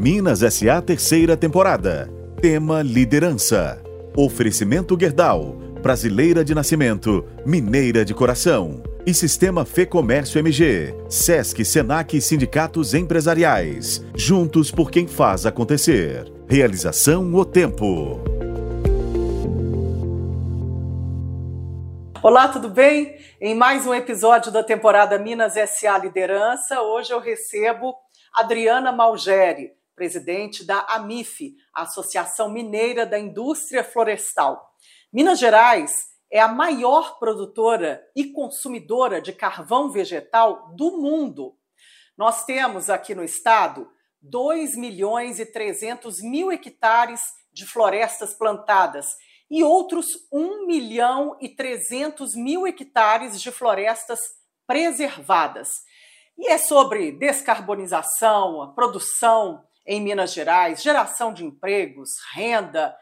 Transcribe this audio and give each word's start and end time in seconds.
Minas 0.00 0.38
SA 0.54 0.80
terceira 0.80 1.36
temporada. 1.36 2.08
Tema 2.40 2.82
Liderança. 2.82 3.82
Oferecimento 4.16 4.96
Gerdau. 4.96 5.56
Brasileira 5.82 6.44
de 6.44 6.54
nascimento, 6.54 7.26
mineira 7.44 8.04
de 8.04 8.14
coração. 8.14 8.80
E 9.04 9.12
Sistema 9.12 9.64
Fê 9.64 9.84
Comércio 9.84 10.38
MG. 10.38 10.94
Sesc, 11.08 11.64
Senac 11.64 12.16
e 12.16 12.20
Sindicatos 12.20 12.94
Empresariais. 12.94 14.00
Juntos 14.14 14.70
por 14.70 14.88
quem 14.88 15.08
faz 15.08 15.44
acontecer. 15.44 16.32
Realização 16.48 17.34
O 17.34 17.44
Tempo. 17.44 18.20
Olá, 22.22 22.46
tudo 22.46 22.68
bem? 22.68 23.16
Em 23.40 23.52
mais 23.52 23.84
um 23.84 23.92
episódio 23.92 24.52
da 24.52 24.62
temporada 24.62 25.18
Minas 25.18 25.54
SA 25.54 25.98
Liderança, 25.98 26.80
hoje 26.82 27.12
eu 27.12 27.18
recebo 27.18 27.96
Adriana 28.32 28.92
Malgeri, 28.92 29.72
presidente 29.98 30.64
da 30.64 30.86
AMIF, 30.90 31.56
a 31.74 31.82
Associação 31.82 32.48
Mineira 32.48 33.04
da 33.04 33.18
Indústria 33.18 33.82
Florestal. 33.82 34.72
Minas 35.12 35.40
Gerais 35.40 35.90
é 36.30 36.38
a 36.38 36.46
maior 36.46 37.18
produtora 37.18 38.00
e 38.14 38.26
consumidora 38.32 39.20
de 39.20 39.32
carvão 39.32 39.90
vegetal 39.90 40.72
do 40.76 40.98
mundo. 40.98 41.56
Nós 42.16 42.44
temos 42.44 42.88
aqui 42.88 43.12
no 43.12 43.24
estado 43.24 43.90
2 44.22 44.76
milhões 44.76 45.40
e 45.40 45.46
300 45.46 46.22
mil 46.22 46.52
hectares 46.52 47.20
de 47.52 47.66
florestas 47.66 48.34
plantadas 48.34 49.06
e 49.50 49.64
outros 49.64 50.06
1 50.32 50.64
milhão 50.64 51.36
e 51.40 51.48
300 51.48 52.36
mil 52.36 52.68
hectares 52.68 53.40
de 53.40 53.50
florestas 53.50 54.20
preservadas. 54.64 55.70
E 56.38 56.46
é 56.46 56.56
sobre 56.56 57.10
descarbonização, 57.10 58.72
produção 58.72 59.67
em 59.88 60.02
Minas 60.02 60.34
Gerais, 60.34 60.82
geração 60.82 61.32
de 61.32 61.42
empregos, 61.42 62.10
renda 62.34 62.94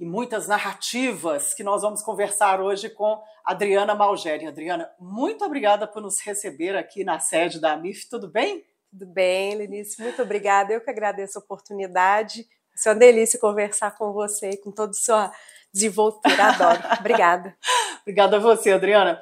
e 0.00 0.06
muitas 0.06 0.48
narrativas 0.48 1.52
que 1.52 1.62
nós 1.62 1.82
vamos 1.82 2.02
conversar 2.02 2.62
hoje 2.62 2.88
com 2.88 3.22
Adriana 3.44 3.94
Malgeri. 3.94 4.46
Adriana, 4.46 4.90
muito 4.98 5.44
obrigada 5.44 5.86
por 5.86 6.00
nos 6.00 6.18
receber 6.24 6.74
aqui 6.74 7.04
na 7.04 7.18
sede 7.18 7.60
da 7.60 7.74
AMIF, 7.74 8.08
tudo 8.08 8.26
bem? 8.26 8.64
Tudo 8.90 9.12
bem, 9.12 9.54
Lenice, 9.54 10.02
muito 10.02 10.22
obrigada. 10.22 10.72
Eu 10.72 10.80
que 10.80 10.88
agradeço 10.88 11.38
a 11.38 11.42
oportunidade. 11.42 12.46
É 12.86 12.88
uma 12.88 12.94
delícia 12.94 13.38
conversar 13.38 13.94
com 13.98 14.10
você 14.14 14.52
e 14.52 14.56
com 14.56 14.72
toda 14.72 14.92
a 14.92 14.94
sua 14.94 15.30
desenvoltura. 15.70 16.42
Adoro. 16.42 16.80
Obrigada. 16.98 17.54
Obrigada 18.00 18.36
a 18.38 18.40
você, 18.40 18.72
Adriana. 18.72 19.20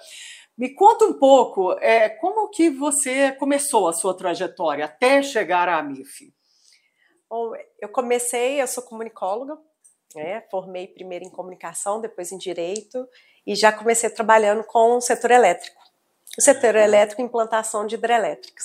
Me 0.56 0.72
conta 0.72 1.04
um 1.04 1.18
pouco 1.18 1.72
é, 1.80 2.08
como 2.08 2.48
que 2.48 2.70
você 2.70 3.32
começou 3.32 3.88
a 3.88 3.92
sua 3.92 4.16
trajetória 4.16 4.84
até 4.84 5.20
chegar 5.20 5.68
à 5.68 5.78
AMIF. 5.78 6.32
Bom, 7.28 7.52
eu 7.80 7.88
comecei, 7.88 8.60
eu 8.60 8.66
sou 8.66 8.82
comunicóloga, 8.82 9.58
né? 10.14 10.42
formei 10.50 10.86
primeiro 10.86 11.24
em 11.24 11.30
comunicação, 11.30 12.00
depois 12.00 12.32
em 12.32 12.38
direito, 12.38 13.06
e 13.46 13.54
já 13.54 13.70
comecei 13.70 14.08
trabalhando 14.08 14.64
com 14.64 14.96
o 14.96 15.00
setor 15.00 15.30
elétrico. 15.30 15.76
O 16.38 16.42
setor 16.42 16.76
elétrico, 16.76 17.20
implantação 17.20 17.86
de 17.86 17.96
hidrelétricas. 17.96 18.64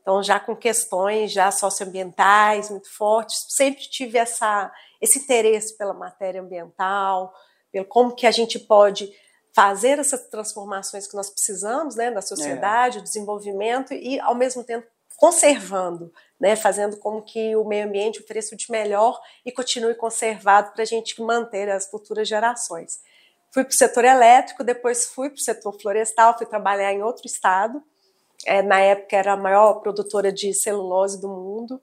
Então, 0.00 0.20
já 0.22 0.40
com 0.40 0.56
questões 0.56 1.32
já 1.32 1.50
socioambientais 1.52 2.70
muito 2.70 2.88
fortes, 2.96 3.36
sempre 3.50 3.82
tive 3.82 4.18
essa, 4.18 4.72
esse 5.00 5.20
interesse 5.20 5.76
pela 5.76 5.94
matéria 5.94 6.40
ambiental, 6.40 7.32
pelo 7.70 7.84
como 7.84 8.14
que 8.14 8.26
a 8.26 8.32
gente 8.32 8.58
pode 8.58 9.12
fazer 9.54 9.98
essas 9.98 10.28
transformações 10.28 11.06
que 11.06 11.16
nós 11.16 11.30
precisamos, 11.30 11.94
né, 11.94 12.10
da 12.10 12.22
sociedade, 12.22 12.98
é. 12.98 13.00
o 13.00 13.04
desenvolvimento 13.04 13.92
e 13.92 14.18
ao 14.18 14.34
mesmo 14.34 14.64
tempo 14.64 14.86
conservando, 15.16 16.12
né, 16.42 16.56
fazendo 16.56 16.96
com 16.96 17.22
que 17.22 17.54
o 17.54 17.64
meio 17.64 17.86
ambiente 17.86 18.20
ofereça 18.20 18.52
o 18.52 18.58
de 18.58 18.68
melhor 18.68 19.16
e 19.46 19.52
continue 19.52 19.94
conservado 19.94 20.72
para 20.72 20.82
a 20.82 20.84
gente 20.84 21.22
manter 21.22 21.70
as 21.70 21.88
futuras 21.88 22.26
gerações. 22.26 22.98
Fui 23.52 23.62
para 23.62 23.70
o 23.70 23.76
setor 23.76 24.04
elétrico, 24.04 24.64
depois 24.64 25.06
fui 25.06 25.30
para 25.30 25.36
o 25.36 25.40
setor 25.40 25.80
florestal, 25.80 26.36
fui 26.36 26.44
trabalhar 26.44 26.92
em 26.92 27.00
outro 27.00 27.28
estado. 27.28 27.80
É, 28.44 28.60
na 28.60 28.80
época 28.80 29.16
era 29.16 29.34
a 29.34 29.36
maior 29.36 29.74
produtora 29.74 30.32
de 30.32 30.52
celulose 30.52 31.20
do 31.20 31.28
mundo. 31.28 31.80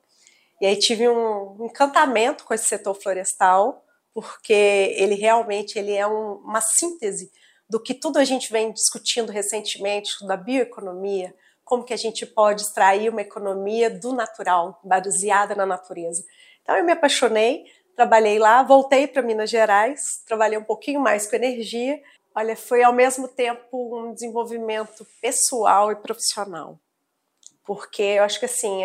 E 0.60 0.66
aí 0.66 0.76
tive 0.78 1.08
um 1.08 1.66
encantamento 1.66 2.44
com 2.44 2.54
esse 2.54 2.66
setor 2.66 2.96
florestal, 2.96 3.82
porque 4.14 4.94
ele 4.98 5.16
realmente 5.16 5.80
ele 5.80 5.94
é 5.94 6.06
um, 6.06 6.34
uma 6.44 6.60
síntese 6.60 7.32
do 7.70 7.82
que 7.82 7.94
tudo 7.94 8.20
a 8.20 8.26
gente 8.26 8.52
vem 8.52 8.74
discutindo 8.74 9.32
recentemente, 9.32 10.12
da 10.28 10.36
bioeconomia, 10.36 11.34
como 11.70 11.84
que 11.84 11.94
a 11.94 11.98
gente 11.98 12.26
pode 12.26 12.64
extrair 12.64 13.10
uma 13.10 13.22
economia 13.22 13.92
do 13.92 14.12
natural, 14.12 14.80
baseada 14.84 15.54
na 15.54 15.68
natureza. 15.68 16.26
Então 16.64 16.76
eu 16.76 16.84
me 16.84 16.92
apaixonei, 16.92 17.66
trabalhei 17.96 18.40
lá, 18.40 18.64
voltei 18.64 19.06
para 19.06 19.22
Minas 19.22 19.52
Gerais, 19.52 20.24
trabalhei 20.26 20.58
um 20.58 20.64
pouquinho 20.64 21.00
mais 21.00 21.28
com 21.28 21.36
energia. 21.36 22.02
Olha, 22.34 22.56
foi 22.56 22.82
ao 22.82 22.92
mesmo 22.92 23.28
tempo 23.28 24.00
um 24.00 24.12
desenvolvimento 24.12 25.06
pessoal 25.22 25.92
e 25.92 25.96
profissional 25.96 26.80
porque 27.66 28.02
eu 28.02 28.24
acho 28.24 28.40
que 28.40 28.46
assim 28.46 28.84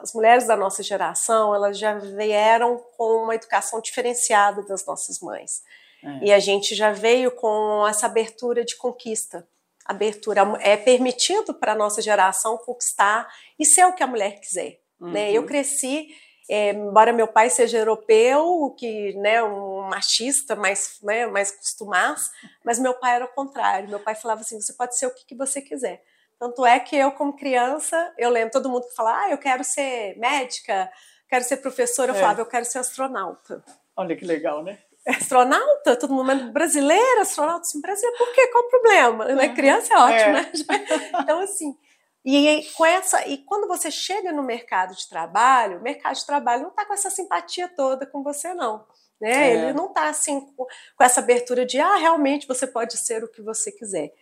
as 0.00 0.12
mulheres 0.12 0.48
da 0.48 0.56
nossa 0.56 0.82
geração 0.82 1.54
elas 1.54 1.78
já 1.78 1.94
vieram 1.94 2.76
com 2.96 3.22
uma 3.22 3.36
educação 3.36 3.80
diferenciada 3.80 4.64
das 4.64 4.84
nossas 4.84 5.20
mães 5.20 5.62
é. 6.02 6.24
e 6.24 6.32
a 6.32 6.40
gente 6.40 6.74
já 6.74 6.90
veio 6.90 7.30
com 7.30 7.86
essa 7.86 8.06
abertura 8.06 8.64
de 8.64 8.74
conquista 8.74 9.46
abertura 9.88 10.42
é 10.60 10.76
permitido 10.76 11.54
para 11.54 11.72
a 11.72 11.76
nossa 11.76 12.02
geração 12.02 12.58
conquistar 12.58 13.28
e 13.58 13.64
ser 13.64 13.84
o 13.84 13.94
que 13.94 14.02
a 14.02 14.06
mulher 14.06 14.40
quiser 14.40 14.80
uhum. 15.00 15.10
né 15.10 15.32
eu 15.32 15.44
cresci 15.44 16.08
é, 16.48 16.70
embora 16.70 17.12
meu 17.12 17.26
pai 17.26 17.50
seja 17.50 17.78
europeu, 17.78 18.72
que 18.78 19.12
né, 19.14 19.42
um 19.42 19.82
machista 19.82 20.54
mais, 20.54 20.98
né, 21.02 21.26
mais 21.26 21.50
costumaz, 21.50 22.30
mas 22.64 22.78
meu 22.78 22.94
pai 22.94 23.16
era 23.16 23.24
o 23.24 23.34
contrário. 23.34 23.88
Meu 23.88 23.98
pai 23.98 24.14
falava 24.14 24.42
assim: 24.42 24.60
você 24.60 24.72
pode 24.72 24.96
ser 24.96 25.06
o 25.06 25.14
que, 25.14 25.26
que 25.26 25.34
você 25.34 25.60
quiser. 25.60 26.02
Tanto 26.38 26.66
é 26.66 26.78
que 26.78 26.94
eu, 26.94 27.12
como 27.12 27.36
criança, 27.36 28.14
eu 28.18 28.30
lembro 28.30 28.52
todo 28.52 28.68
mundo 28.68 28.86
que 28.86 28.94
fala, 28.94 29.22
ah, 29.22 29.30
eu 29.30 29.38
quero 29.38 29.64
ser 29.64 30.16
médica, 30.18 30.90
quero 31.28 31.44
ser 31.44 31.56
professora, 31.58 32.12
eu 32.12 32.16
é. 32.16 32.20
falava, 32.20 32.42
eu 32.42 32.46
quero 32.46 32.64
ser 32.64 32.78
astronauta. 32.78 33.64
Olha 33.96 34.14
que 34.14 34.24
legal, 34.24 34.62
né? 34.62 34.78
Astronauta? 35.06 35.96
Todo 35.96 36.12
mundo 36.12 36.52
brasileira, 36.52 37.22
astronauta, 37.22 37.64
sim, 37.64 37.80
brasileira, 37.80 38.16
por 38.18 38.32
quê? 38.32 38.46
Qual 38.48 38.64
o 38.64 38.68
problema? 38.68 39.24
Né? 39.26 39.48
Criança 39.54 39.94
é 39.94 39.96
ótimo, 39.96 40.30
é. 40.30 40.32
né? 40.32 40.52
Então, 41.22 41.40
assim, 41.40 41.76
e 42.24 42.66
com 42.76 42.84
essa, 42.84 43.26
e 43.26 43.38
quando 43.38 43.68
você 43.68 43.90
chega 43.90 44.32
no 44.32 44.42
mercado 44.42 44.94
de 44.94 45.08
trabalho, 45.08 45.78
o 45.78 45.82
mercado 45.82 46.16
de 46.16 46.26
trabalho 46.26 46.62
não 46.62 46.70
está 46.70 46.84
com 46.84 46.92
essa 46.92 47.10
simpatia 47.10 47.68
toda 47.68 48.06
com 48.06 48.22
você, 48.22 48.52
não. 48.54 48.84
Né? 49.20 49.30
É. 49.30 49.54
Ele 49.54 49.72
não 49.72 49.86
está 49.86 50.08
assim 50.08 50.40
com, 50.40 50.66
com 50.96 51.04
essa 51.04 51.20
abertura 51.20 51.64
de 51.64 51.78
ah, 51.78 51.96
realmente 51.96 52.46
você 52.46 52.66
pode 52.66 52.96
ser 52.96 53.22
o 53.24 53.28
que 53.28 53.42
você 53.42 53.70
quiser 53.72 54.12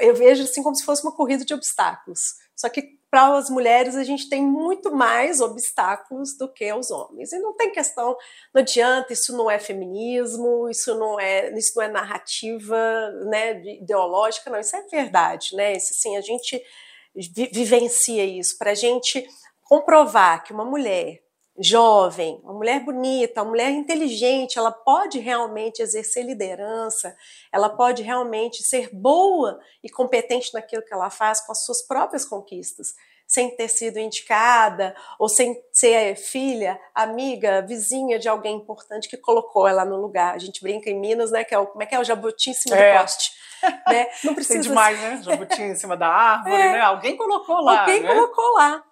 eu 0.00 0.14
vejo 0.14 0.44
assim 0.44 0.62
como 0.62 0.74
se 0.74 0.84
fosse 0.84 1.02
uma 1.02 1.12
corrida 1.12 1.44
de 1.44 1.54
obstáculos. 1.54 2.34
Só 2.56 2.68
que 2.68 2.94
para 3.10 3.36
as 3.36 3.48
mulheres 3.48 3.94
a 3.94 4.02
gente 4.02 4.28
tem 4.28 4.42
muito 4.42 4.92
mais 4.92 5.40
obstáculos 5.40 6.36
do 6.36 6.52
que 6.52 6.72
os 6.72 6.90
homens. 6.90 7.32
E 7.32 7.38
não 7.38 7.56
tem 7.56 7.70
questão, 7.70 8.16
não 8.52 8.60
adianta, 8.60 9.12
isso 9.12 9.36
não 9.36 9.48
é 9.48 9.58
feminismo, 9.58 10.68
isso 10.68 10.98
não 10.98 11.20
é, 11.20 11.56
isso 11.56 11.72
não 11.76 11.84
é 11.84 11.88
narrativa, 11.88 13.10
né, 13.26 13.62
ideológica, 13.80 14.50
não, 14.50 14.58
isso 14.58 14.74
é 14.74 14.82
verdade, 14.88 15.54
né? 15.54 15.76
Isso, 15.76 15.92
assim, 15.92 16.16
a 16.16 16.20
gente 16.20 16.60
vivencia 17.52 18.24
isso 18.24 18.58
para 18.58 18.72
a 18.72 18.74
gente 18.74 19.24
comprovar 19.62 20.42
que 20.42 20.52
uma 20.52 20.64
mulher 20.64 21.23
jovem, 21.58 22.40
uma 22.42 22.52
mulher 22.52 22.80
bonita, 22.80 23.42
uma 23.42 23.50
mulher 23.50 23.70
inteligente, 23.70 24.58
ela 24.58 24.72
pode 24.72 25.20
realmente 25.20 25.80
exercer 25.80 26.24
liderança, 26.24 27.16
ela 27.52 27.68
pode 27.68 28.02
realmente 28.02 28.62
ser 28.62 28.90
boa 28.92 29.60
e 29.82 29.88
competente 29.88 30.52
naquilo 30.52 30.82
que 30.82 30.92
ela 30.92 31.10
faz 31.10 31.40
com 31.40 31.52
as 31.52 31.64
suas 31.64 31.80
próprias 31.82 32.24
conquistas, 32.24 32.94
sem 33.26 33.54
ter 33.56 33.68
sido 33.68 33.98
indicada 33.98 34.96
ou 35.18 35.28
sem 35.28 35.56
ser 35.72 36.16
filha, 36.16 36.78
amiga, 36.94 37.62
vizinha 37.62 38.18
de 38.18 38.28
alguém 38.28 38.56
importante 38.56 39.08
que 39.08 39.16
colocou 39.16 39.66
ela 39.66 39.84
no 39.84 39.96
lugar. 39.96 40.34
A 40.34 40.38
gente 40.38 40.60
brinca 40.60 40.90
em 40.90 40.98
Minas, 40.98 41.30
né, 41.30 41.44
que 41.44 41.54
é 41.54 41.58
o 41.58 41.66
como 41.66 41.82
é 41.82 41.86
que 41.86 41.94
é 41.94 42.00
o 42.00 42.04
jabuti 42.04 42.50
em 42.50 42.54
cima 42.54 42.76
é. 42.76 42.94
do 42.94 43.00
poste. 43.00 43.32
Né? 43.88 44.08
Não 44.24 44.34
precisa 44.34 44.60
Tem 44.60 44.68
demais, 44.68 45.00
né? 45.00 45.22
Jabuti 45.22 45.62
em 45.62 45.74
cima 45.76 45.96
da 45.96 46.08
árvore, 46.10 46.54
é. 46.54 46.72
né? 46.72 46.80
Alguém 46.80 47.16
colocou 47.16 47.60
lá. 47.60 47.80
Alguém 47.82 48.02
né? 48.02 48.12
colocou 48.12 48.52
lá. 48.54 48.84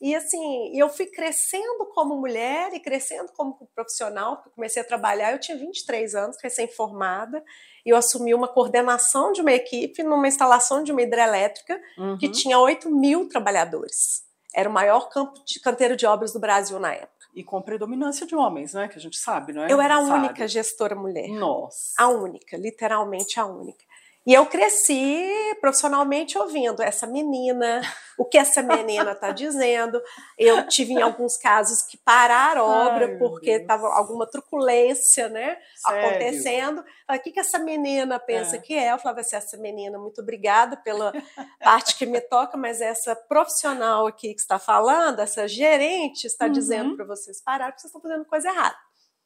E 0.00 0.14
assim, 0.14 0.70
eu 0.74 0.88
fui 0.88 1.06
crescendo 1.06 1.84
como 1.94 2.16
mulher 2.16 2.72
e 2.72 2.80
crescendo 2.80 3.30
como 3.36 3.68
profissional, 3.74 4.36
porque 4.36 4.50
comecei 4.54 4.80
a 4.80 4.84
trabalhar, 4.84 5.32
eu 5.32 5.38
tinha 5.38 5.58
23 5.58 6.14
anos, 6.14 6.38
recém-formada, 6.42 7.44
e 7.84 7.90
eu 7.90 7.96
assumi 7.96 8.32
uma 8.32 8.48
coordenação 8.48 9.30
de 9.30 9.42
uma 9.42 9.52
equipe 9.52 10.02
numa 10.02 10.26
instalação 10.26 10.82
de 10.82 10.90
uma 10.90 11.02
hidrelétrica 11.02 11.78
uhum. 11.98 12.16
que 12.16 12.30
tinha 12.30 12.58
8 12.58 12.90
mil 12.90 13.28
trabalhadores. 13.28 14.24
Era 14.54 14.68
o 14.68 14.72
maior 14.72 15.10
campo 15.10 15.34
de 15.44 15.60
canteiro 15.60 15.96
de 15.96 16.06
obras 16.06 16.32
do 16.32 16.40
Brasil 16.40 16.78
na 16.80 16.94
época. 16.94 17.20
E 17.34 17.44
com 17.44 17.62
predominância 17.62 18.26
de 18.26 18.34
homens, 18.34 18.74
né? 18.74 18.88
Que 18.88 18.98
a 18.98 19.00
gente 19.00 19.16
sabe, 19.16 19.52
não 19.52 19.62
é? 19.62 19.72
Eu 19.72 19.80
era 19.80 19.96
a 19.96 20.04
sabe. 20.04 20.26
única 20.26 20.48
gestora 20.48 20.96
mulher. 20.96 21.28
Nossa. 21.28 21.92
A 21.96 22.08
única, 22.08 22.56
literalmente 22.56 23.38
a 23.38 23.46
única. 23.46 23.84
E 24.26 24.34
eu 24.34 24.44
cresci 24.44 25.32
profissionalmente 25.62 26.36
ouvindo 26.36 26.82
essa 26.82 27.06
menina, 27.06 27.80
o 28.18 28.24
que 28.24 28.36
essa 28.36 28.62
menina 28.62 29.12
está 29.12 29.32
dizendo. 29.32 30.00
Eu 30.38 30.66
tive 30.68 30.92
em 30.92 31.00
alguns 31.00 31.38
casos 31.38 31.82
que 31.82 31.96
parar 31.96 32.58
a 32.58 32.64
obra 32.64 33.06
Ai, 33.06 33.16
porque 33.16 33.52
estava 33.52 33.88
alguma 33.88 34.26
truculência 34.26 35.30
né, 35.30 35.56
acontecendo. 35.84 36.84
O 37.10 37.18
que, 37.18 37.32
que 37.32 37.40
essa 37.40 37.58
menina 37.58 38.18
pensa 38.18 38.56
é. 38.56 38.58
que 38.60 38.74
é? 38.74 38.92
Eu 38.92 38.98
falava 38.98 39.20
assim, 39.20 39.36
essa 39.36 39.56
menina, 39.56 39.98
muito 39.98 40.20
obrigada 40.20 40.76
pela 40.76 41.12
parte 41.58 41.96
que 41.96 42.04
me 42.04 42.20
toca, 42.20 42.58
mas 42.58 42.82
essa 42.82 43.16
profissional 43.16 44.06
aqui 44.06 44.34
que 44.34 44.40
está 44.40 44.58
falando, 44.58 45.20
essa 45.20 45.48
gerente 45.48 46.26
está 46.26 46.44
uhum. 46.44 46.52
dizendo 46.52 46.94
para 46.94 47.06
vocês 47.06 47.42
parar 47.42 47.68
porque 47.68 47.80
vocês 47.80 47.90
estão 47.90 48.02
fazendo 48.02 48.26
coisa 48.26 48.48
errada. 48.48 48.76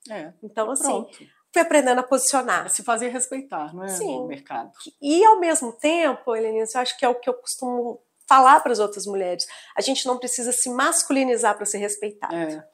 É, 0.09 0.33
então, 0.43 0.71
assim, 0.71 0.85
pronto 0.85 1.44
fui 1.55 1.63
aprendendo 1.63 2.01
a 2.01 2.03
posicionar. 2.03 2.69
se 2.69 2.83
fazer 2.83 3.09
respeitar, 3.09 3.73
não 3.73 3.85
é? 3.85 3.89
Sim. 3.89 4.19
No 4.19 4.27
mercado. 4.27 4.73
E 5.01 5.25
ao 5.25 5.39
mesmo 5.39 5.73
tempo, 5.73 6.35
Helenice, 6.35 6.75
eu 6.75 6.81
acho 6.81 6.99
que 6.99 7.05
é 7.05 7.09
o 7.09 7.15
que 7.15 7.31
eu 7.31 7.35
costumo 7.35 8.03
falar 8.29 8.61
para 8.61 8.73
as 8.73 8.81
outras 8.81 9.07
mulheres. 9.07 9.47
A 9.77 9.81
gente 9.81 10.05
não 10.05 10.19
precisa 10.19 10.51
se 10.51 10.69
masculinizar 10.69 11.57
para 11.57 11.65
ser 11.65 11.79
respeitado. 11.79 12.35
É. 12.35 12.67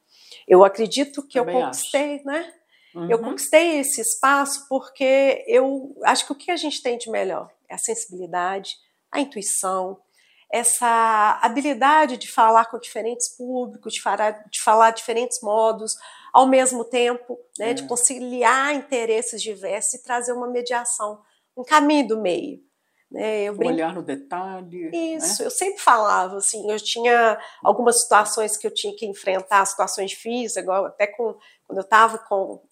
Eu 0.48 0.64
acredito 0.64 1.26
que 1.26 1.38
Também 1.38 1.56
eu 1.56 1.66
conquistei, 1.66 2.16
acho. 2.16 2.24
né? 2.24 2.52
Uhum. 2.94 3.10
Eu 3.10 3.18
conquistei 3.18 3.80
esse 3.80 4.00
espaço 4.00 4.66
porque 4.68 5.44
eu 5.46 5.94
acho 6.04 6.24
que 6.26 6.32
o 6.32 6.34
que 6.36 6.50
a 6.50 6.56
gente 6.56 6.82
tem 6.82 6.96
de 6.96 7.10
melhor 7.10 7.50
é 7.68 7.74
a 7.74 7.78
sensibilidade, 7.78 8.76
a 9.12 9.20
intuição, 9.20 10.00
essa 10.52 11.38
habilidade 11.42 12.16
de 12.16 12.30
falar 12.30 12.64
com 12.66 12.78
diferentes 12.78 13.28
públicos, 13.28 13.94
de 13.94 14.02
falar, 14.02 14.44
de 14.50 14.60
falar 14.60 14.90
diferentes 14.90 15.40
modos, 15.40 15.94
ao 16.32 16.46
mesmo 16.46 16.84
tempo, 16.84 17.38
né, 17.58 17.70
é. 17.70 17.74
de 17.74 17.86
conciliar 17.86 18.74
interesses 18.74 19.40
diversos 19.40 19.94
e 19.94 20.02
trazer 20.02 20.32
uma 20.32 20.48
mediação, 20.48 21.20
um 21.56 21.64
caminho 21.64 22.08
do 22.08 22.20
meio. 22.20 22.60
Né, 23.10 23.42
eu 23.42 23.56
brinco... 23.56 23.72
Olhar 23.72 23.94
no 23.94 24.02
detalhe. 24.02 24.90
Né? 24.90 24.96
Isso, 25.16 25.42
né? 25.42 25.46
eu 25.46 25.50
sempre 25.50 25.80
falava, 25.80 26.36
assim, 26.36 26.70
eu 26.70 26.78
tinha 26.78 27.38
algumas 27.62 28.02
situações 28.02 28.56
que 28.56 28.66
eu 28.66 28.74
tinha 28.74 28.94
que 28.94 29.06
enfrentar, 29.06 29.64
situações 29.64 30.10
difíceis, 30.10 30.56
igual 30.56 30.86
até 30.86 31.06
com, 31.06 31.36
quando 31.66 31.78
eu 31.78 31.84
estava 31.84 32.18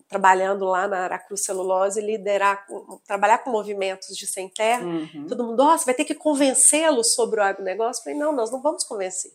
trabalhando 0.08 0.64
lá 0.64 0.88
na 0.88 1.04
Aracruz 1.04 1.44
Celulose, 1.44 2.00
liderar, 2.00 2.66
trabalhar 3.06 3.38
com 3.38 3.50
movimentos 3.50 4.08
de 4.16 4.26
sem 4.26 4.48
terra, 4.48 4.84
uhum. 4.84 5.26
todo 5.28 5.44
mundo, 5.44 5.62
nossa, 5.62 5.84
vai 5.84 5.94
ter 5.94 6.04
que 6.04 6.14
convencê-lo 6.14 7.04
sobre 7.04 7.40
o 7.40 7.42
agronegócio. 7.42 8.00
Eu 8.00 8.04
falei, 8.04 8.18
não, 8.18 8.32
nós 8.32 8.50
não 8.50 8.62
vamos 8.62 8.84
convencer, 8.84 9.32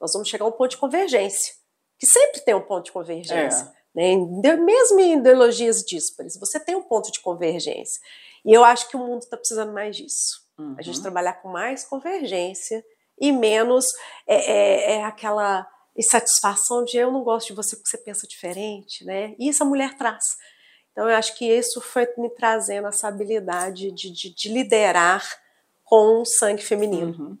nós 0.00 0.12
vamos 0.12 0.28
chegar 0.28 0.44
a 0.44 0.48
um 0.48 0.52
ponto 0.52 0.70
de 0.70 0.78
convergência 0.78 1.54
que 1.98 2.06
sempre 2.06 2.40
tem 2.40 2.54
um 2.54 2.60
ponto 2.60 2.86
de 2.86 2.92
convergência. 2.92 3.72
É. 3.96 4.16
Né? 4.16 4.56
Mesmo 4.56 5.00
em 5.00 5.18
ideologias 5.18 5.82
díspares, 5.82 6.38
você 6.38 6.58
tem 6.58 6.74
um 6.74 6.82
ponto 6.82 7.10
de 7.10 7.20
convergência. 7.20 8.00
E 8.44 8.52
eu 8.52 8.64
acho 8.64 8.88
que 8.88 8.96
o 8.96 9.00
mundo 9.00 9.20
está 9.20 9.36
precisando 9.36 9.72
mais 9.72 9.96
disso. 9.96 10.44
Uhum. 10.58 10.74
A 10.78 10.82
gente 10.82 10.96
uhum. 10.96 11.02
trabalhar 11.02 11.34
com 11.34 11.48
mais 11.48 11.84
convergência 11.84 12.84
e 13.18 13.32
menos 13.32 13.86
é, 14.26 14.34
é, 14.34 14.92
é, 14.96 15.04
aquela 15.04 15.66
insatisfação 15.96 16.84
de 16.84 16.96
eu 16.96 17.10
não 17.10 17.22
gosto 17.22 17.48
de 17.48 17.54
você 17.54 17.76
porque 17.76 17.88
você 17.88 17.98
pensa 17.98 18.26
diferente, 18.26 19.04
né? 19.04 19.34
E 19.38 19.48
isso 19.48 19.62
a 19.62 19.66
mulher 19.66 19.96
traz. 19.96 20.24
Então 20.92 21.08
eu 21.08 21.16
acho 21.16 21.36
que 21.36 21.44
isso 21.44 21.80
foi 21.80 22.06
me 22.18 22.30
trazendo 22.30 22.88
essa 22.88 23.08
habilidade 23.08 23.90
de, 23.92 24.10
de, 24.10 24.34
de 24.34 24.48
liderar 24.48 25.24
com 25.84 26.22
o 26.22 26.24
sangue 26.24 26.62
feminino. 26.62 27.14
Uhum. 27.18 27.38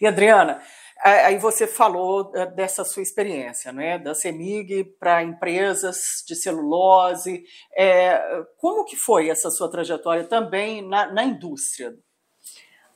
E 0.00 0.06
Adriana, 0.06 0.60
Aí 1.04 1.36
você 1.36 1.66
falou 1.66 2.32
eh, 2.34 2.46
dessa 2.46 2.82
sua 2.82 3.02
experiência, 3.02 3.70
né, 3.70 3.98
da 3.98 4.14
CEMIG 4.14 4.84
para 4.98 5.22
empresas 5.22 6.24
de 6.26 6.34
celulose. 6.34 7.44
É, 7.76 8.18
como 8.56 8.86
que 8.86 8.96
foi 8.96 9.28
essa 9.28 9.50
sua 9.50 9.70
trajetória 9.70 10.24
também 10.24 10.80
na, 10.80 11.12
na 11.12 11.22
indústria? 11.22 11.94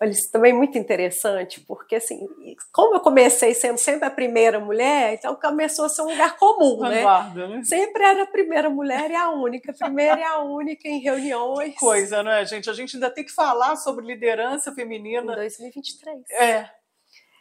Olha, 0.00 0.11
isso 0.11 0.31
também 0.31 0.53
é 0.53 0.55
muito 0.55 0.79
interessante, 0.79 1.61
porque 1.61 1.97
assim, 1.97 2.29
como 2.73 2.95
eu 2.95 3.00
comecei 3.00 3.53
sendo 3.53 3.79
sempre 3.79 4.06
a 4.06 4.11
primeira 4.11 4.61
mulher, 4.61 5.15
então 5.15 5.35
começou 5.35 5.87
a 5.87 5.89
ser 5.89 6.03
um 6.03 6.11
lugar 6.11 6.37
comum, 6.37 6.81
né? 6.81 7.03
né? 7.35 7.62
Sempre 7.65 8.05
era 8.05 8.23
a 8.23 8.27
primeira 8.27 8.71
mulher 8.71 9.11
e 9.11 9.17
a 9.17 9.31
única, 9.31 9.73
a 9.73 9.75
primeira 9.75 10.21
e 10.21 10.23
a 10.23 10.39
única 10.39 10.87
em 10.87 11.00
reuniões. 11.00 11.75
Que 11.75 11.81
coisa, 11.81 12.23
né, 12.23 12.45
gente? 12.45 12.71
A 12.71 12.73
gente 12.73 12.95
ainda 12.95 13.11
tem 13.11 13.25
que 13.25 13.33
falar 13.33 13.75
sobre 13.77 14.06
liderança 14.06 14.73
feminina. 14.73 15.33
Em 15.33 15.37
2023. 15.37 16.23
É, 16.31 16.71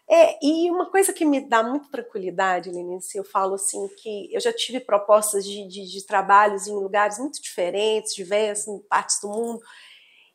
é, 0.10 0.40
e 0.42 0.72
uma 0.72 0.90
coisa 0.90 1.12
que 1.12 1.26
me 1.26 1.42
dá 1.42 1.62
muita 1.62 1.90
tranquilidade, 1.92 2.72
Lenice, 2.72 3.18
eu 3.18 3.26
falo 3.26 3.56
assim 3.56 3.90
que 4.02 4.34
eu 4.34 4.40
já 4.40 4.54
tive 4.54 4.80
propostas 4.80 5.44
de, 5.44 5.68
de, 5.68 5.86
de 5.86 6.06
trabalhos 6.06 6.66
em 6.66 6.74
lugares 6.74 7.20
muito 7.20 7.42
diferentes, 7.42 8.16
diversos, 8.16 8.68
em 8.68 8.80
partes 8.88 9.20
do 9.22 9.28
mundo, 9.28 9.60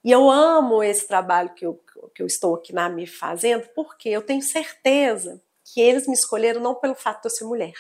e 0.05 0.11
eu 0.11 0.31
amo 0.31 0.83
esse 0.83 1.07
trabalho 1.07 1.55
que 1.55 1.65
eu, 1.65 1.81
que 2.15 2.23
eu 2.23 2.27
estou 2.27 2.55
aqui 2.55 2.73
na 2.73 2.89
MI 2.89 3.07
fazendo, 3.07 3.69
porque 3.75 4.09
eu 4.09 4.23
tenho 4.23 4.43
certeza 4.43 5.41
que 5.65 5.81
eles 5.81 6.07
me 6.07 6.15
escolheram 6.15 6.61
não 6.61 6.75
pelo 6.75 6.95
fato 6.95 7.23
de 7.23 7.29
eu 7.29 7.31
ser 7.31 7.45
mulher. 7.45 7.75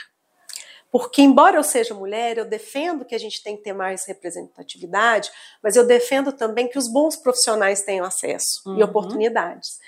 Porque, 0.91 1.23
embora 1.23 1.57
eu 1.57 1.65
seja 1.65 1.95
mulher, 1.95 2.37
eu 2.37 2.45
defendo 2.45 3.05
que 3.05 3.15
a 3.15 3.19
gente 3.19 3.43
tem 3.43 3.57
que 3.57 3.63
ter 3.63 3.73
mais 3.73 4.05
representatividade, 4.05 5.31
mas 5.63 5.75
eu 5.75 5.87
defendo 5.87 6.33
também 6.33 6.69
que 6.69 6.79
os 6.79 6.87
bons 6.87 7.17
profissionais 7.17 7.83
tenham 7.83 8.05
acesso 8.05 8.61
uhum. 8.67 8.79
e 8.79 8.83
oportunidades. 8.83 9.81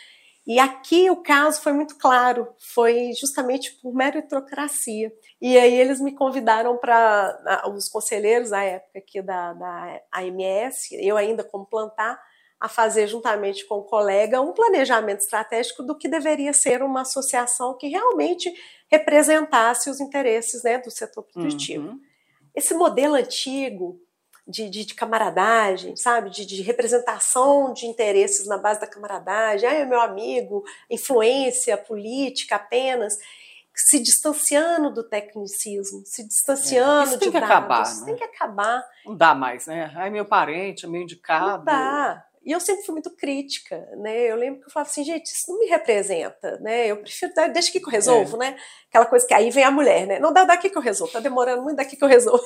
E 0.47 0.59
aqui 0.59 1.11
o 1.11 1.23
caso 1.23 1.63
foi 1.63 1.73
muito 1.73 1.97
claro, 1.97 2.55
foi 2.73 3.13
justamente 3.19 3.73
por 3.81 3.95
meritocracia. 3.95 5.11
E 5.41 5.57
aí 5.57 5.75
eles 5.75 6.01
me 6.01 6.15
convidaram 6.15 6.77
para, 6.77 7.65
os 7.75 7.89
conselheiros 7.89 8.53
à 8.53 8.63
época 8.63 8.99
aqui 8.99 9.23
da, 9.23 9.55
da 9.55 10.01
AMS, 10.13 10.93
eu 10.93 11.17
ainda 11.17 11.43
como 11.43 11.65
plantar, 11.65 12.21
a 12.61 12.69
fazer 12.69 13.07
juntamente 13.07 13.67
com 13.67 13.77
o 13.77 13.85
colega 13.85 14.41
um 14.41 14.53
planejamento 14.53 15.21
estratégico 15.21 15.83
do 15.83 15.97
que 15.97 16.09
deveria 16.09 16.53
ser 16.53 16.83
uma 16.83 17.03
associação 17.03 17.77
que 17.77 17.89
realmente 17.89 18.51
representasse 18.91 19.91
os 19.91 20.01
interesses 20.01 20.63
né, 20.63 20.79
do 20.79 20.91
setor 20.91 21.25
produtivo. 21.25 21.89
Uhum. 21.89 22.01
Esse 22.55 22.73
modelo 22.75 23.15
antigo 23.15 24.01
de, 24.47 24.69
de, 24.69 24.85
de 24.85 24.95
camaradagem, 24.95 25.97
sabe? 25.97 26.31
De, 26.31 26.45
de, 26.45 26.63
representação 26.63 27.73
de 27.73 27.87
interesses 27.87 28.47
na 28.47 28.59
base 28.59 28.81
da 28.81 28.87
camaradagem. 28.87 29.69
Ah, 29.69 29.75
é 29.75 29.85
meu 29.85 30.01
amigo, 30.01 30.65
influência 30.91 31.77
política 31.77 32.57
apenas. 32.57 33.15
Se 33.75 34.01
distanciando 34.01 34.93
do 34.93 35.03
tecnicismo, 35.03 36.03
se 36.05 36.23
distanciando 36.29 37.01
é, 37.01 37.05
isso 37.05 37.19
tem 37.19 37.29
de 37.31 37.35
que 37.35 37.41
dados. 37.41 37.57
Acabar, 37.57 37.97
né? 37.97 38.05
Tem 38.07 38.17
que 38.17 38.25
acabar. 38.25 38.85
Não 39.05 39.17
dá 39.17 39.35
mais, 39.35 39.67
né? 39.67 39.93
Ai, 39.97 40.11
meu 40.11 40.25
parente, 40.25 40.87
meu 40.87 41.03
indicado. 41.03 41.59
Não 41.59 41.65
dá. 41.65 42.25
E 42.45 42.53
eu 42.53 42.61
sempre 42.61 42.85
fui 42.85 42.93
muito 42.93 43.11
crítica, 43.17 43.89
né? 43.97 44.31
Eu 44.31 44.37
lembro 44.37 44.61
que 44.61 44.67
eu 44.67 44.71
falava 44.71 44.91
assim, 44.91 45.03
gente, 45.03 45.27
isso 45.27 45.51
não 45.51 45.59
me 45.59 45.67
representa, 45.67 46.59
né? 46.61 46.89
Eu 46.89 46.99
prefiro, 46.99 47.33
deixa 47.53 47.71
aqui 47.71 47.81
que 47.81 47.87
eu 47.87 47.93
resolvo, 47.93 48.37
é. 48.37 48.51
né? 48.51 48.57
Aquela 48.89 49.07
coisa 49.07 49.27
que 49.27 49.33
aí 49.33 49.51
vem 49.51 49.65
a 49.65 49.71
mulher, 49.71 50.07
né? 50.07 50.19
Não 50.19 50.33
dá 50.33 50.45
daqui 50.45 50.69
que 50.69 50.77
eu 50.77 50.83
resolvo, 50.83 51.13
tá 51.13 51.21
demorando 51.21 51.63
muito 51.63 51.77
daqui 51.77 51.97
que 51.97 52.05
eu 52.05 52.09
resolvo. 52.09 52.45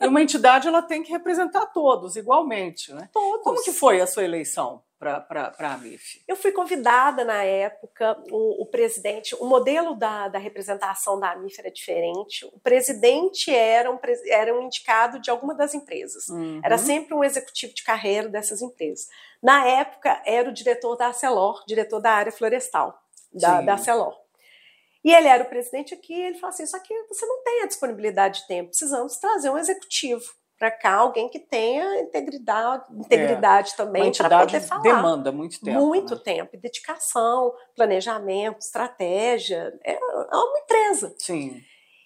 E 0.00 0.06
uma 0.06 0.22
entidade, 0.22 0.68
ela 0.68 0.82
tem 0.82 1.02
que 1.02 1.10
representar 1.10 1.66
todos, 1.66 2.16
igualmente, 2.16 2.92
né? 2.94 3.08
Todos. 3.12 3.42
Como 3.42 3.62
que 3.62 3.72
foi 3.72 4.00
a 4.00 4.06
sua 4.06 4.24
eleição? 4.24 4.82
Para 5.00 5.54
a 5.58 5.72
AMIF? 5.72 6.22
Eu 6.28 6.36
fui 6.36 6.52
convidada 6.52 7.24
na 7.24 7.42
época, 7.42 8.22
o, 8.30 8.62
o, 8.62 8.66
presidente, 8.66 9.34
o 9.36 9.46
modelo 9.46 9.94
da, 9.94 10.28
da 10.28 10.38
representação 10.38 11.18
da 11.18 11.32
AMIF 11.32 11.58
era 11.58 11.70
diferente. 11.70 12.44
O 12.52 12.60
presidente 12.60 13.50
era 13.50 13.90
um, 13.90 13.98
era 14.26 14.54
um 14.54 14.62
indicado 14.62 15.18
de 15.18 15.30
alguma 15.30 15.54
das 15.54 15.72
empresas. 15.72 16.28
Uhum. 16.28 16.60
Era 16.62 16.76
sempre 16.76 17.14
um 17.14 17.24
executivo 17.24 17.72
de 17.72 17.82
carreira 17.82 18.28
dessas 18.28 18.60
empresas. 18.60 19.08
Na 19.42 19.66
época, 19.66 20.22
era 20.26 20.50
o 20.50 20.52
diretor 20.52 20.94
da 20.96 21.06
Acelor, 21.06 21.64
diretor 21.66 22.00
da 22.00 22.12
área 22.12 22.30
florestal 22.30 23.02
da, 23.32 23.62
da 23.62 23.74
Acelor. 23.74 24.14
E 25.02 25.14
ele 25.14 25.28
era 25.28 25.44
o 25.44 25.48
presidente 25.48 25.94
aqui, 25.94 26.12
ele 26.12 26.38
falou 26.38 26.52
assim: 26.52 26.66
só 26.66 26.78
que 26.78 26.94
você 27.04 27.24
não 27.24 27.42
tem 27.42 27.62
a 27.62 27.66
disponibilidade 27.66 28.40
de 28.40 28.46
tempo, 28.46 28.68
precisamos 28.68 29.16
trazer 29.16 29.48
um 29.48 29.56
executivo 29.56 30.30
para 30.60 30.70
cá 30.70 30.96
alguém 30.96 31.26
que 31.26 31.38
tenha 31.38 32.02
integridade, 32.02 32.84
integridade 32.92 33.72
é, 33.72 33.76
também 33.76 34.12
para 34.12 34.40
poder 34.40 34.60
falar. 34.60 34.82
demanda 34.82 35.32
muito 35.32 35.58
tempo. 35.58 35.80
Muito 35.80 36.14
né? 36.14 36.20
tempo. 36.22 36.58
Dedicação, 36.58 37.54
planejamento, 37.74 38.58
estratégia. 38.60 39.72
É, 39.82 39.94
é 39.94 40.36
uma 40.36 40.58
empresa. 40.58 41.14
Sim. 41.18 41.62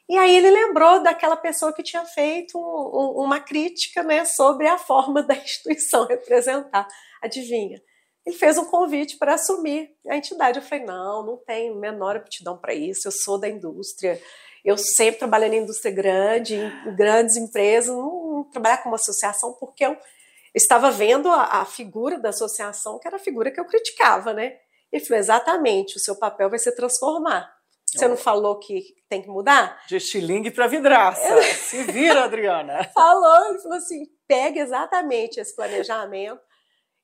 E 0.09 0.17
aí 0.17 0.37
ele 0.37 0.53
lembrou 0.53 1.03
daquela 1.03 1.37
pessoa 1.37 1.73
que 1.73 1.83
tinha 1.83 2.05
feito 2.05 2.57
um, 2.57 3.25
uma 3.25 3.41
crítica 3.41 4.05
né, 4.05 4.25
sobre 4.25 4.69
a 4.69 4.79
forma 4.79 5.21
da 5.21 5.35
instituição 5.35 6.07
representar. 6.07 6.87
Adivinha? 7.21 7.83
Ele 8.25 8.37
fez 8.37 8.57
um 8.57 8.67
convite 8.67 9.19
para 9.19 9.35
assumir 9.35 9.91
a 10.09 10.17
entidade. 10.17 10.61
Eu 10.61 10.65
falei, 10.65 10.85
não, 10.85 11.27
não 11.27 11.37
tenho 11.39 11.75
menor 11.75 12.15
aptidão 12.15 12.57
para 12.57 12.73
isso, 12.73 13.09
eu 13.09 13.13
sou 13.13 13.37
da 13.37 13.49
indústria, 13.49 14.19
eu 14.65 14.79
sempre 14.79 15.19
trabalhei 15.19 15.51
na 15.51 15.57
indústria 15.57 15.93
grande, 15.93 16.55
em 16.55 16.97
grandes 16.97 17.37
empresas, 17.37 17.95
não, 17.95 18.24
trabalhar 18.51 18.79
com 18.79 18.89
uma 18.89 18.97
associação 18.97 19.53
porque 19.55 19.85
eu 19.85 19.97
estava 20.55 20.91
vendo 20.91 21.31
a, 21.31 21.61
a, 21.61 21.65
figura 21.65 22.19
da 22.19 22.29
associação, 22.29 22.99
que 22.99 23.09
era 23.09 23.17
a 23.17 23.21
figura 23.21 23.51
que 23.51 23.59
eu 23.59 23.65
criticava, 23.65 24.33
né? 24.33 24.57
Ele 24.93 25.05
falou, 25.05 25.19
exatamente, 25.19 25.97
o 25.97 26.01
seu 26.01 26.17
papel 26.17 26.49
vai 26.49 26.59
ser 26.59 26.73
transformar. 26.73 27.53
Você 27.87 28.09
não 28.09 28.17
falou 28.17 28.59
que 28.59 28.95
tem 29.09 29.23
que 29.23 29.29
mudar? 29.29 29.81
De 29.87 29.97
estilingue 29.97 30.51
para 30.51 30.67
vidraça. 30.67 31.43
Se 31.55 31.85
vira, 31.85 32.25
Adriana. 32.25 32.91
falou, 32.93 33.51
ele 33.51 33.59
falou 33.61 33.79
assim, 33.79 34.07
pega 34.27 34.61
exatamente 34.61 35.39
esse 35.39 35.55
planejamento 35.55 36.41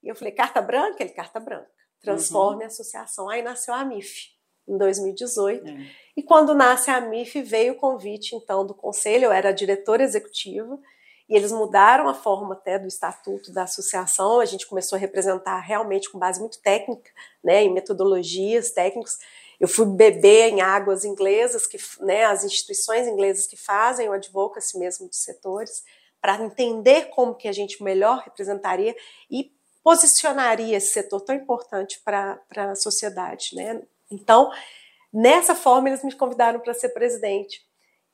E 0.02 0.08
eu 0.08 0.16
falei, 0.16 0.32
carta 0.32 0.60
branca? 0.60 1.02
Ele, 1.02 1.12
carta 1.12 1.38
branca. 1.38 1.70
Transforme 2.00 2.58
uhum. 2.58 2.64
a 2.64 2.66
associação. 2.66 3.28
Aí 3.28 3.42
nasceu 3.42 3.74
a 3.74 3.84
MIF, 3.84 4.30
em 4.66 4.76
2018. 4.76 5.70
Uhum. 5.70 5.86
E 6.16 6.22
quando 6.22 6.54
nasce 6.54 6.90
a 6.90 7.00
MIF, 7.00 7.40
veio 7.42 7.74
o 7.74 7.76
convite, 7.76 8.34
então, 8.34 8.66
do 8.66 8.74
conselho, 8.74 9.26
eu 9.26 9.32
era 9.32 9.52
diretora 9.52 10.02
executiva, 10.02 10.78
e 11.30 11.36
eles 11.36 11.52
mudaram 11.52 12.08
a 12.08 12.14
forma 12.14 12.54
até 12.54 12.76
do 12.76 12.88
estatuto 12.88 13.52
da 13.52 13.62
associação, 13.62 14.40
a 14.40 14.44
gente 14.44 14.66
começou 14.66 14.96
a 14.96 14.98
representar 14.98 15.60
realmente 15.60 16.10
com 16.10 16.18
base 16.18 16.40
muito 16.40 16.60
técnica, 16.60 17.08
né, 17.42 17.62
em 17.62 17.72
metodologias 17.72 18.72
técnicas. 18.72 19.16
Eu 19.60 19.68
fui 19.68 19.86
beber 19.86 20.48
em 20.48 20.60
águas 20.60 21.04
inglesas, 21.04 21.68
que, 21.68 21.78
né, 22.00 22.24
as 22.24 22.42
instituições 22.42 23.06
inglesas 23.06 23.46
que 23.46 23.56
fazem 23.56 24.08
o 24.08 24.12
advocacy 24.12 24.76
mesmo 24.76 25.06
dos 25.06 25.22
setores, 25.22 25.84
para 26.20 26.42
entender 26.42 27.10
como 27.10 27.36
que 27.36 27.46
a 27.46 27.52
gente 27.52 27.80
melhor 27.80 28.22
representaria 28.24 28.96
e 29.30 29.52
posicionaria 29.84 30.78
esse 30.78 30.92
setor 30.92 31.20
tão 31.20 31.36
importante 31.36 32.00
para 32.04 32.40
a 32.56 32.74
sociedade. 32.74 33.54
Né? 33.54 33.80
Então, 34.10 34.50
nessa 35.12 35.54
forma, 35.54 35.88
eles 35.88 36.02
me 36.02 36.12
convidaram 36.12 36.58
para 36.58 36.74
ser 36.74 36.88
presidente. 36.88 37.64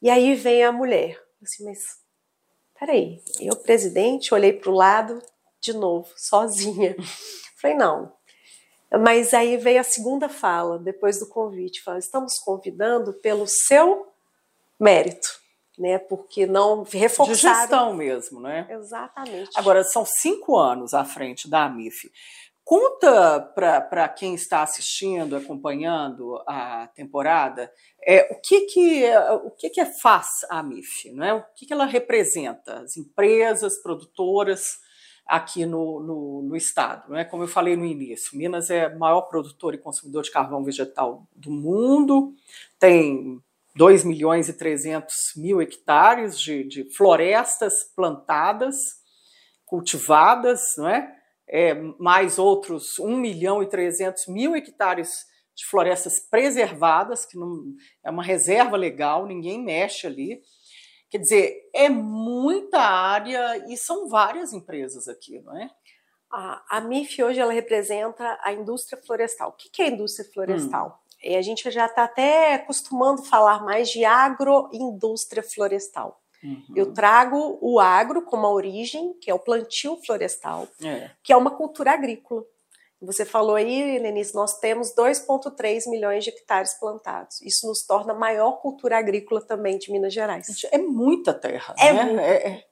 E 0.02 0.10
aí 0.10 0.34
vem 0.34 0.62
a 0.62 0.70
mulher. 0.70 1.18
Assim, 1.42 1.64
mas 1.64 2.05
peraí, 2.78 3.20
eu 3.40 3.56
presidente, 3.56 4.34
olhei 4.34 4.52
para 4.52 4.70
o 4.70 4.74
lado 4.74 5.22
de 5.60 5.72
novo, 5.72 6.08
sozinha. 6.16 6.96
Falei, 7.60 7.76
não. 7.76 8.12
Mas 9.00 9.34
aí 9.34 9.56
veio 9.56 9.80
a 9.80 9.84
segunda 9.84 10.28
fala, 10.28 10.78
depois 10.78 11.18
do 11.18 11.26
convite, 11.26 11.82
fala, 11.82 11.98
estamos 11.98 12.34
convidando 12.38 13.12
pelo 13.14 13.46
seu 13.46 14.06
mérito, 14.78 15.28
né? 15.76 15.98
Porque 15.98 16.46
não 16.46 16.84
reforçar. 16.84 17.34
De 17.34 17.60
gestão 17.60 17.94
mesmo, 17.94 18.40
né? 18.40 18.66
Exatamente. 18.70 19.50
Agora, 19.56 19.82
são 19.82 20.04
cinco 20.06 20.56
anos 20.56 20.94
à 20.94 21.04
frente 21.04 21.48
da 21.50 21.64
AMIF. 21.64 22.10
Conta 22.66 23.40
para 23.54 24.08
quem 24.08 24.34
está 24.34 24.60
assistindo, 24.60 25.36
acompanhando 25.36 26.42
a 26.48 26.88
temporada, 26.96 27.72
é, 28.04 28.26
o 28.32 28.40
que 28.40 28.62
que 28.62 29.04
o 29.44 29.52
que 29.52 29.70
que 29.70 29.80
é 29.80 29.86
faz 29.86 30.44
a 30.50 30.64
MIF, 30.64 31.12
não 31.12 31.24
é? 31.24 31.32
O 31.32 31.44
que, 31.54 31.64
que 31.64 31.72
ela 31.72 31.86
representa? 31.86 32.80
As 32.80 32.96
empresas, 32.96 33.80
produtoras 33.80 34.80
aqui 35.24 35.64
no, 35.64 36.00
no, 36.00 36.42
no, 36.42 36.56
estado, 36.56 37.08
não 37.08 37.16
é? 37.16 37.24
Como 37.24 37.44
eu 37.44 37.48
falei 37.48 37.76
no 37.76 37.84
início, 37.84 38.36
Minas 38.36 38.68
é 38.68 38.88
o 38.88 38.98
maior 38.98 39.22
produtor 39.28 39.72
e 39.72 39.78
consumidor 39.78 40.24
de 40.24 40.32
carvão 40.32 40.64
vegetal 40.64 41.24
do 41.36 41.52
mundo, 41.52 42.34
tem 42.80 43.40
2 43.76 44.02
milhões 44.02 44.48
e 44.48 44.52
300 44.52 45.34
mil 45.36 45.62
hectares 45.62 46.40
de, 46.40 46.64
de 46.64 46.82
florestas 46.96 47.84
plantadas, 47.94 48.96
cultivadas, 49.64 50.74
não 50.76 50.88
é? 50.88 51.16
É, 51.48 51.74
mais 51.98 52.38
outros 52.38 52.98
1 52.98 53.16
milhão 53.16 53.62
e 53.62 53.66
300 53.66 54.26
mil 54.26 54.56
hectares 54.56 55.24
de 55.54 55.64
florestas 55.64 56.20
preservadas, 56.20 57.24
que 57.24 57.38
não, 57.38 57.64
é 58.04 58.10
uma 58.10 58.22
reserva 58.22 58.76
legal, 58.76 59.26
ninguém 59.26 59.62
mexe 59.62 60.06
ali. 60.06 60.42
Quer 61.08 61.18
dizer, 61.18 61.70
é 61.72 61.88
muita 61.88 62.78
área 62.78 63.64
e 63.72 63.76
são 63.76 64.08
várias 64.08 64.52
empresas 64.52 65.08
aqui, 65.08 65.40
não 65.40 65.56
é? 65.56 65.70
A, 66.30 66.78
a 66.78 66.80
MIF 66.80 67.22
hoje 67.22 67.40
ela 67.40 67.52
representa 67.52 68.38
a 68.42 68.52
indústria 68.52 69.00
florestal. 69.02 69.50
O 69.50 69.52
que, 69.52 69.70
que 69.70 69.82
é 69.82 69.86
a 69.86 69.90
indústria 69.90 70.28
florestal? 70.30 71.00
Hum. 71.02 71.06
E 71.22 71.36
a 71.36 71.42
gente 71.42 71.70
já 71.70 71.86
está 71.86 72.04
até 72.04 72.54
acostumando 72.54 73.24
falar 73.24 73.64
mais 73.64 73.88
de 73.88 74.04
agroindústria 74.04 75.42
florestal. 75.42 76.20
Uhum. 76.42 76.74
Eu 76.74 76.92
trago 76.92 77.58
o 77.60 77.80
agro 77.80 78.22
como 78.22 78.46
a 78.46 78.52
origem, 78.52 79.14
que 79.20 79.30
é 79.30 79.34
o 79.34 79.38
plantio 79.38 79.98
florestal, 80.04 80.68
é. 80.82 81.10
que 81.22 81.32
é 81.32 81.36
uma 81.36 81.50
cultura 81.50 81.92
agrícola. 81.92 82.44
Você 83.00 83.26
falou 83.26 83.56
aí, 83.56 83.98
Lenice, 83.98 84.34
nós 84.34 84.58
temos 84.58 84.94
2,3 84.94 85.88
milhões 85.90 86.24
de 86.24 86.30
hectares 86.30 86.74
plantados. 86.74 87.42
Isso 87.42 87.66
nos 87.66 87.84
torna 87.84 88.14
a 88.14 88.16
maior 88.16 88.52
cultura 88.60 88.96
agrícola 88.96 89.42
também 89.42 89.76
de 89.76 89.92
Minas 89.92 90.14
Gerais. 90.14 90.46
É 90.72 90.78
muita 90.78 91.34
terra. 91.34 91.74
É, 91.78 91.92
né? 91.92 92.26
é, 92.26 92.48
é 92.48 92.64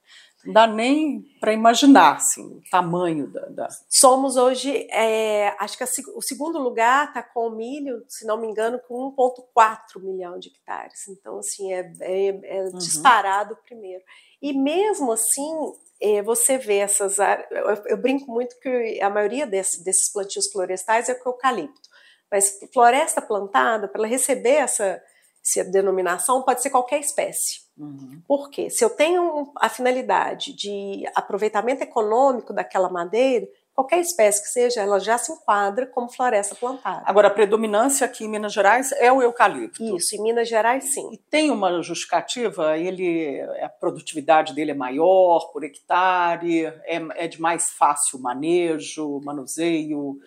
não 0.45 0.53
dá 0.53 0.67
nem 0.67 1.23
para 1.39 1.53
imaginar 1.53 2.17
assim, 2.17 2.45
o 2.45 2.61
tamanho 2.69 3.27
da, 3.27 3.45
da... 3.47 3.67
Somos 3.89 4.35
hoje, 4.35 4.87
é, 4.91 5.55
acho 5.59 5.77
que 5.77 5.83
a, 5.83 5.87
o 6.15 6.21
segundo 6.21 6.59
lugar 6.59 7.07
está 7.07 7.23
com 7.23 7.47
o 7.47 7.55
milho, 7.55 8.03
se 8.07 8.25
não 8.25 8.39
me 8.39 8.47
engano, 8.47 8.79
com 8.87 9.11
1,4 9.15 10.01
milhão 10.01 10.37
de 10.37 10.49
hectares. 10.49 11.07
Então, 11.09 11.39
assim, 11.39 11.73
é, 11.73 11.91
é, 12.01 12.27
é 12.27 12.63
uhum. 12.63 12.77
disparado 12.77 13.57
primeiro. 13.65 14.03
E 14.41 14.53
mesmo 14.53 15.11
assim, 15.11 15.73
é, 16.01 16.21
você 16.21 16.57
vê 16.57 16.77
essas 16.77 17.19
áreas. 17.19 17.47
Eu, 17.87 17.97
brinco 17.97 18.31
muito 18.31 18.59
que 18.59 19.01
a 19.01 19.09
maioria 19.09 19.47
desse, 19.47 19.83
desses 19.83 20.11
plantios 20.11 20.51
florestais 20.51 21.09
é 21.09 21.15
com 21.15 21.29
eucalipto. 21.29 21.89
Mas 22.31 22.59
floresta 22.73 23.21
plantada, 23.21 23.87
para 23.87 24.01
ela 24.01 24.07
receber 24.07 24.55
essa 24.55 25.01
se 25.41 25.61
a 25.61 25.63
denominação 25.63 26.41
pode 26.41 26.61
ser 26.61 26.71
qualquer 26.71 26.99
espécie. 26.99 27.64
Uhum. 27.77 28.21
Por 28.27 28.49
quê? 28.49 28.69
Se 28.69 28.83
eu 28.83 28.89
tenho 28.89 29.51
a 29.57 29.67
finalidade 29.67 30.53
de 30.53 31.03
aproveitamento 31.13 31.83
econômico 31.83 32.53
daquela 32.53 32.89
madeira, 32.89 33.47
qualquer 33.75 33.99
espécie 33.99 34.41
que 34.41 34.47
seja, 34.47 34.81
ela 34.81 34.99
já 34.99 35.17
se 35.17 35.33
enquadra 35.33 35.85
como 35.85 36.09
floresta 36.09 36.55
plantada. 36.55 37.03
Agora, 37.05 37.27
a 37.27 37.31
predominância 37.31 38.05
aqui 38.05 38.23
em 38.23 38.29
Minas 38.29 38.53
Gerais 38.53 38.93
é 38.93 39.11
o 39.11 39.21
eucalipto. 39.21 39.83
Isso, 39.97 40.15
em 40.15 40.23
Minas 40.23 40.47
Gerais 40.47 40.93
sim. 40.93 41.09
E 41.11 41.17
tem 41.17 41.51
uma 41.51 41.81
justificativa? 41.81 42.77
Ele, 42.77 43.41
a 43.61 43.67
produtividade 43.67 44.53
dele 44.55 44.71
é 44.71 44.75
maior 44.75 45.51
por 45.51 45.63
hectare? 45.65 46.65
É, 46.85 47.01
é 47.15 47.27
de 47.27 47.41
mais 47.41 47.71
fácil 47.71 48.19
manejo, 48.19 49.19
manuseio? 49.23 50.17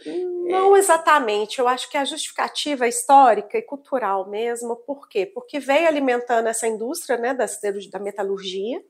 Não 0.44 0.76
é... 0.76 0.78
exatamente. 0.78 1.58
Eu 1.58 1.66
acho 1.66 1.90
que 1.90 1.96
a 1.96 2.04
justificativa 2.04 2.84
é 2.84 2.90
histórica 2.90 3.56
e 3.56 3.62
cultural 3.62 4.28
mesmo. 4.28 4.76
Por 4.76 5.08
quê? 5.08 5.24
Porque 5.24 5.58
veio 5.58 5.88
alimentando 5.88 6.48
essa 6.48 6.68
indústria 6.68 7.16
né, 7.16 7.32
da, 7.32 7.46
da 7.90 7.98
metalurgia 7.98 8.82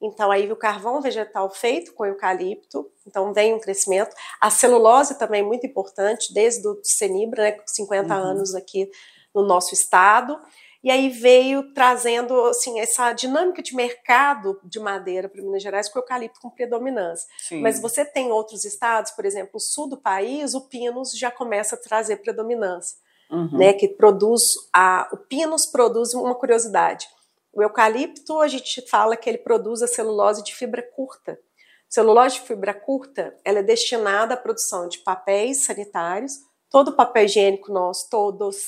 então, 0.00 0.30
aí 0.30 0.50
o 0.52 0.56
carvão 0.56 1.00
vegetal 1.00 1.48
feito 1.50 1.94
com 1.94 2.04
eucalipto, 2.04 2.90
então 3.06 3.32
vem 3.32 3.54
um 3.54 3.60
crescimento. 3.60 4.14
A 4.40 4.50
celulose 4.50 5.18
também 5.18 5.40
é 5.40 5.44
muito 5.44 5.66
importante, 5.66 6.34
desde 6.34 6.66
o 6.68 6.78
Senibra, 6.82 7.42
né, 7.42 7.58
50 7.66 8.14
uhum. 8.14 8.22
anos 8.22 8.54
aqui 8.54 8.90
no 9.34 9.42
nosso 9.42 9.72
estado. 9.72 10.38
E 10.84 10.90
aí 10.90 11.08
veio 11.08 11.72
trazendo 11.72 12.38
assim, 12.44 12.78
essa 12.78 13.12
dinâmica 13.12 13.62
de 13.62 13.74
mercado 13.74 14.60
de 14.62 14.78
madeira 14.78 15.28
para 15.28 15.42
Minas 15.42 15.62
Gerais 15.62 15.88
com 15.88 15.98
o 15.98 16.02
eucalipto 16.02 16.40
com 16.40 16.50
predominância. 16.50 17.26
Sim. 17.38 17.60
Mas 17.60 17.80
você 17.80 18.04
tem 18.04 18.30
outros 18.30 18.64
estados, 18.64 19.10
por 19.12 19.24
exemplo, 19.24 19.52
o 19.54 19.60
sul 19.60 19.88
do 19.88 19.96
país, 19.96 20.54
o 20.54 20.68
pinus 20.68 21.16
já 21.18 21.30
começa 21.30 21.74
a 21.74 21.78
trazer 21.78 22.18
predominância. 22.18 22.98
Uhum. 23.28 23.58
Né, 23.58 23.72
que 23.72 23.88
produz 23.88 24.40
a, 24.72 25.08
o 25.12 25.16
pinus 25.16 25.66
produz 25.66 26.14
uma 26.14 26.36
curiosidade 26.36 27.08
o 27.56 27.62
eucalipto, 27.62 28.38
a 28.40 28.48
gente 28.48 28.86
fala 28.86 29.16
que 29.16 29.30
ele 29.30 29.38
produz 29.38 29.80
a 29.80 29.86
celulose 29.86 30.44
de 30.44 30.54
fibra 30.54 30.82
curta. 30.82 31.40
Celulose 31.88 32.34
de 32.34 32.42
fibra 32.42 32.74
curta, 32.74 33.34
ela 33.42 33.60
é 33.60 33.62
destinada 33.62 34.34
à 34.34 34.36
produção 34.36 34.86
de 34.86 34.98
papéis 34.98 35.64
sanitários. 35.64 36.34
Todo 36.70 36.88
o 36.88 36.92
papel 36.94 37.24
higiênico 37.24 37.72
nosso, 37.72 38.10
todos 38.10 38.58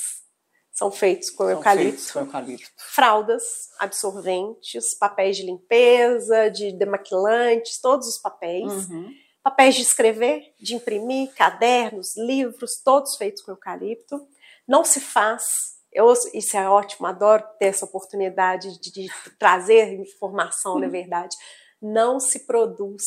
são 0.73 0.91
feitos 0.91 1.29
com, 1.29 1.45
são 1.45 1.51
eucalipto. 1.51 2.13
Com 2.15 2.21
eucalipto. 2.21 2.71
Fraldas, 2.79 3.43
absorventes, 3.79 4.95
papéis 4.95 5.37
de 5.37 5.43
limpeza, 5.43 6.49
de 6.49 6.73
demaquilantes, 6.73 7.83
todos 7.83 8.09
os 8.09 8.17
papéis. 8.17 8.89
Uhum. 8.89 9.13
Papéis 9.43 9.75
de 9.75 9.83
escrever, 9.83 10.55
de 10.59 10.75
imprimir, 10.75 11.35
cadernos, 11.35 12.17
livros, 12.17 12.81
todos 12.83 13.17
feitos 13.17 13.43
com 13.43 13.53
eucalipto. 13.53 14.27
Não 14.67 14.83
se 14.83 14.99
faz 14.99 15.78
eu, 15.93 16.13
isso 16.35 16.57
é 16.57 16.69
ótimo, 16.69 17.07
adoro 17.07 17.45
ter 17.59 17.67
essa 17.67 17.85
oportunidade 17.85 18.79
de, 18.81 18.93
de 18.93 19.09
trazer 19.39 19.95
informação, 19.95 20.79
na 20.79 20.87
é 20.87 20.91
verdade. 20.91 21.37
Não 21.81 22.21
se 22.21 22.47
produz 22.47 23.03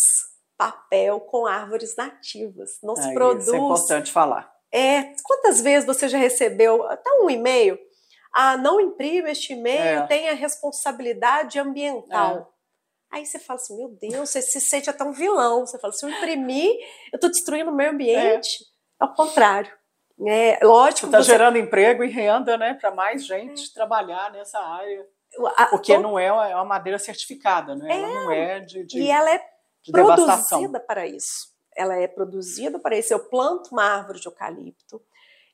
papel 0.58 1.20
com 1.22 1.46
árvores 1.46 1.96
nativas. 1.96 2.72
Não 2.84 2.96
se 2.96 3.14
produz. 3.14 3.48
Isso 3.48 3.56
é 3.56 3.60
importante 3.60 4.12
falar. 4.12 4.52
É, 4.72 5.14
quantas 5.24 5.60
vezes 5.60 5.86
você 5.86 6.08
já 6.08 6.18
recebeu 6.18 6.84
até 6.88 7.10
um 7.22 7.30
e-mail? 7.30 7.78
Ah, 8.34 8.56
não 8.58 8.80
imprima 8.80 9.30
este 9.30 9.54
e-mail, 9.54 10.00
é. 10.00 10.08
tenha 10.08 10.34
responsabilidade 10.34 11.60
ambiental. 11.60 12.38
É. 12.38 12.62
Aí 13.18 13.26
você 13.26 13.40
fala 13.40 13.60
assim, 13.60 13.76
meu 13.76 13.90
Deus, 13.90 14.30
você 14.30 14.42
se 14.42 14.62
sente 14.62 14.90
até 14.90 15.04
um 15.04 15.12
vilão. 15.12 15.66
Você 15.66 15.78
fala, 15.78 15.92
se 15.92 16.06
eu 16.06 16.10
imprimir, 16.10 16.72
eu 17.12 17.18
estou 17.18 17.30
destruindo 17.30 17.70
o 17.70 17.76
meio 17.76 17.92
ambiente. 17.92 18.64
É. 18.64 19.04
Ao 19.04 19.14
contrário. 19.14 19.81
É, 20.28 20.60
lógico. 20.64 21.08
Está 21.08 21.22
você... 21.22 21.32
gerando 21.32 21.58
emprego 21.58 22.04
e 22.04 22.10
renda 22.10 22.58
né, 22.58 22.74
para 22.74 22.92
mais 22.92 23.26
gente 23.26 23.70
é. 23.70 23.74
trabalhar 23.74 24.32
nessa 24.32 24.60
área. 24.60 25.06
Porque 25.70 25.98
não 25.98 26.20
é, 26.20 26.26
é 26.26 26.56
uma 26.56 26.66
madeira 26.66 27.00
certificada, 27.00 27.74
né? 27.74 27.90
ela 27.90 28.14
não 28.14 28.32
é 28.32 28.60
de, 28.60 28.84
de 28.86 29.00
E 29.00 29.10
ela 29.10 29.34
é 29.34 29.42
produzida 29.90 30.80
para 30.80 31.08
isso. 31.08 31.50
Ela 31.76 31.96
é 31.96 32.08
produzida 32.08 32.78
para 32.78 32.98
isso. 32.98 33.14
Eu 33.14 33.20
planto 33.30 33.72
uma 33.72 33.84
árvore 33.84 34.20
de 34.20 34.28
eucalipto 34.28 35.02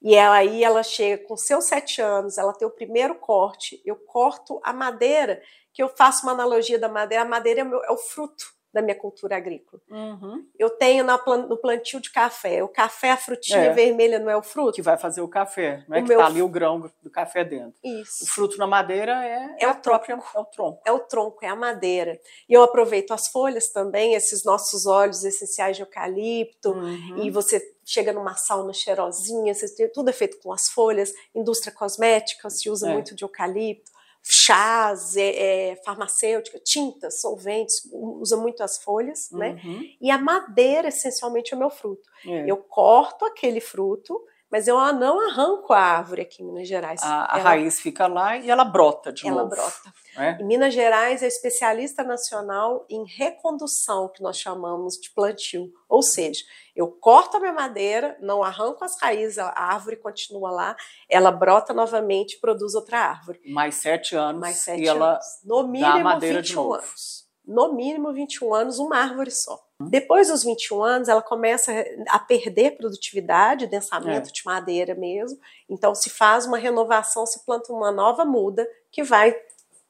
e 0.02 0.16
ela, 0.16 0.36
aí 0.36 0.64
ela 0.64 0.84
chega 0.84 1.24
com 1.26 1.36
seus 1.36 1.66
sete 1.66 2.02
anos, 2.02 2.38
ela 2.38 2.54
tem 2.54 2.68
o 2.68 2.72
primeiro 2.72 3.16
corte, 3.16 3.82
eu 3.86 3.96
corto 3.96 4.60
a 4.64 4.72
madeira, 4.72 5.42
que 5.74 5.82
eu 5.82 5.90
faço 5.90 6.24
uma 6.24 6.34
analogia 6.34 6.78
da 6.78 6.88
madeira, 6.88 7.24
a 7.24 7.28
madeira 7.28 7.62
é 7.62 7.64
o, 7.64 7.68
meu, 7.68 7.84
é 7.84 7.92
o 7.92 7.98
fruto 7.98 8.46
da 8.77 8.81
minha 8.81 8.96
cultura 8.96 9.36
agrícola. 9.36 9.81
Uhum. 9.89 10.46
Eu 10.57 10.69
tenho 10.69 11.03
na, 11.03 11.17
no 11.17 11.57
plantio 11.57 12.00
de 12.00 12.12
café. 12.12 12.63
O 12.63 12.67
café, 12.67 13.12
a 13.12 13.17
frutinha 13.17 13.65
é. 13.65 13.74
vermelha 13.74 14.19
não 14.19 14.29
é 14.29 14.38
o 14.38 14.43
fruto? 14.43 14.74
Que 14.74 14.84
vai 14.84 14.98
fazer 14.98 15.22
o 15.22 15.27
café, 15.27 15.84
não 15.88 15.98
é 15.98 16.01
o 16.01 16.05
que 16.05 16.13
está 16.13 16.25
ali 16.27 16.41
o 16.41 16.48
grão 16.48 16.91
do 17.01 17.10
café 17.10 17.43
dentro. 17.43 17.74
Isso. 17.84 18.24
O 18.24 18.27
fruto 18.27 18.57
na 18.57 18.67
madeira 18.67 19.25
é, 19.25 19.55
é, 19.60 19.65
é 19.65 19.67
o 19.67 19.75
próprio, 19.75 20.13
é 20.13 20.39
o 20.39 20.46
tronco. 20.46 20.81
É 20.86 20.91
o 20.91 21.00
tronco, 21.00 21.43
é 21.43 21.48
a 21.48 21.55
madeira. 21.55 22.19
E 22.48 22.53
eu 22.53 22.62
aproveito 22.62 23.12
as 23.12 23.27
folhas 23.29 23.69
também, 23.69 24.13
esses 24.13 24.43
nossos 24.43 24.86
óleos 24.86 25.24
essenciais 25.24 25.75
de 25.75 25.81
eucalipto, 25.81 26.72
uhum. 26.72 27.24
e 27.24 27.31
você 27.31 27.60
chega 27.84 28.13
numa 28.13 28.36
sauna 28.36 28.74
cheirosinha, 28.74 29.53
tudo 29.93 30.10
é 30.10 30.13
feito 30.13 30.38
com 30.39 30.51
as 30.51 30.67
folhas, 30.67 31.12
indústria 31.34 31.74
cosmética 31.74 32.50
se 32.50 32.69
usa 32.69 32.89
é. 32.89 32.93
muito 32.93 33.15
de 33.15 33.24
eucalipto 33.24 33.97
chás, 34.29 35.15
é, 35.15 35.72
é, 35.72 35.75
farmacêutica, 35.86 36.60
tintas, 36.60 37.22
solventes, 37.22 37.88
usa 37.91 38.36
muito 38.36 38.62
as 38.62 38.77
folhas, 38.77 39.29
né? 39.31 39.60
uhum. 39.63 39.79
né? 39.79 39.86
E 40.01 40.12
a 40.12 40.17
madeira, 40.17 40.89
essencialmente, 40.89 41.53
é 41.53 41.55
o 41.55 41.60
meu 41.60 41.69
fruto. 41.69 42.10
É. 42.25 42.50
Eu 42.50 42.57
corto 42.57 43.25
aquele 43.25 43.62
fruto, 43.62 44.22
mas 44.51 44.68
eu 44.68 44.77
não 44.94 45.20
arranco 45.30 45.74
a 45.74 45.80
árvore 45.80 46.22
aqui 46.22 46.42
em 46.42 46.46
Minas 46.46 46.68
Gerais. 46.68 47.01
A, 47.04 47.36
a 47.36 47.39
ela, 47.39 47.50
raiz 47.50 47.80
fica 47.80 48.08
lá 48.08 48.38
e 48.38 48.50
ela 48.50 48.63
brota 48.63 49.12
de 49.12 49.27
ela 49.27 49.44
novo. 49.44 49.54
Ela 49.54 49.63
brota. 49.63 49.94
É? 50.18 50.42
Em 50.42 50.46
Minas 50.46 50.74
Gerais 50.74 51.22
é 51.22 51.27
especialista 51.27 52.04
nacional 52.04 52.86
em 52.89 53.06
recondução, 53.06 54.10
que 54.10 54.22
nós 54.24 54.38
chamamos 54.38 54.96
de 54.96 55.12
plantio. 55.13 55.72
Ou 55.88 56.01
seja, 56.01 56.44
eu 56.75 56.88
corto 56.88 57.38
a 57.38 57.39
minha 57.39 57.54
madeira, 57.54 58.18
não 58.22 58.42
arranco 58.42 58.84
as 58.84 59.00
raízes, 59.00 59.38
a 59.38 59.54
árvore 59.56 59.98
continua 59.98 60.50
lá, 60.50 60.75
ela 61.10 61.32
brota 61.32 61.74
novamente 61.74 62.34
e 62.34 62.39
produz 62.39 62.74
outra 62.74 63.00
árvore. 63.00 63.39
Mais 63.46 63.75
sete 63.75 64.16
anos 64.16 64.42
Mais 64.42 64.58
sete 64.58 64.82
e 64.82 64.88
anos. 64.88 65.01
ela 65.01 65.20
no 65.44 65.68
mínimo 65.68 65.94
dá 65.94 66.04
madeira 66.04 66.42
21 66.42 66.44
de 66.44 66.56
novo. 66.56 66.74
anos. 66.74 67.27
No 67.46 67.74
mínimo 67.74 68.13
21 68.13 68.54
anos, 68.54 68.80
uma 68.80 68.98
árvore 68.98 69.32
só. 69.32 69.67
Depois 69.79 70.29
dos 70.29 70.43
21 70.43 70.84
anos, 70.84 71.07
ela 71.07 71.22
começa 71.22 71.72
a 72.10 72.17
perder 72.17 72.77
produtividade, 72.77 73.67
densamento 73.67 74.29
é. 74.29 74.31
de 74.31 74.41
madeira 74.43 74.96
mesmo. 74.96 75.39
Então, 75.69 75.93
se 75.93 76.10
faz 76.10 76.48
uma 76.48 76.57
renovação, 76.57 77.27
se 77.27 77.46
planta 77.46 77.72
uma 77.72 77.91
nova 77.91 78.25
muda 78.25 78.67
que 78.91 79.03
vai 79.03 79.36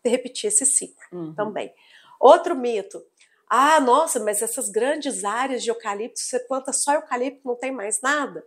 repetir 0.03 0.49
esse 0.49 0.65
ciclo 0.65 1.01
uhum. 1.11 1.33
também. 1.33 1.73
Outro 2.19 2.55
mito. 2.55 3.01
Ah, 3.49 3.79
nossa, 3.79 4.19
mas 4.19 4.41
essas 4.41 4.69
grandes 4.69 5.23
áreas 5.23 5.63
de 5.63 5.69
eucalipto, 5.69 6.19
você 6.19 6.39
planta 6.39 6.73
só 6.73 6.93
eucalipto, 6.93 7.47
não 7.47 7.55
tem 7.55 7.71
mais 7.71 8.01
nada. 8.01 8.45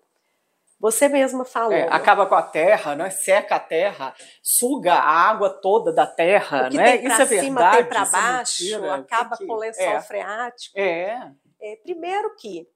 Você 0.80 1.08
mesma 1.08 1.44
falou. 1.44 1.74
É, 1.74 1.86
acaba 1.90 2.24
com 2.24 2.34
a 2.34 2.42
terra, 2.42 2.96
né? 2.96 3.10
seca 3.10 3.56
a 3.56 3.60
terra, 3.60 4.14
suga 4.42 4.94
a 4.94 5.28
água 5.28 5.50
toda 5.50 5.92
da 5.92 6.06
terra. 6.06 6.66
O 6.66 6.70
que 6.70 6.76
né? 6.78 6.96
tem 6.96 7.06
isso 7.06 7.22
é 7.22 7.26
cima, 7.26 7.60
verdade. 7.60 7.76
Tem 7.76 7.86
para 7.86 8.02
é 8.02 8.10
baixo, 8.10 8.84
é 8.84 8.90
acaba 8.90 9.36
que, 9.36 9.46
com 9.46 9.52
o 9.52 9.56
lençol 9.56 9.84
é. 9.84 10.00
freático. 10.00 10.78
É. 10.78 11.32
é. 11.60 11.76
Primeiro 11.76 12.34
que 12.36 12.66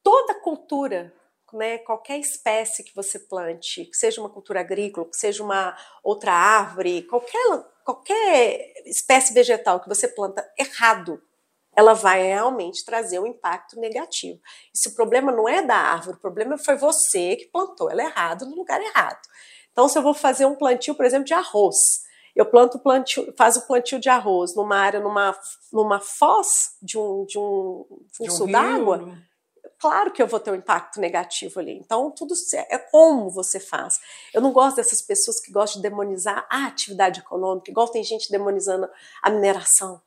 toda 0.00 0.34
cultura 0.34 1.12
né, 1.52 1.78
qualquer 1.78 2.18
espécie 2.18 2.82
que 2.82 2.94
você 2.94 3.18
plante, 3.18 3.84
que 3.84 3.96
seja 3.96 4.20
uma 4.20 4.30
cultura 4.30 4.60
agrícola, 4.60 5.08
que 5.08 5.16
seja 5.16 5.42
uma 5.42 5.76
outra 6.02 6.32
árvore, 6.32 7.02
qualquer, 7.02 7.40
qualquer 7.84 8.72
espécie 8.86 9.32
vegetal 9.32 9.80
que 9.80 9.88
você 9.88 10.08
planta 10.08 10.44
errado, 10.58 11.22
ela 11.76 11.94
vai 11.94 12.22
realmente 12.22 12.84
trazer 12.84 13.18
um 13.18 13.26
impacto 13.26 13.78
negativo. 13.78 14.40
E 14.72 14.78
se 14.78 14.88
o 14.88 14.94
problema 14.94 15.32
não 15.32 15.48
é 15.48 15.62
da 15.62 15.76
árvore, 15.76 16.16
o 16.16 16.20
problema 16.20 16.56
foi 16.58 16.76
você 16.76 17.36
que 17.36 17.46
plantou 17.46 17.90
ela 17.90 18.02
errado 18.02 18.46
no 18.46 18.56
lugar 18.56 18.80
errado. 18.80 19.20
Então, 19.72 19.88
se 19.88 19.98
eu 19.98 20.02
vou 20.02 20.14
fazer 20.14 20.46
um 20.46 20.54
plantio, 20.54 20.94
por 20.94 21.04
exemplo, 21.04 21.24
de 21.24 21.34
arroz, 21.34 21.76
eu 22.34 22.46
planto 22.46 22.78
plantio, 22.78 23.32
faz 23.36 23.56
o 23.56 23.66
plantio 23.66 23.98
de 23.98 24.08
arroz 24.08 24.54
numa 24.54 24.76
área, 24.76 25.00
numa, 25.00 25.36
numa 25.72 26.00
foz 26.00 26.76
de 26.82 26.98
um, 26.98 27.24
de 27.26 27.38
um 27.38 27.84
fluxo 28.16 28.44
um 28.44 28.50
d'água, 28.50 29.16
claro 29.78 30.10
que 30.12 30.22
eu 30.22 30.26
vou 30.26 30.40
ter 30.40 30.50
um 30.50 30.54
impacto 30.54 31.00
negativo 31.00 31.60
ali. 31.60 31.72
Então, 31.72 32.10
tudo 32.10 32.34
é 32.70 32.78
como 32.78 33.30
você 33.30 33.60
faz. 33.60 34.00
Eu 34.32 34.40
não 34.40 34.52
gosto 34.52 34.76
dessas 34.76 35.02
pessoas 35.02 35.40
que 35.40 35.52
gostam 35.52 35.80
de 35.80 35.88
demonizar 35.88 36.46
a 36.50 36.66
atividade 36.66 37.20
econômica, 37.20 37.70
igual 37.70 37.88
tem 37.88 38.02
gente 38.02 38.30
demonizando 38.30 38.88
a 39.22 39.30
mineração. 39.30 40.00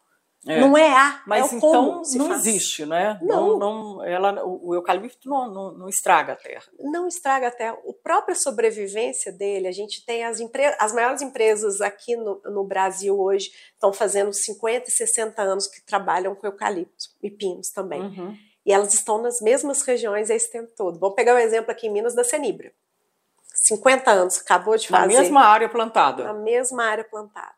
É. 0.48 0.62
Não 0.62 0.78
é 0.78 0.90
a, 0.90 1.22
mas 1.28 1.52
é 1.52 1.56
então 1.56 2.02
não 2.16 2.28
faz. 2.30 2.48
existe, 2.48 2.86
né? 2.86 3.20
Não, 3.22 3.58
não, 3.58 3.96
não 3.96 4.06
ela, 4.06 4.46
o, 4.46 4.70
o 4.70 4.76
eucalipto 4.76 5.28
não, 5.28 5.52
não, 5.52 5.72
não, 5.74 5.90
estraga 5.90 6.34
a 6.34 6.36
terra. 6.36 6.64
Não 6.80 7.08
estraga 7.08 7.48
a 7.50 7.52
terra. 7.52 7.74
A 7.74 7.94
própria 8.02 8.34
sobrevivência 8.34 9.32
dele, 9.32 9.68
a 9.68 9.72
gente 9.72 10.06
tem 10.06 10.24
as, 10.24 10.40
as 10.80 10.94
maiores 10.94 11.22
empresas 11.22 11.82
aqui 11.82 12.16
no, 12.16 12.42
no 12.46 12.64
Brasil 12.64 13.20
hoje 13.20 13.52
estão 13.74 13.92
fazendo 13.92 14.32
50 14.32 14.88
e 14.88 14.92
60 14.92 15.42
anos 15.42 15.68
que 15.68 15.82
trabalham 15.82 16.34
com 16.34 16.48
eucalipto 16.48 17.06
e 17.22 17.30
pinos 17.30 17.70
também. 17.70 18.02
Uhum. 18.02 18.38
E 18.66 18.72
elas 18.72 18.94
estão 18.94 19.22
nas 19.22 19.42
mesmas 19.42 19.82
regiões 19.82 20.30
esse 20.30 20.52
tempo 20.52 20.72
todo. 20.76 21.00
Vamos 21.00 21.16
pegar 21.16 21.34
o 21.34 21.36
um 21.36 21.40
exemplo 21.40 21.72
aqui 21.72 21.88
em 21.88 21.92
Minas 21.92 22.16
da 22.16 22.24
Cenibra. 22.24 22.72
50 23.54 24.12
anos, 24.12 24.38
acabou 24.38 24.78
de 24.78 24.88
fazer. 24.88 25.14
Na 25.14 25.22
mesma 25.22 25.42
área 25.42 25.68
plantada. 25.68 26.24
Na 26.24 26.34
mesma 26.34 26.86
área 26.86 27.04
plantada. 27.04 27.56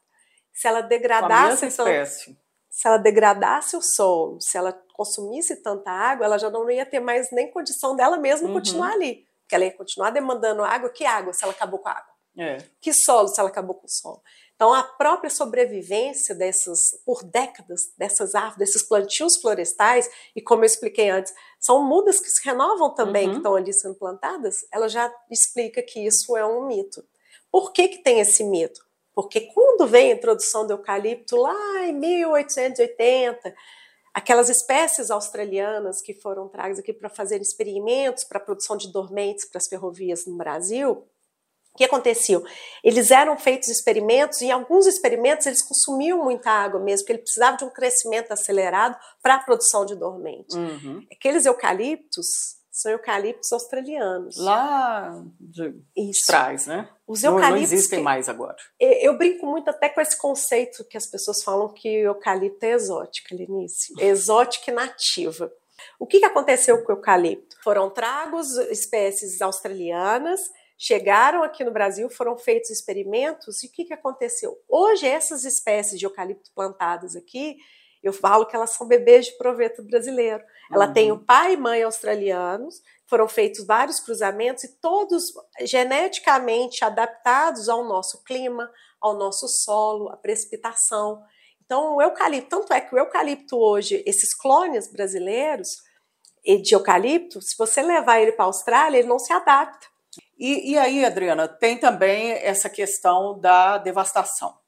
Se 0.53 0.67
ela 0.67 0.81
degradasse. 0.81 1.65
a 1.65 1.67
espécie. 1.67 2.37
Se 2.79 2.87
ela 2.87 2.95
degradasse 2.95 3.75
o 3.75 3.81
solo, 3.81 4.39
se 4.39 4.57
ela 4.57 4.71
consumisse 4.93 5.53
tanta 5.57 5.91
água, 5.91 6.25
ela 6.25 6.37
já 6.37 6.49
não 6.49 6.71
ia 6.71 6.85
ter 6.85 7.01
mais 7.01 7.29
nem 7.29 7.51
condição 7.51 7.93
dela 7.93 8.15
mesma 8.15 8.47
uhum. 8.47 8.53
continuar 8.53 8.93
ali. 8.93 9.27
Porque 9.41 9.53
ela 9.53 9.65
ia 9.65 9.73
continuar 9.75 10.11
demandando 10.11 10.63
água. 10.63 10.89
Que 10.89 11.03
água 11.03 11.33
se 11.33 11.43
ela 11.43 11.51
acabou 11.51 11.79
com 11.79 11.89
a 11.89 11.91
água? 11.91 12.13
É. 12.37 12.57
Que 12.79 12.93
solo 12.93 13.27
se 13.27 13.37
ela 13.37 13.49
acabou 13.49 13.75
com 13.75 13.85
o 13.85 13.89
solo? 13.89 14.23
Então, 14.55 14.73
a 14.73 14.81
própria 14.81 15.29
sobrevivência 15.29 16.33
dessas, 16.33 16.79
por 17.05 17.21
décadas, 17.21 17.81
dessas 17.97 18.33
árvores, 18.33 18.59
desses 18.59 18.87
plantios 18.87 19.35
florestais, 19.35 20.09
e 20.33 20.41
como 20.41 20.61
eu 20.61 20.67
expliquei 20.67 21.09
antes, 21.09 21.33
são 21.59 21.83
mudas 21.83 22.21
que 22.21 22.29
se 22.29 22.41
renovam 22.47 22.95
também, 22.95 23.25
uhum. 23.25 23.31
que 23.31 23.37
estão 23.39 23.55
ali 23.55 23.73
sendo 23.73 23.95
plantadas, 23.95 24.65
ela 24.71 24.87
já 24.87 25.13
explica 25.29 25.83
que 25.83 25.99
isso 25.99 26.37
é 26.37 26.45
um 26.45 26.65
mito. 26.65 27.03
Por 27.51 27.73
que, 27.73 27.89
que 27.89 28.03
tem 28.03 28.21
esse 28.21 28.41
mito? 28.41 28.87
Porque 29.21 29.41
quando 29.53 29.86
vem 29.86 30.12
a 30.12 30.15
introdução 30.15 30.65
do 30.65 30.73
eucalipto 30.73 31.36
lá 31.36 31.86
em 31.86 31.93
1880, 31.93 33.53
aquelas 34.13 34.49
espécies 34.49 35.12
australianas 35.12 36.01
que 36.01 36.13
foram 36.13 36.47
tragas 36.47 36.79
aqui 36.79 36.93
para 36.93 37.10
fazer 37.10 37.41
experimentos 37.41 38.23
para 38.23 38.38
a 38.38 38.41
produção 38.41 38.77
de 38.77 38.91
dormentes 38.93 39.43
para 39.43 39.58
as 39.58 39.67
ferrovias 39.67 40.25
no 40.25 40.38
Brasil, 40.38 41.05
que 41.79 41.86
acontecia? 41.86 42.41
Eles 42.84 43.10
eram 43.10 43.38
feitos 43.38 43.69
experimentos 43.69 44.41
e 44.41 44.45
em 44.45 44.51
alguns 44.51 44.86
experimentos 44.86 45.45
eles 45.45 45.62
consumiam 45.62 46.23
muita 46.23 46.49
água 46.49 46.79
mesmo, 46.79 47.05
porque 47.05 47.13
ele 47.13 47.21
precisava 47.21 47.55
de 47.55 47.63
um 47.63 47.69
crescimento 47.69 48.32
acelerado 48.32 48.97
para 49.21 49.36
a 49.36 49.39
produção 49.39 49.86
de 49.86 49.95
dormente. 49.95 50.58
Uhum. 50.58 51.05
Aqueles 51.12 51.45
eucaliptos 51.45 52.58
são 52.81 52.91
eucaliptos 52.91 53.51
australianos. 53.51 54.37
Lá 54.37 55.23
de 55.39 55.73
Isso. 55.95 56.25
trás, 56.27 56.65
né? 56.67 56.89
Os 57.07 57.23
eucaliptos 57.23 57.49
não, 57.49 57.57
não 57.57 57.63
existem 57.63 57.99
que, 57.99 58.03
mais 58.05 58.29
agora. 58.29 58.55
Eu 58.79 59.17
brinco 59.17 59.45
muito 59.45 59.69
até 59.69 59.89
com 59.89 59.99
esse 59.99 60.17
conceito 60.17 60.83
que 60.85 60.97
as 60.97 61.07
pessoas 61.07 61.43
falam 61.43 61.73
que 61.73 62.03
o 62.03 62.11
eucalipto 62.11 62.65
é 62.65 62.71
exótico, 62.71 63.35
Lenice. 63.35 63.93
Exótica 63.99 64.71
e 64.71 64.73
nativa. 64.73 65.51
O 65.97 66.05
que, 66.05 66.19
que 66.19 66.25
aconteceu 66.25 66.83
com 66.83 66.91
o 66.91 66.95
eucalipto? 66.95 67.57
Foram 67.63 67.89
tragos 67.89 68.55
espécies 68.69 69.41
australianas 69.41 70.41
chegaram 70.79 71.43
aqui 71.43 71.65
no 71.65 71.71
Brasil, 71.71 72.09
foram 72.09 72.37
feitos 72.37 72.69
experimentos, 72.69 73.61
e 73.61 73.67
o 73.67 73.71
que, 73.71 73.83
que 73.83 73.93
aconteceu? 73.93 74.57
Hoje, 74.67 75.05
essas 75.05 75.43
espécies 75.43 75.99
de 75.99 76.05
eucalipto 76.05 76.49
plantadas 76.55 77.17
aqui, 77.17 77.57
eu 78.01 78.13
falo 78.13 78.45
que 78.45 78.55
elas 78.55 78.73
são 78.73 78.88
bebês 78.88 79.25
de 79.25 79.38
proveito 79.38 79.83
brasileiro. 79.83 80.43
Ela 80.71 80.88
uhum. 80.88 80.93
tem 80.93 81.12
o 81.12 81.19
pai 81.19 81.53
e 81.53 81.57
mãe 81.57 81.83
australianos, 81.83 82.81
foram 83.07 83.27
feitos 83.27 83.65
vários 83.65 83.99
cruzamentos 83.99 84.63
e 84.63 84.79
todos 84.79 85.23
geneticamente 85.62 86.85
adaptados 86.85 87.67
ao 87.67 87.83
nosso 87.83 88.23
clima, 88.23 88.71
ao 89.01 89.15
nosso 89.15 89.47
solo, 89.47 90.09
à 90.09 90.17
precipitação. 90.17 91.21
Então, 91.65 91.95
o 91.95 92.01
eucalipto, 92.01 92.49
tanto 92.49 92.73
é 92.73 92.81
que 92.81 92.93
o 92.95 92.97
eucalipto 92.97 93.57
hoje, 93.57 94.03
esses 94.05 94.35
clones 94.35 94.91
brasileiros 94.91 95.67
de 96.43 96.73
eucalipto, 96.73 97.41
se 97.41 97.55
você 97.57 97.81
levar 97.81 98.19
ele 98.19 98.31
para 98.31 98.45
a 98.45 98.47
Austrália, 98.47 98.99
ele 98.99 99.07
não 99.07 99.19
se 99.19 99.31
adapta. 99.33 99.88
E, 100.38 100.71
e 100.71 100.77
aí, 100.77 101.03
Adriana, 101.03 101.47
tem 101.47 101.77
também 101.77 102.31
essa 102.31 102.69
questão 102.69 103.38
da 103.39 103.77
devastação. 103.77 104.58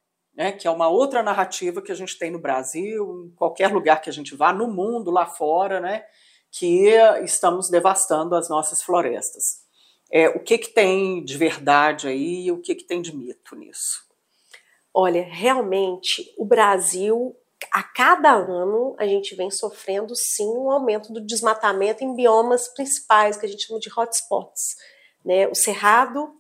Né, 0.42 0.52
que 0.52 0.68
é 0.68 0.72
uma 0.72 0.90
outra 0.90 1.22
narrativa 1.22 1.84
que 1.84 1.92
a 1.92 1.96
gente 1.96 2.18
tem 2.18 2.32
no 2.32 2.40
Brasil, 2.40 3.28
em 3.28 3.36
qualquer 3.36 3.72
lugar 3.72 4.02
que 4.02 4.10
a 4.10 4.14
gente 4.14 4.36
vá, 4.36 4.52
no 4.52 4.68
mundo, 4.68 5.12
lá 5.12 5.28
fora, 5.28 5.80
né, 5.80 6.04
que 6.50 6.90
estamos 7.24 7.70
devastando 7.70 8.34
as 8.36 8.50
nossas 8.50 8.82
florestas. 8.82 9.62
É, 10.12 10.30
o 10.30 10.40
que, 10.40 10.58
que 10.58 10.70
tem 10.70 11.24
de 11.24 11.38
verdade 11.38 12.08
aí 12.08 12.48
e 12.48 12.52
o 12.52 12.60
que, 12.60 12.74
que 12.74 12.84
tem 12.84 13.04
de 13.04 13.16
mito 13.16 13.56
nisso? 13.56 14.02
Olha, 14.92 15.22
realmente, 15.30 16.34
o 16.40 16.44
Brasil, 16.44 17.36
a 17.72 17.84
cada 17.84 18.32
ano, 18.32 18.96
a 18.98 19.06
gente 19.06 19.36
vem 19.36 19.52
sofrendo, 19.52 20.16
sim, 20.16 20.58
um 20.58 20.72
aumento 20.72 21.14
do 21.14 21.24
desmatamento 21.24 22.04
em 22.04 22.16
biomas 22.16 22.68
principais, 22.74 23.38
que 23.38 23.46
a 23.46 23.50
gente 23.50 23.68
chama 23.68 23.80
de 23.80 23.92
hotspots 23.96 24.76
né? 25.24 25.48
O 25.48 25.56
Cerrado 25.56 26.34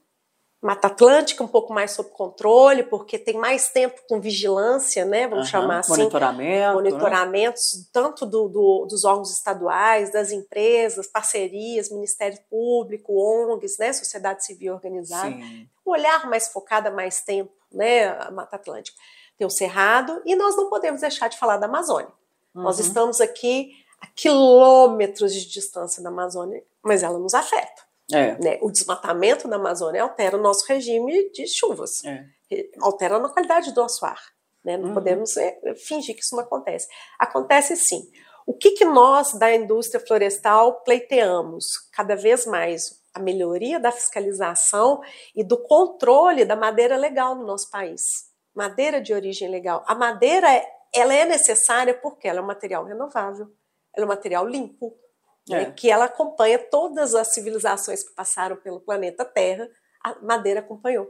Mata 0.61 0.87
Atlântica 0.87 1.43
um 1.43 1.47
pouco 1.47 1.73
mais 1.73 1.89
sob 1.89 2.11
controle, 2.11 2.83
porque 2.83 3.17
tem 3.17 3.35
mais 3.35 3.69
tempo 3.69 3.99
com 4.07 4.21
vigilância, 4.21 5.03
né? 5.03 5.27
Vamos 5.27 5.45
uhum, 5.45 5.51
chamar 5.51 5.79
assim. 5.79 5.89
Monitoramento. 5.93 6.73
Monitoramentos, 6.75 7.79
né? 7.79 7.85
tanto 7.91 8.27
do, 8.27 8.47
do, 8.47 8.85
dos 8.85 9.03
órgãos 9.03 9.31
estaduais, 9.31 10.11
das 10.11 10.31
empresas, 10.31 11.07
parcerias, 11.07 11.89
Ministério 11.89 12.37
Público, 12.47 13.11
ONGs, 13.11 13.79
né? 13.79 13.91
Sociedade 13.91 14.45
Civil 14.45 14.75
Organizada. 14.75 15.31
Sim. 15.31 15.67
Um 15.83 15.91
olhar 15.91 16.29
mais 16.29 16.49
focado 16.49 16.89
há 16.89 16.91
mais 16.91 17.21
tempo, 17.21 17.51
né? 17.71 18.09
A 18.09 18.29
Mata 18.29 18.55
Atlântica. 18.55 18.95
Tem 19.39 19.47
o 19.47 19.49
Cerrado, 19.49 20.21
e 20.23 20.35
nós 20.35 20.55
não 20.55 20.69
podemos 20.69 21.01
deixar 21.01 21.27
de 21.27 21.39
falar 21.39 21.57
da 21.57 21.65
Amazônia. 21.65 22.13
Uhum. 22.53 22.61
Nós 22.61 22.77
estamos 22.77 23.19
aqui 23.19 23.71
a 23.99 24.05
quilômetros 24.05 25.33
de 25.33 25.49
distância 25.49 26.03
da 26.03 26.09
Amazônia, 26.09 26.63
mas 26.83 27.01
ela 27.01 27.17
nos 27.17 27.33
afeta. 27.33 27.89
É. 28.13 28.37
Né? 28.39 28.59
O 28.61 28.71
desmatamento 28.71 29.47
na 29.47 29.55
Amazônia 29.55 30.03
altera 30.03 30.37
o 30.37 30.41
nosso 30.41 30.65
regime 30.67 31.29
de 31.31 31.47
chuvas, 31.47 32.03
é. 32.03 32.25
altera 32.81 33.17
a 33.17 33.29
qualidade 33.29 33.73
do 33.73 33.81
nosso 33.81 34.05
ar. 34.05 34.21
Né? 34.63 34.77
Não 34.77 34.89
uhum. 34.89 34.93
podemos 34.93 35.35
é, 35.37 35.57
fingir 35.75 36.15
que 36.15 36.21
isso 36.21 36.35
não 36.35 36.43
acontece. 36.43 36.87
Acontece 37.19 37.75
sim. 37.75 38.09
O 38.45 38.53
que, 38.53 38.71
que 38.71 38.85
nós 38.85 39.33
da 39.33 39.53
indústria 39.53 40.03
florestal 40.05 40.81
pleiteamos 40.83 41.65
cada 41.93 42.15
vez 42.15 42.45
mais? 42.45 42.99
A 43.13 43.19
melhoria 43.19 43.79
da 43.79 43.91
fiscalização 43.91 45.01
e 45.35 45.43
do 45.43 45.57
controle 45.57 46.45
da 46.45 46.55
madeira 46.55 46.95
legal 46.95 47.35
no 47.35 47.45
nosso 47.45 47.69
país. 47.69 48.01
Madeira 48.55 49.01
de 49.01 49.13
origem 49.13 49.49
legal. 49.49 49.83
A 49.85 49.93
madeira 49.93 50.47
ela 50.93 51.13
é 51.13 51.25
necessária 51.25 51.93
porque 51.93 52.27
ela 52.27 52.39
é 52.39 52.41
um 52.41 52.47
material 52.47 52.85
renovável, 52.85 53.47
ela 53.95 54.05
é 54.05 54.05
um 54.05 54.09
material 54.09 54.47
limpo, 54.47 54.93
né, 55.47 55.63
é. 55.63 55.71
que 55.71 55.89
ela 55.89 56.05
acompanha 56.05 56.59
todas 56.59 57.15
as 57.15 57.33
civilizações 57.33 58.03
que 58.03 58.13
passaram 58.13 58.55
pelo 58.55 58.79
planeta 58.79 59.25
Terra, 59.25 59.67
a 60.03 60.15
madeira 60.21 60.59
acompanhou. 60.59 61.05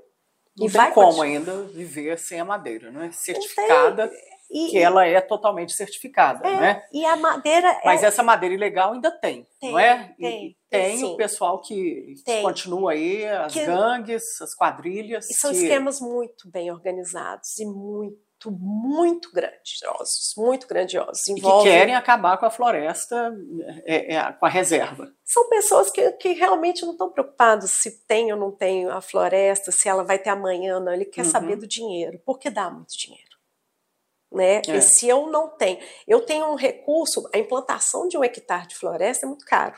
Não 0.57 0.67
e 0.67 0.71
tem 0.71 0.81
vai 0.81 0.93
como 0.93 1.07
continuar. 1.07 1.27
ainda 1.27 1.63
viver 1.63 2.17
sem 2.19 2.39
a 2.39 2.45
madeira, 2.45 2.91
não 2.91 3.03
é? 3.03 3.11
Certificada, 3.11 4.11
e, 4.51 4.67
que 4.69 4.77
ela 4.77 5.05
é 5.05 5.21
totalmente 5.21 5.71
certificada, 5.71 6.45
é, 6.45 6.59
né? 6.59 6.83
E 6.91 7.05
a 7.05 7.15
madeira. 7.15 7.69
É 7.69 7.85
Mas 7.85 8.03
essa 8.03 8.21
madeira 8.21 8.53
ilegal 8.53 8.91
ainda 8.91 9.09
tem, 9.09 9.47
tem 9.61 9.71
não 9.71 9.79
é? 9.79 10.13
Tem. 10.19 10.57
tem 10.69 10.97
sim. 10.97 11.05
o 11.05 11.15
pessoal 11.15 11.61
que 11.61 12.15
tem. 12.25 12.43
continua 12.43 12.91
aí, 12.91 13.25
as 13.25 13.53
que, 13.53 13.65
gangues, 13.65 14.41
as 14.41 14.53
quadrilhas. 14.53 15.29
E 15.29 15.33
são 15.35 15.51
que... 15.51 15.57
esquemas 15.57 16.01
muito 16.01 16.51
bem 16.51 16.69
organizados 16.69 17.57
e 17.59 17.65
muito 17.65 18.19
muito 18.49 19.31
grandiosos, 19.31 20.33
muito 20.37 20.67
grandiosos. 20.67 21.27
Envolvem... 21.27 21.59
E 21.59 21.63
que 21.71 21.79
querem 21.79 21.95
acabar 21.95 22.37
com 22.37 22.45
a 22.45 22.49
floresta, 22.49 23.35
é, 23.85 24.15
é, 24.15 24.31
com 24.31 24.45
a 24.45 24.49
reserva. 24.49 25.13
São 25.25 25.49
pessoas 25.49 25.91
que, 25.91 26.11
que 26.13 26.33
realmente 26.33 26.83
não 26.83 26.93
estão 26.93 27.11
preocupadas 27.11 27.71
se 27.71 28.05
tem 28.05 28.31
ou 28.31 28.39
não 28.39 28.51
tem 28.51 28.87
a 28.87 29.01
floresta, 29.01 29.71
se 29.71 29.87
ela 29.87 30.03
vai 30.03 30.17
ter 30.17 30.29
amanhã, 30.29 30.79
não. 30.79 30.93
Ele 30.93 31.05
quer 31.05 31.25
uhum. 31.25 31.31
saber 31.31 31.57
do 31.57 31.67
dinheiro, 31.67 32.19
porque 32.25 32.49
dá 32.49 32.69
muito 32.69 32.97
dinheiro. 32.97 33.29
Né? 34.31 34.61
É. 34.67 34.77
E 34.77 34.81
se 34.81 35.07
eu 35.07 35.27
não 35.27 35.49
tenho, 35.49 35.77
eu 36.07 36.21
tenho 36.21 36.45
um 36.45 36.55
recurso, 36.55 37.29
a 37.33 37.37
implantação 37.37 38.07
de 38.07 38.17
um 38.17 38.23
hectare 38.23 38.67
de 38.67 38.75
floresta 38.75 39.25
é 39.25 39.29
muito 39.29 39.45
caro. 39.45 39.75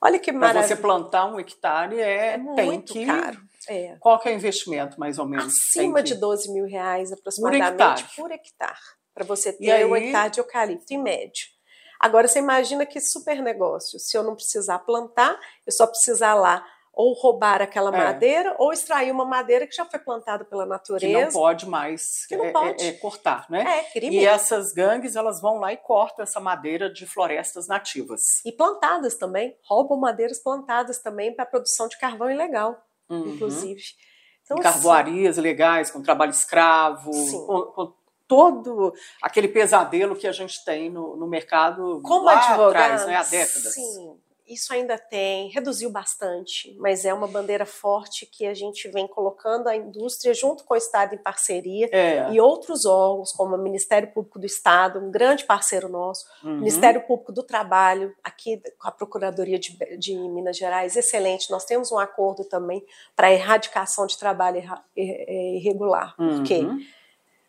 Olha 0.00 0.18
que 0.18 0.30
maravilha. 0.30 0.60
Para 0.60 0.76
você 0.76 0.80
plantar 0.80 1.26
um 1.26 1.40
hectare 1.40 2.00
é, 2.00 2.34
é 2.34 2.36
muito 2.38 2.92
que... 2.92 3.04
caro 3.04 3.42
é. 3.68 3.96
Qual 4.00 4.18
que 4.18 4.28
é 4.28 4.32
o 4.32 4.34
investimento, 4.34 4.98
mais 4.98 5.18
ou 5.18 5.26
menos? 5.26 5.52
Acima 5.70 6.02
de 6.02 6.14
12 6.14 6.52
mil 6.52 6.66
reais 6.66 7.12
aproximadamente 7.12 8.04
por 8.16 8.30
hectare. 8.30 8.78
Para 9.14 9.24
você 9.24 9.52
ter 9.52 9.70
aí... 9.70 9.84
um 9.84 9.94
hectare 9.94 10.30
de 10.30 10.40
eucalipto, 10.40 10.92
em 10.92 10.98
médio. 10.98 11.54
Agora, 12.00 12.28
você 12.28 12.38
imagina 12.38 12.84
que 12.84 13.00
super 13.00 13.40
negócio. 13.40 13.98
Se 13.98 14.16
eu 14.16 14.22
não 14.22 14.34
precisar 14.34 14.80
plantar, 14.80 15.38
eu 15.66 15.72
só 15.72 15.86
precisar 15.86 16.34
lá 16.34 16.64
ou 16.96 17.12
roubar 17.12 17.60
aquela 17.60 17.94
é. 17.94 18.04
madeira 18.04 18.54
ou 18.58 18.72
extrair 18.72 19.10
uma 19.10 19.24
madeira 19.24 19.66
que 19.66 19.74
já 19.74 19.84
foi 19.84 19.98
plantada 19.98 20.44
pela 20.44 20.64
natureza. 20.64 21.06
Que 21.06 21.24
não 21.24 21.32
pode 21.32 21.66
mais 21.66 22.26
que 22.26 22.36
não 22.36 22.46
é, 22.46 22.52
pode. 22.52 22.84
É, 22.84 22.88
é 22.88 22.92
cortar, 22.92 23.46
né? 23.50 23.64
É, 23.80 23.90
crime. 23.90 24.16
E 24.16 24.24
essas 24.24 24.72
gangues, 24.72 25.16
elas 25.16 25.40
vão 25.40 25.58
lá 25.58 25.72
e 25.72 25.76
cortam 25.76 26.22
essa 26.22 26.40
madeira 26.40 26.92
de 26.92 27.06
florestas 27.06 27.66
nativas. 27.66 28.20
E 28.44 28.52
plantadas 28.52 29.16
também. 29.16 29.56
Roubam 29.68 29.98
madeiras 29.98 30.42
plantadas 30.42 31.00
também 31.00 31.34
para 31.34 31.46
produção 31.46 31.88
de 31.88 31.98
carvão 31.98 32.30
ilegal 32.30 32.80
uhum. 33.08 33.34
inclusive. 33.34 33.82
Então, 34.42 34.58
Carvoarias 34.58 35.38
assim, 35.38 35.40
legais, 35.40 35.90
com 35.90 36.02
trabalho 36.02 36.30
escravo, 36.30 37.10
com, 37.10 37.62
com, 37.72 37.94
todo 38.26 38.92
aquele 39.22 39.48
pesadelo 39.48 40.16
que 40.16 40.26
a 40.26 40.32
gente 40.32 40.64
tem 40.64 40.90
no, 40.90 41.16
no 41.16 41.26
mercado 41.26 42.00
Como 42.02 42.24
lá 42.24 42.38
advogado, 42.38 42.70
atrás, 42.70 43.06
né, 43.06 43.16
há 43.16 43.22
décadas. 43.22 43.74
Sim, 43.74 44.16
isso 44.46 44.72
ainda 44.72 44.98
tem, 44.98 45.48
reduziu 45.48 45.90
bastante, 45.90 46.76
mas 46.78 47.04
é 47.04 47.14
uma 47.14 47.26
bandeira 47.26 47.64
forte 47.64 48.26
que 48.26 48.46
a 48.46 48.52
gente 48.52 48.88
vem 48.88 49.08
colocando 49.08 49.68
a 49.68 49.76
indústria 49.76 50.34
junto 50.34 50.64
com 50.64 50.74
o 50.74 50.76
Estado 50.76 51.14
em 51.14 51.18
parceria 51.18 51.88
é. 51.90 52.30
e 52.30 52.40
outros 52.40 52.84
órgãos, 52.84 53.32
como 53.32 53.56
o 53.56 53.58
Ministério 53.58 54.12
Público 54.12 54.38
do 54.38 54.44
Estado, 54.44 54.98
um 54.98 55.10
grande 55.10 55.44
parceiro 55.44 55.88
nosso, 55.88 56.26
uhum. 56.42 56.58
Ministério 56.58 57.06
Público 57.06 57.32
do 57.32 57.42
Trabalho, 57.42 58.14
aqui 58.22 58.60
com 58.78 58.88
a 58.88 58.92
Procuradoria 58.92 59.58
de, 59.58 59.76
de 59.96 60.14
Minas 60.14 60.58
Gerais, 60.58 60.94
excelente. 60.94 61.50
Nós 61.50 61.64
temos 61.64 61.90
um 61.90 61.98
acordo 61.98 62.44
também 62.44 62.84
para 63.16 63.32
erradicação 63.32 64.06
de 64.06 64.18
trabalho 64.18 64.62
irregular, 64.94 66.14
uhum. 66.18 66.36
porque 66.36 66.60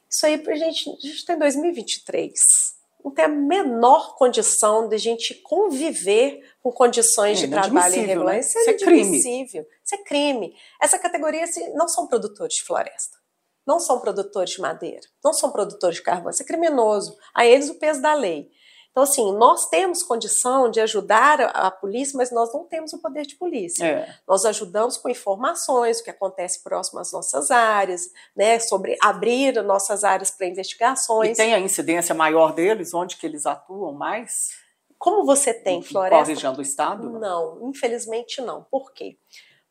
isso 0.10 0.26
aí 0.26 0.42
a 0.48 0.56
gente, 0.56 0.90
a 0.90 0.94
gente 0.94 1.16
está 1.16 1.34
em 1.34 1.40
2023 1.40 2.75
não 3.06 3.12
tem 3.12 3.26
a 3.26 3.28
menor 3.28 4.16
condição 4.16 4.90
de 4.90 4.96
a 4.96 4.98
gente 4.98 5.36
conviver 5.36 6.42
com 6.60 6.72
condições 6.72 7.38
é, 7.38 7.46
de 7.46 7.52
trabalho 7.52 7.94
irregulares. 7.94 8.48
Né? 8.48 8.50
Isso, 8.50 8.58
é, 8.58 8.62
Isso 8.62 8.84
é 8.84 8.88
crime. 8.88 9.18
Isso 9.20 9.96
é 9.96 9.98
crime. 10.00 10.56
Essa 10.82 10.98
categoria 10.98 11.44
assim, 11.44 11.72
não 11.76 11.88
são 11.88 12.08
produtores 12.08 12.56
de 12.56 12.64
floresta, 12.64 13.20
não 13.66 13.80
são 13.80 14.00
produtores 14.00 14.50
de 14.50 14.60
madeira, 14.60 15.06
não 15.24 15.34
são 15.34 15.52
produtores 15.52 15.98
de 15.98 16.02
carvão. 16.02 16.32
Isso 16.32 16.42
é 16.42 16.46
criminoso. 16.46 17.16
A 17.36 17.46
eles 17.46 17.70
o 17.70 17.76
peso 17.76 18.02
da 18.02 18.16
lei. 18.16 18.50
Então, 18.96 19.04
assim, 19.04 19.34
nós 19.34 19.68
temos 19.68 20.02
condição 20.02 20.72
de 20.72 20.80
ajudar 20.80 21.42
a, 21.42 21.70
polícia, 21.70 22.18
mas 22.18 22.32
nós 22.32 22.54
não 22.54 22.64
temos 22.64 22.94
o 22.94 23.02
poder 23.02 23.26
de 23.26 23.36
polícia. 23.36 23.86
É. 23.86 24.16
Nós 24.26 24.46
ajudamos 24.46 24.96
com 24.96 25.10
informações, 25.10 26.00
o 26.00 26.04
que 26.06 26.10
acontece 26.10 26.64
próximo 26.64 27.02
às 27.02 27.12
nossas 27.12 27.52
áreas, 27.52 28.04
né, 28.34 28.58
sobre 28.58 28.96
abrir 29.02 29.62
nossas 29.64 30.06
áreas 30.06 30.32
para 30.32 30.48
investigações. 30.48 31.32
E 31.32 31.36
tem 31.36 31.54
a 31.54 31.60
incidência 31.60 32.16
maior 32.16 32.54
deles, 32.54 32.94
onde 32.94 33.18
que 33.18 33.26
eles 33.26 33.46
atuam 33.46 33.92
mais? 33.92 34.52
Como 34.98 35.26
você 35.26 35.54
tem 35.54 35.82
floresta? 35.82 36.16
Qual 36.16 36.26
região 36.26 36.54
do 36.54 36.62
estado? 36.62 37.10
Não, 37.20 37.68
infelizmente 37.68 38.40
não. 38.40 38.64
Por 38.64 38.94
quê? 38.94 39.18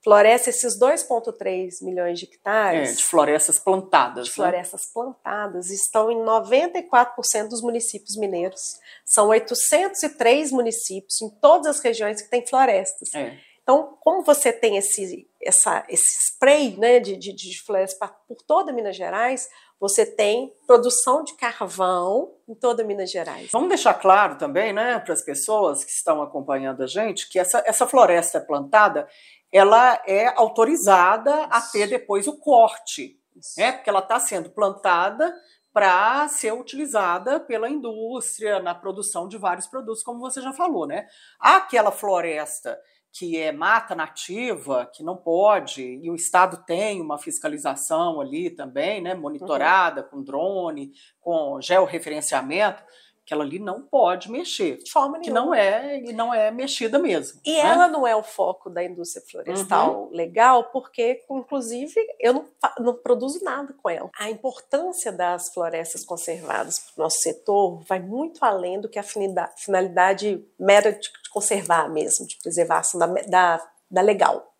Floresce 0.05 0.51
esses 0.51 0.79
2,3 0.79 1.83
milhões 1.83 2.19
de 2.19 2.27
hectares. 2.27 2.91
É, 2.91 2.93
de 2.93 3.03
florestas 3.03 3.59
plantadas. 3.59 4.27
De 4.27 4.31
né? 4.33 4.35
florestas 4.35 4.83
plantadas 4.93 5.71
estão 5.71 6.11
em 6.11 6.19
94% 6.19 7.49
dos 7.49 7.63
municípios 7.63 8.15
mineiros. 8.19 8.61
São 9.07 9.29
803 9.29 10.53
municípios 10.53 11.23
em 11.23 11.31
todas 11.41 11.79
as 11.79 11.81
regiões 11.83 12.21
que 12.21 12.29
têm 12.29 12.47
florestas. 12.47 13.15
É. 13.15 13.39
Então, 13.63 13.97
como 14.01 14.23
você 14.23 14.53
tem 14.53 14.77
esse, 14.77 15.27
essa, 15.43 15.87
esse 15.89 16.33
spray 16.33 16.77
né, 16.77 17.01
de, 17.01 17.17
de, 17.17 17.35
de 17.35 17.63
florestas 17.65 18.11
por 18.29 18.37
toda 18.47 18.75
Minas 18.75 18.95
Gerais, 18.95 19.49
você 19.81 20.05
tem 20.05 20.53
produção 20.67 21.25
de 21.25 21.35
carvão 21.35 22.33
em 22.49 22.55
toda 22.55 22.85
Minas 22.85 23.11
Gerais. 23.11 23.49
Vamos 23.53 23.71
deixar 23.71 23.95
claro 23.95 24.37
também, 24.37 24.73
né, 24.73 24.99
para 24.99 25.15
as 25.15 25.23
pessoas 25.23 25.83
que 25.83 25.91
estão 25.91 26.23
acompanhando 26.23 26.83
a 26.83 26.87
gente, 26.87 27.29
que 27.29 27.39
essa, 27.39 27.63
essa 27.67 27.87
floresta 27.87 28.41
plantada, 28.41 29.09
ela 29.55 30.03
é 30.05 30.37
autorizada 30.37 31.45
a 31.45 31.61
ter 31.61 31.87
depois 31.87 32.27
o 32.27 32.37
corte, 32.37 33.17
né? 33.57 33.71
porque 33.71 33.89
ela 33.89 34.01
está 34.01 34.19
sendo 34.19 34.51
plantada 34.51 35.33
para 35.73 36.27
ser 36.27 36.53
utilizada 36.53 37.39
pela 37.39 37.71
indústria 37.71 38.59
na 38.59 38.75
produção 38.75 39.29
de 39.29 39.39
vários 39.39 39.69
produtos, 39.69 40.03
como 40.03 40.19
você 40.19 40.41
já 40.41 40.53
falou, 40.53 40.89
né? 40.89 41.07
Aquela 41.39 41.93
floresta 41.93 42.77
que 43.13 43.39
é 43.39 43.53
mata 43.53 43.95
nativa, 43.95 44.91
que 44.93 45.05
não 45.05 45.17
pode, 45.17 45.83
e 46.03 46.11
o 46.11 46.17
Estado 46.17 46.65
tem 46.67 47.01
uma 47.01 47.17
fiscalização 47.17 48.21
ali 48.21 48.51
também, 48.51 49.01
né, 49.01 49.15
monitorada, 49.15 50.03
uhum. 50.03 50.09
com 50.09 50.25
drone, 50.25 50.91
com 51.21 51.61
georreferenciamento, 51.61 52.83
aquela 53.25 53.43
ali 53.43 53.59
não 53.59 53.83
pode 53.83 54.31
mexer. 54.31 54.79
De 54.83 54.91
forma 54.91 55.19
nenhuma. 55.19 55.23
Que 55.23 55.31
não 55.31 55.55
é, 55.55 55.99
e 55.99 56.13
não 56.13 56.35
é 56.35 56.51
mexida 56.51 56.99
mesmo. 56.99 57.41
E 57.45 57.53
né? 57.53 57.59
ela 57.59 57.89
não 57.89 58.07
é 58.07 58.15
o 58.15 58.23
foco 58.23 58.69
da 58.69 58.85
indústria 58.85 59.25
florestal 59.27 60.03
uhum. 60.03 60.11
legal, 60.11 60.65
porque, 60.65 61.25
inclusive, 61.31 61.95
eu 62.21 62.35
não, 62.35 62.45
não 62.79 62.95
produzo 62.95 63.43
nada 63.43 63.75
com 63.83 63.89
ela. 63.89 64.11
A 64.19 64.31
importância 64.31 65.11
das 65.11 65.49
florestas 65.53 66.05
conservadas 66.05 66.79
para 66.79 67.01
o 67.01 67.05
nosso 67.05 67.21
setor 67.21 67.83
vai 67.89 67.99
muito 67.99 68.45
além 68.45 68.81
do 68.81 68.89
que 68.89 68.99
a 68.99 69.03
finalidade 69.03 70.45
mera 70.59 70.93
de 70.93 71.11
conservar 71.31 71.89
mesmo, 71.89 72.27
de 72.27 72.37
preservação 72.37 73.01
da, 73.01 73.07
da, 73.07 73.69
da 73.91 74.01
legal. 74.03 74.55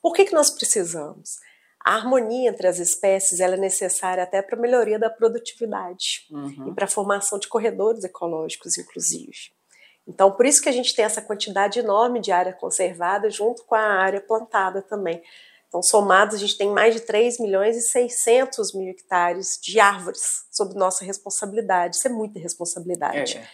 Por 0.00 0.14
que, 0.14 0.24
que 0.24 0.32
nós 0.32 0.50
precisamos? 0.50 1.38
A 1.82 1.94
harmonia 1.94 2.50
entre 2.50 2.66
as 2.66 2.78
espécies 2.78 3.40
é 3.40 3.56
necessária 3.56 4.22
até 4.22 4.42
para 4.42 4.56
a 4.56 4.60
melhoria 4.60 4.98
da 4.98 5.08
produtividade 5.08 6.26
uhum. 6.30 6.68
e 6.68 6.74
para 6.74 6.84
a 6.84 6.88
formação 6.88 7.38
de 7.38 7.48
corredores 7.48 8.04
ecológicos, 8.04 8.76
inclusive. 8.76 9.52
Então, 10.06 10.32
por 10.32 10.44
isso 10.44 10.60
que 10.60 10.68
a 10.68 10.72
gente 10.72 10.94
tem 10.94 11.04
essa 11.04 11.22
quantidade 11.22 11.78
enorme 11.78 12.20
de 12.20 12.32
área 12.32 12.52
conservada 12.52 13.30
junto 13.30 13.64
com 13.64 13.74
a 13.74 13.80
área 13.80 14.20
plantada 14.20 14.82
também. 14.82 15.22
Então, 15.68 15.82
somados, 15.82 16.34
a 16.34 16.38
gente 16.38 16.58
tem 16.58 16.68
mais 16.68 16.94
de 16.94 17.00
3 17.00 17.38
milhões 17.38 17.76
e 17.76 17.80
600 17.80 18.74
mil 18.74 18.90
hectares 18.90 19.56
de 19.62 19.78
árvores 19.78 20.44
sob 20.50 20.74
nossa 20.74 21.04
responsabilidade. 21.04 21.96
Isso 21.96 22.08
é 22.08 22.10
muita 22.10 22.40
responsabilidade. 22.40 23.38
É. 23.38 23.48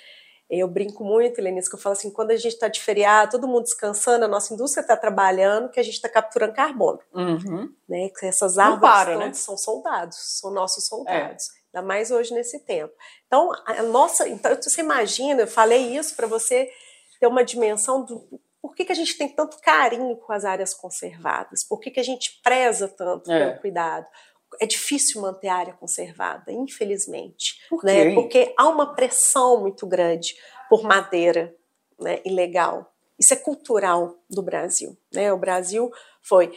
Eu 0.48 0.68
brinco 0.68 1.02
muito, 1.02 1.38
Helenice, 1.38 1.68
que 1.68 1.74
eu 1.74 1.80
falo 1.80 1.94
assim, 1.94 2.10
quando 2.10 2.30
a 2.30 2.36
gente 2.36 2.54
está 2.54 2.68
de 2.68 2.80
feriado, 2.80 3.32
todo 3.32 3.48
mundo 3.48 3.64
descansando, 3.64 4.24
a 4.24 4.28
nossa 4.28 4.54
indústria 4.54 4.82
está 4.82 4.96
trabalhando, 4.96 5.70
que 5.70 5.80
a 5.80 5.82
gente 5.82 5.94
está 5.94 6.08
capturando 6.08 6.54
carbono. 6.54 7.00
Uhum. 7.12 7.74
Né? 7.88 8.08
Que 8.16 8.26
essas 8.26 8.56
árvores 8.56 8.80
para, 8.80 9.16
né? 9.18 9.32
são 9.32 9.58
soldados, 9.58 10.16
são 10.40 10.52
nossos 10.52 10.86
soldados. 10.86 11.48
É. 11.48 11.78
Ainda 11.78 11.86
mais 11.86 12.10
hoje 12.10 12.32
nesse 12.32 12.60
tempo. 12.60 12.94
Então, 13.26 13.50
a 13.66 13.82
nossa. 13.82 14.28
Então, 14.28 14.54
você 14.54 14.80
imagina, 14.80 15.42
eu 15.42 15.46
falei 15.48 15.96
isso 15.96 16.14
para 16.14 16.26
você 16.26 16.70
ter 17.20 17.26
uma 17.26 17.44
dimensão 17.44 18.04
do 18.04 18.40
por 18.66 18.74
que, 18.74 18.84
que 18.84 18.92
a 18.92 18.96
gente 18.96 19.16
tem 19.16 19.28
tanto 19.28 19.60
carinho 19.60 20.16
com 20.16 20.32
as 20.32 20.44
áreas 20.44 20.74
conservadas? 20.74 21.62
Por 21.62 21.78
que, 21.78 21.88
que 21.88 22.00
a 22.00 22.02
gente 22.02 22.40
preza 22.42 22.88
tanto 22.88 23.30
é. 23.30 23.38
pelo 23.38 23.60
cuidado? 23.60 24.06
É 24.60 24.66
difícil 24.66 25.20
manter 25.20 25.48
a 25.48 25.56
área 25.56 25.72
conservada, 25.74 26.52
infelizmente. 26.52 27.60
Por 27.68 27.84
né? 27.84 28.14
Porque 28.14 28.54
há 28.56 28.68
uma 28.68 28.94
pressão 28.94 29.60
muito 29.60 29.86
grande 29.86 30.34
por 30.68 30.82
madeira 30.82 31.54
né, 31.98 32.20
ilegal. 32.24 32.92
Isso 33.18 33.32
é 33.32 33.36
cultural 33.36 34.16
do 34.28 34.42
Brasil. 34.42 34.96
Né? 35.12 35.32
O 35.32 35.38
Brasil 35.38 35.90
foi 36.22 36.52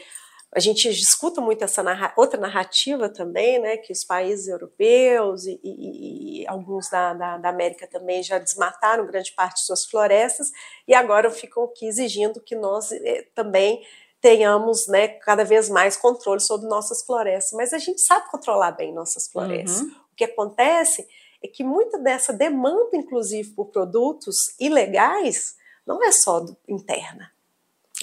a 0.52 0.60
gente 0.60 0.92
discuta 0.92 1.40
muito 1.40 1.64
essa 1.64 1.84
narra 1.84 2.12
outra 2.18 2.40
narrativa 2.40 3.08
também, 3.08 3.60
né, 3.60 3.78
que 3.78 3.94
os 3.94 4.04
países 4.04 4.48
europeus 4.48 5.46
e, 5.46 5.60
e, 5.64 6.42
e 6.42 6.48
alguns 6.48 6.90
da, 6.90 7.14
da, 7.14 7.38
da, 7.38 7.50
América 7.50 7.86
também 7.86 8.24
já 8.24 8.40
desmataram 8.40 9.06
grande 9.06 9.32
parte 9.34 9.60
de 9.60 9.66
suas 9.66 9.86
florestas 9.86 10.48
e 10.88 10.94
agora 10.96 11.30
ficam 11.30 11.66
aqui 11.66 11.86
exigindo 11.86 12.42
que 12.42 12.56
nós 12.56 12.92
eh, 12.92 13.28
também 13.36 13.86
tenhamos 14.22 14.88
né, 14.88 15.08
cada 15.08 15.44
vez 15.44 15.70
mais 15.70 15.96
controle 15.96 16.42
sobre 16.42 16.68
nossas 16.68 17.04
florestas. 17.04 17.54
Mas 17.54 17.74
a 17.74 17.78
gente 17.78 18.02
sabe 18.02 18.30
controlar 18.30 18.72
bem 18.72 18.94
nossas 18.94 19.28
florestas. 19.32 19.82
Uhum. 19.82 19.88
O 20.12 20.16
que 20.16 20.24
acontece 20.24 21.08
é 21.42 21.48
que 21.48 21.64
muita 21.64 21.98
dessa 22.00 22.34
demanda, 22.34 22.96
inclusive 22.96 23.52
por 23.52 23.68
produtos 23.68 24.36
ilegais, 24.60 25.56
não 25.88 26.04
é 26.04 26.12
só 26.12 26.40
do, 26.40 26.58
interna 26.68 27.32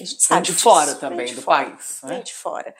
a 0.01 0.05
gente 0.05 0.23
sabe 0.23 0.45
de 0.45 0.53
fora 0.53 0.95
também 0.95 1.33
do 1.33 1.41
fora, 1.41 1.65
país. 1.65 1.99
Né? 2.03 2.15
Vem 2.15 2.23
de 2.23 2.33
fora. 2.33 2.75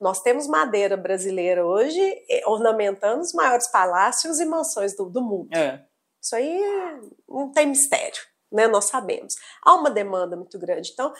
Nós 0.00 0.20
temos 0.20 0.46
madeira 0.46 0.96
brasileira 0.96 1.64
hoje 1.64 2.00
eh, 2.28 2.42
ornamentando 2.46 3.20
os 3.20 3.32
maiores 3.32 3.68
palácios 3.70 4.40
e 4.40 4.44
mansões 4.44 4.96
do, 4.96 5.04
do 5.08 5.20
mundo. 5.20 5.54
É. 5.54 5.80
Isso 6.20 6.34
aí 6.34 6.60
não 7.28 7.52
tem 7.52 7.66
mistério, 7.66 8.22
né? 8.50 8.66
Nós 8.68 8.86
sabemos. 8.86 9.34
Há 9.62 9.74
uma 9.74 9.90
demanda 9.90 10.36
muito 10.36 10.58
grande. 10.58 10.90
Então, 10.92 11.12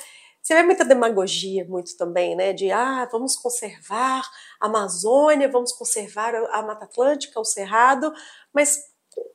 você 0.43 0.55
vê 0.55 0.63
muita 0.63 0.85
demagogia, 0.85 1.65
muito 1.67 1.97
também, 1.97 2.35
né? 2.35 2.53
De 2.53 2.71
ah, 2.71 3.09
vamos 3.11 3.37
conservar 3.37 4.23
a 4.61 4.67
Amazônia, 4.67 5.49
vamos 5.49 5.73
conservar 5.73 6.35
a 6.35 6.63
Mata 6.63 6.85
Atlântica, 6.85 7.39
o 7.39 7.45
Cerrado, 7.45 8.13
mas 8.53 8.77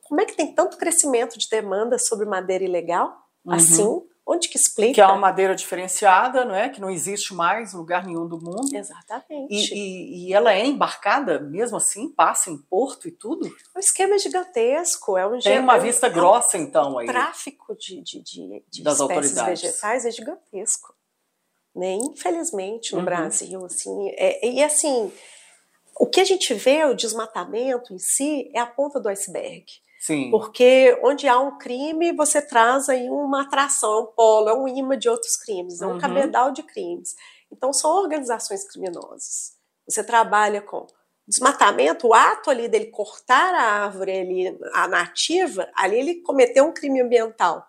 como 0.03 0.19
é 0.19 0.25
que 0.25 0.35
tem 0.35 0.53
tanto 0.53 0.77
crescimento 0.77 1.37
de 1.37 1.47
demanda 1.49 1.97
sobre 1.97 2.25
madeira 2.25 2.63
ilegal? 2.63 3.25
Uhum. 3.45 3.53
Assim, 3.53 4.07
Onde 4.29 4.49
que 4.49 4.57
explica? 4.57 4.95
Que 4.95 4.99
é 4.99 5.05
uma 5.05 5.15
madeira 5.15 5.55
diferenciada, 5.55 6.43
não 6.43 6.53
é? 6.53 6.67
Que 6.67 6.81
não 6.81 6.89
existe 6.89 7.33
mais 7.33 7.73
em 7.73 7.77
lugar 7.77 8.05
nenhum 8.05 8.27
do 8.27 8.37
mundo. 8.37 8.75
Exatamente. 8.75 9.47
E, 9.49 9.73
e, 9.73 10.27
e, 10.27 10.33
ela 10.33 10.53
é 10.53 10.65
embarcada 10.65 11.39
mesmo 11.39 11.77
assim, 11.77 12.09
passa 12.09 12.49
em 12.49 12.57
porto 12.57 13.07
e 13.07 13.11
tudo? 13.11 13.47
O 13.73 13.79
esquema 13.79 14.15
é 14.15 14.19
gigantesco. 14.19 15.17
É 15.17 15.25
um 15.25 15.39
Tem 15.39 15.59
uma 15.59 15.77
vista 15.77 16.07
é 16.07 16.09
um, 16.09 16.13
grossa, 16.13 16.57
então, 16.57 16.99
aí. 16.99 17.07
O 17.07 17.09
tráfico 17.09 17.73
de, 17.77 18.01
de, 18.01 18.21
de, 18.21 18.63
de 18.69 18.83
das 18.83 18.99
espécies 18.99 19.41
vegetais 19.41 20.05
é 20.05 20.11
gigantesco. 20.11 20.96
Né? 21.77 21.93
Infelizmente, 21.93 22.93
no 22.93 22.99
uhum. 22.99 23.05
Brasil, 23.05 23.63
assim, 23.63 24.09
é, 24.17 24.47
e 24.47 24.63
assim, 24.63 25.11
o 25.99 26.07
que 26.07 26.19
a 26.19 26.23
gente 26.23 26.51
vê, 26.55 26.83
o 26.85 26.95
desmatamento 26.95 27.93
em 27.93 27.99
si, 27.99 28.49
é 28.51 28.59
a 28.59 28.65
ponta 28.65 28.99
do 28.99 29.07
iceberg. 29.07 29.63
Sim. 29.99 30.31
Porque 30.31 30.99
onde 31.03 31.27
há 31.27 31.39
um 31.39 31.57
crime, 31.59 32.11
você 32.13 32.41
traz 32.41 32.89
aí 32.89 33.07
uma 33.09 33.43
atração, 33.43 33.93
é 33.93 34.01
um 34.01 34.05
polo, 34.07 34.49
é 34.49 34.53
um 34.55 34.67
imã 34.67 34.97
de 34.97 35.07
outros 35.07 35.37
crimes, 35.37 35.81
é 35.81 35.85
um 35.85 35.93
uhum. 35.93 35.99
cabedal 35.99 36.51
de 36.51 36.63
crimes. 36.63 37.13
Então, 37.51 37.71
são 37.71 37.91
organizações 37.91 38.67
criminosas. 38.67 39.55
Você 39.87 40.03
trabalha 40.03 40.61
com 40.61 40.87
desmatamento, 41.27 42.07
o 42.07 42.13
ato 42.13 42.49
ali 42.49 42.67
dele 42.67 42.87
cortar 42.87 43.53
a 43.53 43.83
árvore 43.85 44.17
ali, 44.17 44.57
a 44.73 44.87
nativa, 44.87 45.69
ali 45.75 45.99
ele 45.99 46.15
cometeu 46.21 46.65
um 46.65 46.73
crime 46.73 47.01
ambiental. 47.01 47.63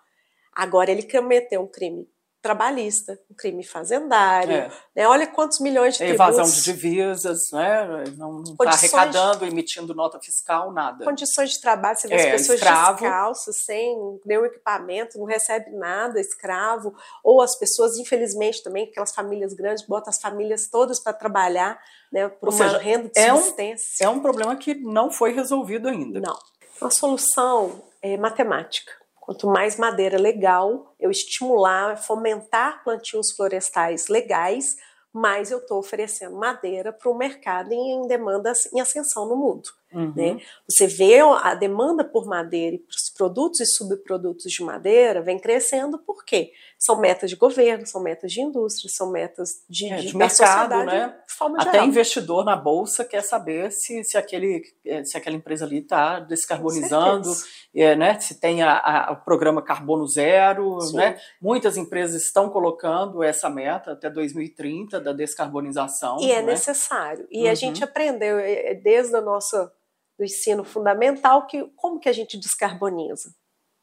Agora 0.55 0.91
ele 0.91 1.03
cometeu 1.03 1.61
um 1.61 1.69
crime 1.69 2.09
trabalhista, 2.41 3.19
um 3.31 3.35
crime 3.35 3.65
fazendário. 3.65 4.53
É. 4.53 4.73
Né? 4.95 5.09
Olha 5.09 5.27
quantos 5.27 5.59
milhões 5.61 5.95
de 5.95 6.05
tributos. 6.05 6.37
Evasão 6.37 6.55
de 6.55 6.63
divisas, 6.63 7.51
né? 7.53 8.05
não 8.17 8.43
está 8.43 8.71
arrecadando, 8.71 9.39
de... 9.41 9.47
emitindo 9.47 9.95
nota 9.95 10.21
fiscal, 10.21 10.73
nada. 10.73 11.05
Condições 11.05 11.51
de 11.51 11.61
trabalho, 11.61 11.99
você 11.99 12.09
vê 12.09 12.15
é, 12.15 12.19
as 12.19 12.41
pessoas 12.41 12.59
escravo. 12.59 13.01
descalços, 13.01 13.57
sem 13.65 14.21
nenhum 14.25 14.45
equipamento, 14.45 15.19
não 15.19 15.27
recebe 15.27 15.71
nada, 15.73 16.21
escravo. 16.21 16.95
Ou 17.25 17.43
as 17.43 17.57
pessoas, 17.59 17.97
infelizmente, 17.99 18.63
também, 18.63 18.85
aquelas 18.85 19.13
famílias 19.13 19.53
grandes, 19.53 19.85
botam 19.85 20.11
as 20.11 20.21
famílias 20.21 20.69
todas 20.69 21.01
para 21.01 21.13
trabalhar 21.13 21.81
né, 22.13 22.29
por 22.29 22.49
Ou 22.49 22.55
uma 22.55 22.65
seja, 22.65 22.79
renda 22.79 23.09
de 23.09 23.19
é 23.19 23.31
subsistência. 23.31 24.09
Um, 24.09 24.13
é 24.13 24.15
um 24.15 24.21
problema 24.21 24.57
que 24.57 24.75
não 24.75 25.11
foi 25.11 25.33
resolvido 25.33 25.89
ainda. 25.89 26.21
Não. 26.21 26.39
A 26.81 26.91
solução 26.91 27.83
é 28.01 28.17
matemática 28.17 28.98
Quanto 29.29 29.47
mais 29.47 29.77
madeira 29.77 30.17
legal 30.19 30.95
eu 30.99 31.11
estimular, 31.11 31.99
fomentar 31.99 32.83
plantios 32.83 33.31
florestais 33.33 34.09
legais, 34.09 34.75
mais 35.13 35.51
eu 35.51 35.59
estou 35.59 35.79
oferecendo 35.79 36.35
madeira 36.35 36.95
para 36.95 37.11
o 37.11 37.15
mercado 37.15 37.71
em 37.71 38.07
demanda 38.07 38.55
em 38.73 38.81
ascensão 38.81 39.29
no 39.29 39.37
mundo. 39.37 39.69
Uhum. 39.93 40.13
Né? 40.15 40.39
Você 40.69 40.87
vê 40.87 41.21
a 41.21 41.55
demanda 41.55 42.05
por 42.05 42.27
madeira 42.27 42.77
e 42.77 42.85
os 42.89 43.11
produtos 43.17 43.61
e 43.61 43.67
subprodutos 43.67 44.53
de 44.53 44.63
madeira 44.63 45.23
vem 45.23 45.39
crescendo 45.39 45.99
por 45.99 46.25
quê? 46.25 46.53
São 46.79 47.01
metas 47.01 47.31
de 47.31 47.37
governo, 47.37 47.87
são 47.87 48.01
metas 48.03 48.31
de 48.31 48.41
indústria, 48.41 48.91
são 48.95 49.11
metas 49.11 49.65
de, 49.69 49.91
é, 49.91 49.97
de, 49.97 50.09
de 50.09 50.17
mercado, 50.17 50.85
né? 50.85 51.17
Até 51.59 51.73
geral. 51.73 51.87
investidor 51.87 52.45
na 52.45 52.55
bolsa 52.55 53.05
quer 53.05 53.23
saber 53.23 53.73
se, 53.73 54.05
se, 54.05 54.17
aquele, 54.17 54.63
é, 54.85 55.03
se 55.05 55.17
aquela 55.17 55.35
empresa 55.35 55.65
ali 55.65 55.79
está 55.79 56.21
descarbonizando, 56.21 57.31
é, 57.75 57.97
né? 57.97 58.19
se 58.21 58.39
tem 58.39 58.63
a, 58.63 58.79
a, 58.79 59.13
o 59.13 59.25
programa 59.25 59.63
Carbono 59.63 60.07
Zero. 60.07 60.79
Né? 60.93 61.19
Muitas 61.41 61.77
empresas 61.77 62.23
estão 62.23 62.51
colocando 62.51 63.23
essa 63.23 63.49
meta 63.49 63.93
até 63.93 64.11
2030 64.11 65.01
da 65.01 65.13
descarbonização. 65.13 66.19
E 66.21 66.31
é 66.31 66.43
né? 66.43 66.53
necessário. 66.53 67.27
E 67.31 67.45
uhum. 67.45 67.51
a 67.51 67.55
gente 67.55 67.83
aprendeu 67.83 68.39
é, 68.39 68.75
desde 68.75 69.17
a 69.17 69.21
nossa 69.21 69.73
do 70.19 70.25
ensino 70.25 70.65
fundamental 70.65 71.47
que 71.47 71.65
como 71.77 72.01
que 72.01 72.09
a 72.09 72.13
gente 72.13 72.37
descarboniza 72.37 73.31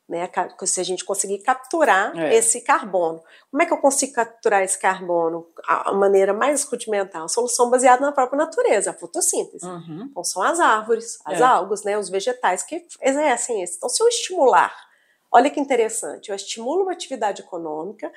né? 0.07 0.29
Se 0.65 0.79
a 0.79 0.83
gente 0.83 1.03
conseguir 1.03 1.39
capturar 1.39 2.15
é. 2.17 2.35
esse 2.35 2.61
carbono. 2.61 3.23
Como 3.49 3.63
é 3.63 3.65
que 3.65 3.73
eu 3.73 3.77
consigo 3.77 4.13
capturar 4.13 4.61
esse 4.61 4.79
carbono? 4.79 5.47
A 5.67 5.91
maneira 5.93 6.33
mais 6.33 6.63
rudimentar, 6.63 7.23
a 7.23 7.27
solução 7.27 7.69
baseada 7.69 8.05
na 8.05 8.11
própria 8.11 8.37
natureza, 8.37 8.91
a 8.91 8.93
fotossíntese. 8.93 9.65
Uhum. 9.65 10.07
Então 10.09 10.23
são 10.23 10.43
as 10.43 10.59
árvores, 10.59 11.17
as 11.25 11.39
é. 11.41 11.43
algas, 11.43 11.83
né? 11.83 11.97
Os 11.97 12.09
vegetais 12.09 12.63
que 12.63 12.85
exercem 13.01 13.63
isso. 13.63 13.75
Então 13.77 13.89
se 13.89 14.01
eu 14.01 14.07
estimular, 14.07 14.75
olha 15.31 15.49
que 15.49 15.59
interessante, 15.59 16.29
eu 16.29 16.35
estimulo 16.35 16.83
uma 16.83 16.91
atividade 16.91 17.41
econômica, 17.41 18.11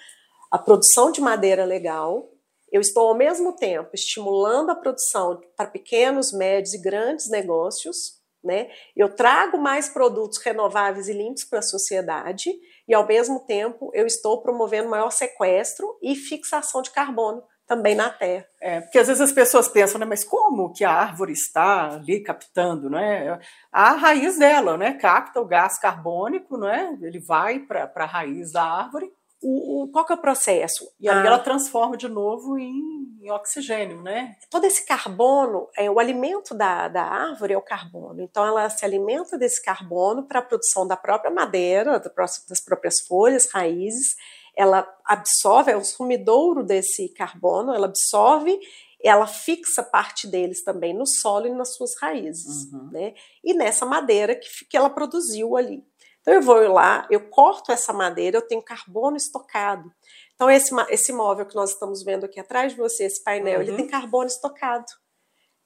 a 0.51 0.59
produção 0.59 1.11
de 1.11 1.21
madeira 1.21 1.65
legal, 1.65 2.31
eu 2.73 2.81
estou 2.81 3.09
ao 3.09 3.15
mesmo 3.17 3.55
tempo 3.55 3.91
estimulando 3.95 4.71
a 4.71 4.77
produção 4.77 5.41
para 5.57 5.67
pequenos, 5.67 6.33
médios 6.33 6.75
e 6.75 6.81
grandes 6.81 7.31
negócios, 7.31 8.19
né? 8.43 8.69
Eu 8.97 9.15
trago 9.15 9.59
mais 9.59 9.89
produtos 9.89 10.39
renováveis 10.39 11.09
e 11.09 11.13
limpos 11.13 11.45
para 11.45 11.59
a 11.59 11.63
sociedade 11.63 12.51
e, 12.87 12.95
ao 12.95 13.07
mesmo 13.07 13.41
tempo, 13.41 13.91
eu 13.93 14.07
estou 14.07 14.41
promovendo 14.41 14.89
maior 14.89 15.11
sequestro 15.11 15.99
e 16.03 16.15
fixação 16.15 16.81
de 16.83 16.91
carbono 16.91 17.43
também 17.67 17.95
na 17.95 18.09
terra. 18.09 18.47
É, 18.61 18.81
porque 18.81 18.99
às 18.99 19.07
vezes 19.09 19.21
as 19.21 19.31
pessoas 19.31 19.69
pensam, 19.69 20.01
né, 20.01 20.07
mas 20.07 20.25
como 20.25 20.73
que 20.73 20.85
a 20.85 20.91
árvore 20.91 21.33
está 21.33 21.97
ali 21.97 22.21
captando, 22.21 22.89
né? 22.89 23.39
A 23.71 23.93
raiz 23.93 24.39
dela, 24.39 24.79
né, 24.79 24.95
capta 24.95 25.39
o 25.41 25.45
gás 25.45 25.79
carbônico, 25.79 26.57
né? 26.57 26.99
Ele 27.03 27.21
vai 27.21 27.59
para 27.59 27.91
a 27.95 28.07
raiz 28.07 28.53
da 28.53 28.65
árvore 28.65 29.13
o, 29.41 29.85
o, 29.85 29.89
qual 29.89 30.05
que 30.05 30.13
é 30.13 30.17
o 30.17 30.21
processo? 30.21 30.91
E 30.99 31.09
aí 31.09 31.17
ah. 31.17 31.27
ela 31.27 31.39
transforma 31.39 31.97
de 31.97 32.09
novo 32.09 32.59
em, 32.59 33.19
em, 33.23 33.31
oxigênio, 33.31 34.03
né? 34.03 34.37
Todo 34.51 34.65
esse 34.65 34.85
carbono, 34.85 35.69
é, 35.77 35.91
o 35.91 35.99
alimento 35.99 36.55
da, 36.55 36.89
da 36.89 37.03
árvore 37.03 37.55
é 37.55 37.59
o 37.59 37.63
carbono. 37.63 38.21
Então 38.21 38.45
ela 38.45 38.69
se 38.69 38.85
alimenta 38.85 39.39
desse 39.39 39.63
carbono 39.63 40.27
para 40.27 40.41
a 40.41 40.43
produção 40.43 40.87
da 40.87 40.97
própria 40.97 41.31
madeira, 41.31 42.01
das 42.01 42.61
próprias 42.65 43.01
folhas, 43.07 43.49
raízes. 43.53 44.17
Ela 44.57 44.89
absorve, 45.05 45.71
é 45.71 45.77
o 45.77 45.85
sumidouro 45.85 46.65
desse 46.65 47.09
carbono, 47.11 47.73
ela 47.73 47.87
absorve 47.87 48.59
ela 49.03 49.27
fixa 49.27 49.83
parte 49.83 50.27
deles 50.27 50.65
também 50.65 50.93
no 50.93 51.07
solo 51.07 51.47
e 51.47 51.55
nas 51.55 51.77
suas 51.77 51.93
raízes, 52.01 52.73
uhum. 52.73 52.91
né? 52.91 53.15
E 53.45 53.55
nessa 53.55 53.87
madeira 53.87 54.35
que, 54.35 54.49
que 54.69 54.77
ela 54.77 54.91
produziu 54.91 55.57
ali. 55.57 55.85
Então 56.29 56.37
eu 56.37 56.43
vou 56.43 56.75
lá, 56.75 57.09
eu 57.11 57.31
corto 57.31 57.73
essa 57.73 57.91
madeira, 57.91 58.37
eu 58.37 58.47
tenho 58.47 58.61
carbono 58.61 59.17
estocado. 59.17 59.91
Então, 60.35 60.51
esse, 60.51 60.75
esse 60.91 61.11
móvel 61.11 61.47
que 61.47 61.55
nós 61.55 61.71
estamos 61.71 62.03
vendo 62.03 62.27
aqui 62.27 62.39
atrás 62.39 62.73
de 62.73 62.79
você, 62.79 63.05
esse 63.05 63.25
painel, 63.25 63.61
uhum. 63.61 63.63
ele 63.63 63.77
tem 63.77 63.87
carbono 63.89 64.27
estocado. 64.27 64.85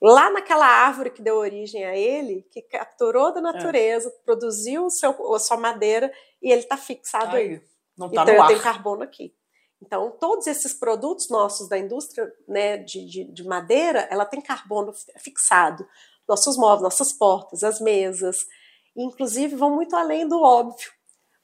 Lá 0.01 0.31
naquela 0.31 0.65
árvore 0.65 1.11
que 1.11 1.21
deu 1.21 1.35
origem 1.35 1.85
a 1.85 1.97
ele, 1.97 2.47
que 2.49 2.63
capturou 2.63 3.33
da 3.33 3.41
é. 3.41 3.43
natureza, 3.43 4.09
é. 4.09 4.13
produziu 4.25 4.87
o 4.87 4.91
seu, 4.91 5.35
a 5.35 5.39
sua 5.41 5.57
madeira 5.57 6.13
e 6.41 6.53
ele 6.53 6.63
está 6.63 6.77
fixado 6.77 7.35
aí. 7.35 7.55
aí. 7.55 7.63
Não 7.99 8.09
tá 8.09 8.23
então, 8.23 8.35
eu 8.35 8.43
ar. 8.43 8.47
tenho 8.47 8.63
carbono 8.63 9.03
aqui. 9.03 9.35
Então, 9.85 10.13
todos 10.13 10.47
esses 10.47 10.73
produtos 10.73 11.29
nossos 11.29 11.69
da 11.69 11.77
indústria 11.77 12.33
né, 12.47 12.77
de, 12.77 13.05
de, 13.05 13.25
de 13.25 13.45
madeira, 13.45 14.07
ela 14.13 14.25
tem 14.25 14.41
carbono 14.41 14.93
fixado. 15.19 15.85
Nossos 16.29 16.57
móveis, 16.57 16.83
nossas 16.83 17.13
portas, 17.13 17.65
as 17.65 17.81
mesas, 17.81 18.47
inclusive 18.97 19.55
vão 19.57 19.75
muito 19.75 19.97
além 19.97 20.27
do 20.27 20.41
óbvio. 20.41 20.91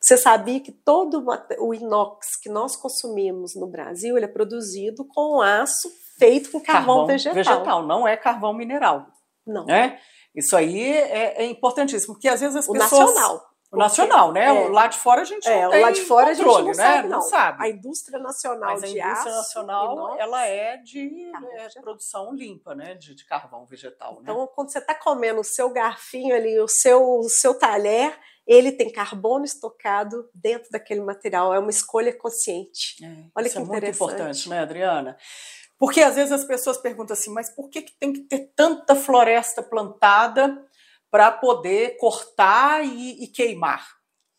Você 0.01 0.17
sabia 0.17 0.61
que 0.61 0.71
todo 0.71 1.25
o 1.59 1.75
inox 1.75 2.37
que 2.41 2.49
nós 2.49 2.77
consumimos 2.77 3.57
no 3.57 3.67
Brasil 3.67 4.17
ele 4.17 4.27
é 4.27 4.29
produzido 4.29 5.05
com 5.05 5.41
aço 5.41 5.89
feito 6.19 6.51
com 6.51 6.61
carvão, 6.61 6.87
carvão 6.87 7.07
vegetal. 7.07 7.35
vegetal. 7.35 7.87
Não 7.87 8.07
é 8.07 8.17
carvão 8.17 8.53
mineral. 8.53 9.07
Não. 9.47 9.65
Né? 9.65 9.99
Isso 10.35 10.57
aí 10.57 10.93
é, 10.93 11.43
é 11.43 11.47
importantíssimo, 11.47 12.15
porque 12.15 12.29
às 12.29 12.41
vezes 12.41 12.57
as 12.57 12.69
o 12.69 12.73
pessoas... 12.73 13.15
nacional. 13.15 13.43
O 13.71 13.77
nacional, 13.77 14.33
né? 14.33 14.47
É. 14.47 14.53
O 14.53 14.69
lá 14.71 14.87
de 14.87 14.97
fora 14.97 15.21
a 15.21 15.25
gente 15.25 15.47
é, 15.47 15.63
não 15.63 15.71
tem 15.71 15.83
lá 15.83 15.91
de 15.91 16.01
fora 16.01 16.35
controle, 16.35 16.71
a 16.71 16.73
gente 16.73 16.77
não 16.79 16.85
né? 16.85 16.95
sabe, 16.95 17.09
não. 17.09 17.19
não 17.19 17.23
sabe. 17.23 17.63
A 17.63 17.69
indústria 17.69 18.19
nacional 18.19 18.71
Mas 18.71 18.81
de 18.81 19.01
a 19.01 19.07
indústria 19.07 19.33
aço, 19.33 19.39
nacional, 19.39 20.19
ela 20.19 20.47
é 20.47 20.77
de 20.79 21.31
é, 21.59 21.81
produção 21.81 22.33
limpa, 22.33 22.75
né? 22.75 22.95
De, 22.95 23.15
de 23.15 23.27
carvão 23.27 23.67
vegetal, 23.67 24.19
Então, 24.23 24.41
né? 24.41 24.49
quando 24.55 24.73
você 24.73 24.79
está 24.79 24.95
comendo 24.95 25.41
o 25.41 25.45
seu 25.45 25.71
garfinho 25.71 26.35
ali, 26.35 26.59
o 26.59 26.69
seu, 26.69 27.03
o 27.19 27.29
seu 27.29 27.59
talher, 27.59 28.19
ele 28.47 28.73
tem 28.73 28.91
carbono 28.91 29.45
estocado 29.45 30.31
dentro 30.35 30.71
daquele 30.71 31.03
material. 31.03 31.53
É 31.53 31.59
uma 31.59 31.71
escolha 31.71 32.17
consciente. 32.17 33.05
É, 33.05 33.25
Olha 33.37 33.47
isso 33.47 33.57
que 33.57 33.63
é 33.63 33.65
muito 33.67 33.87
importante, 33.87 34.49
né, 34.49 34.61
Adriana? 34.61 35.19
Porque 35.79 36.01
às 36.01 36.17
vezes 36.17 36.33
as 36.33 36.45
pessoas 36.45 36.79
perguntam 36.79 37.13
assim, 37.13 37.31
mas 37.31 37.51
por 37.51 37.69
que, 37.69 37.83
que 37.83 37.93
tem 37.99 38.13
que 38.13 38.21
ter 38.21 38.51
tanta 38.57 38.97
floresta 38.97 39.63
plantada 39.63 40.67
para 41.11 41.31
poder 41.31 41.97
cortar 41.99 42.85
e, 42.85 43.25
e 43.25 43.29
queimar, 43.29 43.87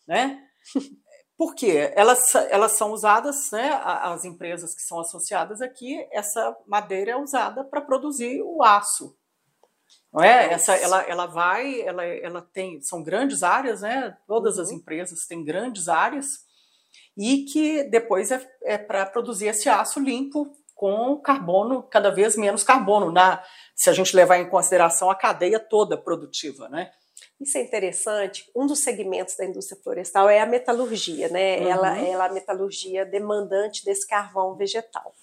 né? 0.06 0.42
Por 1.36 1.54
quê? 1.54 1.90
Elas, 1.96 2.34
elas 2.50 2.76
são 2.76 2.92
usadas, 2.92 3.50
né, 3.50 3.70
as 3.82 4.26
empresas 4.26 4.74
que 4.74 4.82
são 4.82 5.00
associadas 5.00 5.62
aqui, 5.62 6.06
essa 6.12 6.54
madeira 6.66 7.12
é 7.12 7.16
usada 7.16 7.64
para 7.64 7.80
produzir 7.80 8.42
o 8.42 8.62
aço. 8.62 9.16
Não 10.12 10.22
é? 10.22 10.52
Essa, 10.52 10.74
ela, 10.74 11.02
ela 11.02 11.26
vai, 11.26 11.80
ela, 11.80 12.04
ela 12.04 12.42
tem, 12.42 12.82
são 12.82 13.02
grandes 13.02 13.42
áreas, 13.42 13.80
né? 13.80 14.16
Todas 14.26 14.56
Uhum. 14.56 14.62
as 14.62 14.70
empresas 14.70 15.26
têm 15.26 15.44
grandes 15.44 15.88
áreas 15.88 16.26
e 17.16 17.44
que 17.44 17.84
depois 17.84 18.30
é, 18.30 18.46
é 18.64 18.76
para 18.76 19.06
produzir 19.06 19.46
esse 19.46 19.68
aço 19.68 20.00
limpo 20.00 20.52
com 20.74 21.20
carbono, 21.20 21.82
cada 21.82 22.10
vez 22.10 22.36
menos 22.36 22.64
carbono, 22.64 23.12
na, 23.12 23.42
se 23.80 23.88
a 23.88 23.94
gente 23.94 24.14
levar 24.14 24.36
em 24.36 24.46
consideração 24.46 25.10
a 25.10 25.14
cadeia 25.14 25.58
toda 25.58 25.96
produtiva, 25.96 26.68
né? 26.68 26.92
Isso 27.40 27.56
é 27.56 27.62
interessante. 27.62 28.44
Um 28.54 28.66
dos 28.66 28.82
segmentos 28.84 29.34
da 29.36 29.46
indústria 29.46 29.80
florestal 29.82 30.28
é 30.28 30.38
a 30.38 30.44
metalurgia, 30.44 31.30
né? 31.30 31.60
Uhum. 31.60 31.70
Ela, 31.70 31.98
ela 31.98 32.24
é 32.26 32.28
a 32.28 32.32
metalurgia 32.32 33.06
demandante 33.06 33.82
desse 33.82 34.06
carvão 34.06 34.54
vegetal. 34.54 35.14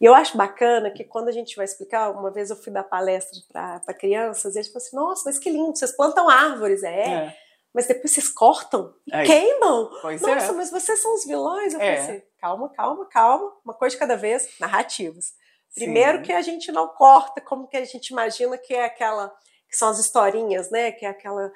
E 0.00 0.04
eu 0.04 0.12
acho 0.12 0.36
bacana 0.36 0.90
que 0.90 1.04
quando 1.04 1.28
a 1.28 1.32
gente 1.32 1.54
vai 1.54 1.64
explicar, 1.66 2.10
uma 2.10 2.32
vez 2.32 2.50
eu 2.50 2.56
fui 2.56 2.72
dar 2.72 2.82
palestra 2.82 3.38
para 3.52 3.94
crianças, 3.94 4.56
e 4.56 4.58
eles 4.58 4.72
falam 4.72 4.84
assim: 4.84 4.96
nossa, 4.96 5.22
mas 5.26 5.38
que 5.38 5.48
lindo, 5.48 5.76
vocês 5.78 5.96
plantam 5.96 6.28
árvores, 6.28 6.82
é. 6.82 7.08
É. 7.08 7.36
Mas 7.72 7.86
depois 7.86 8.12
vocês 8.12 8.28
cortam, 8.28 8.92
É. 9.12 9.22
queimam. 9.22 9.88
Pois 10.02 10.20
Nossa, 10.20 10.50
é. 10.50 10.52
mas 10.52 10.70
vocês 10.72 11.00
são 11.00 11.14
os 11.14 11.24
vilões? 11.24 11.74
Eu 11.74 11.80
É. 11.80 11.96
falei 11.96 12.16
assim, 12.16 12.26
calma, 12.40 12.68
calma, 12.70 13.06
calma, 13.06 13.52
uma 13.64 13.74
coisa 13.74 13.94
de 13.94 14.00
cada 14.00 14.16
vez, 14.16 14.48
narrativas. 14.58 15.26
Primeiro 15.74 16.18
Sim. 16.18 16.24
que 16.24 16.32
a 16.32 16.40
gente 16.42 16.70
não 16.72 16.88
corta 16.88 17.40
como 17.40 17.66
que 17.66 17.76
a 17.76 17.84
gente 17.84 18.08
imagina 18.08 18.56
que 18.56 18.72
é 18.74 18.84
aquela, 18.84 19.28
que 19.68 19.76
são 19.76 19.88
as 19.88 19.98
historinhas, 19.98 20.70
né? 20.70 20.92
Que 20.92 21.04
é 21.04 21.08
aquela, 21.08 21.52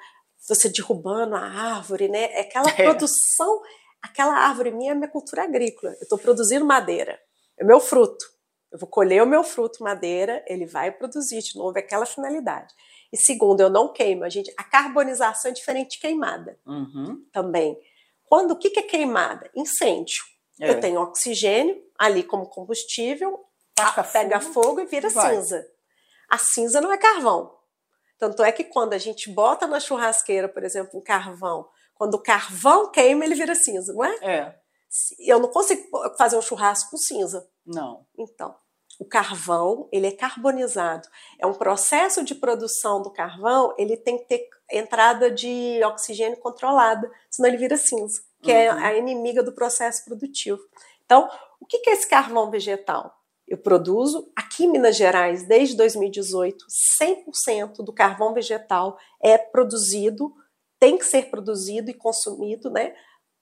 você 0.47 0.67
derrubando 0.69 1.35
a 1.35 1.41
árvore, 1.41 2.09
né? 2.09 2.25
É 2.33 2.41
aquela 2.41 2.69
É. 2.77 2.83
produção, 2.83 3.61
aquela 4.01 4.35
árvore 4.35 4.71
minha 4.71 4.91
é 4.91 4.95
minha 4.95 5.07
cultura 5.09 5.43
agrícola. 5.43 5.93
Eu 5.93 6.03
estou 6.03 6.17
produzindo 6.17 6.65
madeira, 6.65 7.19
é 7.57 7.63
meu 7.63 7.79
fruto. 7.79 8.25
Eu 8.71 8.77
vou 8.77 8.87
colher 8.89 9.23
o 9.23 9.25
meu 9.25 9.43
fruto 9.43 9.81
madeira, 9.83 10.43
ele 10.47 10.65
vai 10.67 10.91
produzir 10.91 11.39
de 11.41 11.57
novo 11.57 11.77
é 11.77 11.81
aquela 11.81 12.05
finalidade. 12.05 12.73
E 13.11 13.17
segundo, 13.17 13.61
eu 13.61 13.69
não 13.69 13.91
queimo. 13.91 14.23
A 14.23 14.29
gente, 14.29 14.53
a 14.55 14.63
carbonização 14.63 15.49
é 15.49 15.53
diferente 15.53 15.91
de 15.93 15.99
queimada 15.99 16.59
Uhum. 16.67 17.23
também. 17.33 17.75
Quando 18.25 18.51
o 18.51 18.55
que 18.55 18.69
que 18.69 18.79
é 18.79 18.83
queimada? 18.83 19.49
Incêndio. 19.55 20.21
É. 20.61 20.69
Eu 20.69 20.79
tenho 20.79 21.01
oxigênio 21.01 21.81
ali 21.97 22.21
como 22.21 22.45
combustível, 22.47 23.43
Taca 23.85 24.03
pega 24.03 24.39
fogo, 24.39 24.53
fogo 24.53 24.79
e 24.81 24.85
vira 24.85 25.09
vai. 25.09 25.35
cinza. 25.35 25.65
A 26.29 26.37
cinza 26.37 26.79
não 26.81 26.91
é 26.91 26.97
carvão. 26.97 27.57
Tanto 28.17 28.43
é 28.43 28.51
que 28.51 28.63
quando 28.65 28.93
a 28.93 28.97
gente 28.97 29.29
bota 29.31 29.65
na 29.65 29.79
churrasqueira, 29.79 30.47
por 30.49 30.63
exemplo, 30.63 30.99
um 30.99 31.03
carvão, 31.03 31.67
quando 31.95 32.15
o 32.15 32.21
carvão 32.21 32.91
queima, 32.91 33.23
ele 33.25 33.35
vira 33.35 33.55
cinza, 33.55 33.93
não 33.93 34.03
é? 34.03 34.15
É, 34.21 34.55
Eu 35.19 35.39
não 35.39 35.49
consigo 35.49 35.87
fazer 36.17 36.37
um 36.37 36.41
churrasco 36.41 36.91
com 36.91 36.97
cinza. 36.97 37.49
não. 37.65 38.05
Então, 38.17 38.55
o 38.99 39.05
carvão, 39.05 39.87
ele 39.93 40.07
é 40.07 40.11
carbonizado. 40.11 41.07
É 41.39 41.47
um 41.47 41.53
processo 41.53 42.21
de 42.23 42.35
produção 42.35 43.01
do 43.01 43.09
carvão, 43.09 43.73
ele 43.77 43.95
tem 43.95 44.17
que 44.17 44.25
ter 44.25 44.49
entrada 44.69 45.31
de 45.31 45.81
oxigênio 45.85 46.37
controlada, 46.39 47.09
senão 47.29 47.47
ele 47.47 47.57
vira 47.57 47.77
cinza, 47.77 48.21
que 48.41 48.51
é 48.51 48.71
Uhum. 48.73 48.83
a 48.83 48.93
inimiga 48.95 49.41
do 49.41 49.53
processo 49.53 50.03
produtivo. 50.03 50.59
Então, 51.05 51.29
o 51.61 51.65
que 51.65 51.89
é 51.89 51.93
esse 51.93 52.07
carvão 52.07 52.51
vegetal? 52.51 53.17
Eu 53.49 53.57
produzo, 53.57 54.31
aqui 54.35 54.65
em 54.65 54.71
Minas 54.71 54.95
Gerais, 54.95 55.43
desde 55.43 55.75
2018, 55.75 56.65
100% 57.01 57.83
do 57.83 57.91
carvão 57.93 58.33
vegetal 58.33 58.97
é 59.21 59.37
produzido, 59.37 60.31
tem 60.79 60.97
que 60.97 61.05
ser 61.05 61.29
produzido 61.29 61.89
e 61.89 61.93
consumido, 61.93 62.69
né? 62.69 62.93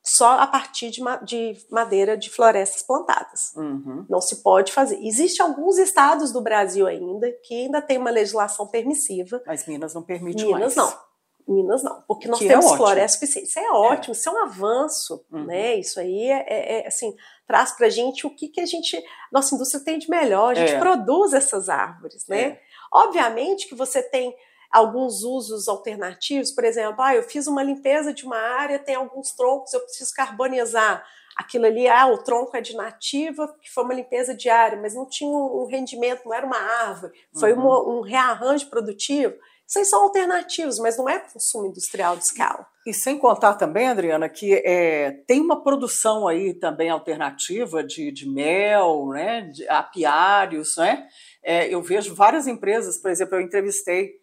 Só 0.05 0.39
a 0.39 0.47
partir 0.47 0.89
de, 0.89 1.01
ma- 1.01 1.17
de 1.17 1.57
madeira 1.69 2.15
de 2.17 2.29
florestas 2.29 2.81
plantadas. 2.81 3.51
Uhum. 3.57 4.05
Não 4.09 4.21
se 4.21 4.37
pode 4.41 4.71
fazer. 4.71 4.97
Existem 5.05 5.45
alguns 5.45 5.77
estados 5.77 6.31
do 6.31 6.39
Brasil 6.41 6.87
ainda 6.87 7.29
que 7.43 7.53
ainda 7.65 7.81
tem 7.81 7.97
uma 7.97 8.09
legislação 8.09 8.65
permissiva. 8.67 9.41
Mas 9.45 9.67
Minas 9.67 9.93
não 9.93 10.01
permite 10.03 10.45
Minas 10.45 10.75
mais. 10.75 10.75
não. 10.77 11.07
Minas 11.49 11.83
não, 11.83 12.01
porque 12.07 12.27
nós 12.27 12.39
Que 12.39 12.45
é 12.45 12.49
temos 12.49 12.65
ótimo. 12.65 12.77
florestas 12.77 13.19
suficientes. 13.19 13.49
Isso 13.51 13.59
é 13.59 13.69
ótimo, 13.71 14.13
isso 14.13 14.29
é 14.29 14.31
um 14.31 14.43
avanço, 14.43 15.25
Uhum. 15.31 15.45
né? 15.45 15.75
Isso 15.75 15.99
aí 15.99 16.23
é, 16.29 16.45
é- 16.47 16.79
é, 16.83 16.87
assim, 16.87 17.13
traz 17.47 17.71
pra 17.71 17.89
gente 17.89 18.27
o 18.27 18.29
que, 18.29 18.47
que 18.49 18.59
a 18.61 18.65
gente, 18.65 19.01
nossa 19.31 19.55
indústria 19.55 19.83
tem 19.83 19.97
de 19.97 20.09
melhor, 20.09 20.51
a 20.51 20.55
gente 20.55 20.73
É. 20.73 20.79
produz 20.79 21.33
essas 21.33 21.69
árvores, 21.69 22.27
né? 22.27 22.41
É. 22.41 22.61
Obviamente 22.91 23.67
que 23.67 23.75
você 23.75 24.01
tem 24.03 24.35
alguns 24.71 25.23
usos 25.23 25.67
alternativos, 25.69 26.51
por 26.51 26.65
exemplo, 26.65 27.01
ah, 27.01 27.15
eu 27.15 27.23
fiz 27.23 27.47
uma 27.47 27.63
limpeza 27.63 28.13
de 28.13 28.25
uma 28.25 28.37
área, 28.37 28.77
tem 28.77 28.95
alguns 28.95 29.31
troncos, 29.31 29.73
eu 29.73 29.79
preciso 29.79 30.13
carbonizar. 30.13 31.03
Aquilo 31.37 31.67
ali, 31.67 31.87
ah, 31.87 32.07
o 32.07 32.17
tronco 32.17 32.57
é 32.57 32.61
de 32.61 32.75
nativa, 32.75 33.47
que 33.61 33.71
foi 33.71 33.83
uma 33.83 33.93
limpeza 33.93 34.33
diária, 34.35 34.77
mas 34.81 34.93
não 34.95 35.07
tinha 35.07 35.29
um 35.29 35.61
um 35.63 35.67
rendimento, 35.67 36.23
não 36.25 36.33
era 36.33 36.45
uma 36.45 36.57
árvore, 36.57 37.13
foi 37.39 37.53
Uhum. 37.53 37.59
uma- 37.61 37.89
um 37.89 38.01
rearranjo 38.01 38.69
produtivo. 38.69 39.35
Aí 39.75 39.83
são 39.83 40.03
alternativos, 40.03 40.79
mas 40.79 40.97
não 40.97 41.09
é 41.09 41.19
consumo 41.19 41.67
industrial 41.67 42.15
de 42.15 42.23
escala. 42.23 42.65
E 42.85 42.93
sem 42.93 43.17
contar 43.17 43.55
também, 43.55 43.87
Adriana, 43.87 44.29
que 44.29 44.53
é, 44.53 45.11
tem 45.27 45.41
uma 45.41 45.61
produção 45.61 46.27
aí 46.27 46.53
também 46.53 46.89
alternativa 46.89 47.83
de, 47.83 48.11
de 48.11 48.29
mel, 48.29 49.09
né, 49.09 49.41
de 49.41 49.67
apiários, 49.67 50.77
né? 50.77 51.07
É, 51.43 51.67
eu 51.67 51.81
vejo 51.81 52.15
várias 52.15 52.47
empresas, 52.47 52.97
por 52.97 53.11
exemplo, 53.11 53.35
eu 53.35 53.41
entrevistei 53.41 54.13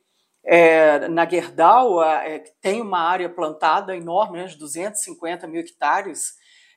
é, 0.47 1.09
na 1.09 1.29
Gerdau, 1.29 2.03
é, 2.03 2.39
que 2.39 2.51
tem 2.61 2.81
uma 2.81 3.01
área 3.01 3.29
plantada 3.29 3.95
enorme, 3.95 4.39
né, 4.39 4.47
de 4.47 4.59
250 4.59 5.47
mil 5.47 5.61
hectares, 5.61 6.35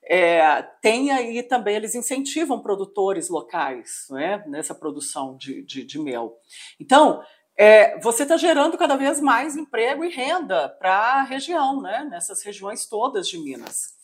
é, 0.10 0.62
tem 0.82 1.12
aí 1.12 1.44
também, 1.44 1.76
eles 1.76 1.94
incentivam 1.94 2.62
produtores 2.62 3.30
locais 3.30 4.08
né, 4.10 4.42
nessa 4.48 4.74
produção 4.74 5.36
de, 5.36 5.64
de, 5.64 5.84
de 5.84 6.00
mel. 6.00 6.38
Então, 6.80 7.22
é, 7.58 8.00
você 8.00 8.24
está 8.24 8.38
gerando 8.38 8.78
cada 8.78 8.96
vez 8.96 9.20
mais 9.20 9.58
emprego 9.58 10.06
e 10.06 10.10
renda 10.10 10.70
para 10.70 10.92
a 10.92 11.24
região, 11.24 11.82
né, 11.82 12.08
nessas 12.10 12.44
regiões 12.44 12.88
todas 12.88 13.28
de 13.28 13.40
Minas. 13.40 13.98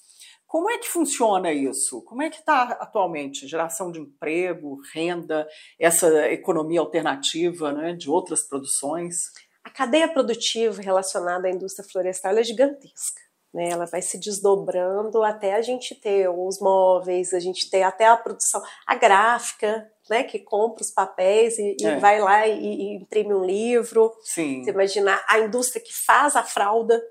Como 0.48 0.70
é 0.70 0.78
que 0.78 0.88
funciona 0.88 1.52
isso? 1.52 2.04
Como 2.04 2.22
é 2.22 2.30
que 2.30 2.38
está 2.38 2.64
atualmente? 2.80 3.48
Geração 3.48 3.92
de 3.92 4.00
emprego, 4.00 4.80
renda, 4.94 5.48
essa 5.80 6.30
economia 6.30 6.80
alternativa 6.80 7.72
né, 7.72 7.94
de 7.94 8.10
outras 8.10 8.44
produções? 8.44 9.16
A 9.64 9.70
cadeia 9.70 10.08
produtiva 10.08 10.82
relacionada 10.82 11.48
à 11.48 11.52
indústria 11.52 11.88
florestal 11.90 12.38
é 12.38 12.44
gigantesca. 12.44 13.22
Né? 13.54 13.70
Ela 13.70 13.86
vai 13.86 14.02
se 14.02 14.20
desdobrando 14.20 15.24
até 15.24 15.56
a 15.56 15.62
gente 15.62 15.96
ter 15.96 16.30
os 16.30 16.60
móveis, 16.60 17.34
a 17.34 17.40
gente 17.40 17.70
ter 17.70 17.84
até 17.84 18.06
a 18.06 18.18
produção, 18.18 18.62
a 18.86 18.96
gráfica, 18.96 19.90
né? 20.10 20.24
que 20.24 20.40
compra 20.40 20.82
os 20.82 20.92
papéis 20.92 21.58
e, 21.58 21.78
e 21.80 21.86
É. 21.86 21.98
vai 21.98 22.20
lá 22.20 22.48
e, 22.48 22.60
e 22.60 22.96
imprime 22.96 23.34
um 23.34 23.46
livro. 23.46 24.14
Sim. 24.24 24.64
Você 24.64 24.72
imagina 24.72 25.22
a 25.28 25.40
indústria 25.40 25.82
que 25.82 25.94
faz 25.94 26.36
a 26.36 26.44
fralda. 26.44 27.02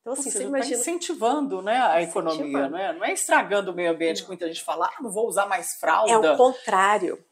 Então, 0.00 0.14
assim, 0.14 0.24
seja, 0.24 0.38
você 0.38 0.42
tá 0.42 0.48
imagina. 0.48 0.76
Tá 0.76 0.80
incentivando 0.80 1.62
né, 1.62 1.80
a 1.80 2.02
economia, 2.02 2.68
não 2.68 2.78
é? 2.78 2.92
não 2.92 3.04
é 3.04 3.12
estragando 3.12 3.70
o 3.70 3.74
meio 3.74 3.92
ambiente, 3.92 4.22
que 4.22 4.28
muita 4.28 4.48
gente 4.48 4.62
fala, 4.64 4.86
ah, 4.86 5.02
não 5.02 5.12
vou 5.12 5.28
usar 5.28 5.46
mais 5.46 5.74
fralda. 5.78 6.10
É 6.10 6.18
o 6.18 6.36
contrário. 6.36 7.24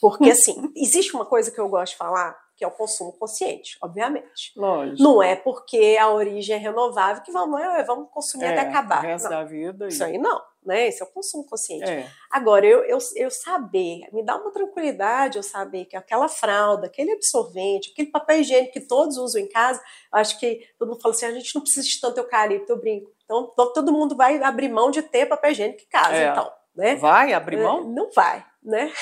Porque, 0.00 0.30
assim, 0.30 0.72
existe 0.76 1.14
uma 1.14 1.24
coisa 1.24 1.52
que 1.52 1.60
eu 1.60 1.68
gosto 1.68 1.92
de 1.92 1.98
falar, 1.98 2.36
que 2.56 2.64
é 2.64 2.66
o 2.66 2.70
consumo 2.70 3.12
consciente, 3.12 3.76
obviamente. 3.82 4.52
Lógico. 4.56 5.02
Não 5.02 5.22
é 5.22 5.36
porque 5.36 5.96
a 6.00 6.10
origem 6.10 6.56
é 6.56 6.58
renovável 6.58 7.22
que 7.22 7.30
vamos, 7.30 7.60
vamos 7.86 8.08
consumir 8.10 8.46
é, 8.46 8.48
até 8.52 8.60
acabar. 8.60 9.04
O 9.04 9.06
resto 9.06 9.24
não. 9.24 9.30
da 9.30 9.44
vida. 9.44 9.88
Isso 9.88 10.02
aí 10.02 10.18
não 10.18 10.40
né? 10.66 10.88
Esse 10.88 11.00
é 11.00 11.04
o 11.06 11.08
consumo 11.08 11.44
consciente. 11.44 11.88
É. 11.88 12.10
Agora, 12.28 12.66
eu, 12.66 12.82
eu, 12.84 12.98
eu 13.14 13.30
saber, 13.30 14.00
me 14.12 14.22
dá 14.24 14.36
uma 14.36 14.50
tranquilidade 14.50 15.36
eu 15.36 15.42
saber 15.42 15.84
que 15.84 15.96
aquela 15.96 16.28
fralda, 16.28 16.88
aquele 16.88 17.12
absorvente, 17.12 17.92
aquele 17.92 18.10
papel 18.10 18.40
higiênico 18.40 18.72
que 18.72 18.80
todos 18.80 19.16
usam 19.16 19.40
em 19.40 19.48
casa, 19.48 19.80
acho 20.10 20.38
que 20.40 20.68
todo 20.76 20.88
mundo 20.88 21.00
fala 21.00 21.14
assim, 21.14 21.26
a 21.26 21.32
gente 21.32 21.54
não 21.54 21.62
precisa 21.62 21.86
de 21.86 22.00
tanto 22.00 22.18
eucalipto, 22.18 22.72
eu 22.72 22.80
brinco. 22.80 23.10
Então, 23.24 23.50
todo 23.54 23.92
mundo 23.92 24.16
vai 24.16 24.42
abrir 24.42 24.68
mão 24.68 24.90
de 24.90 25.02
ter 25.02 25.26
papel 25.26 25.52
higiênico 25.52 25.82
em 25.82 25.88
casa, 25.88 26.16
é. 26.16 26.28
então. 26.28 26.52
Né? 26.74 26.96
Vai 26.96 27.32
abrir 27.32 27.56
mão? 27.56 27.84
Não 27.84 28.10
vai, 28.10 28.44
né? 28.62 28.92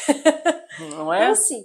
Não 0.90 1.12
é? 1.12 1.22
Então, 1.22 1.32
assim, 1.32 1.64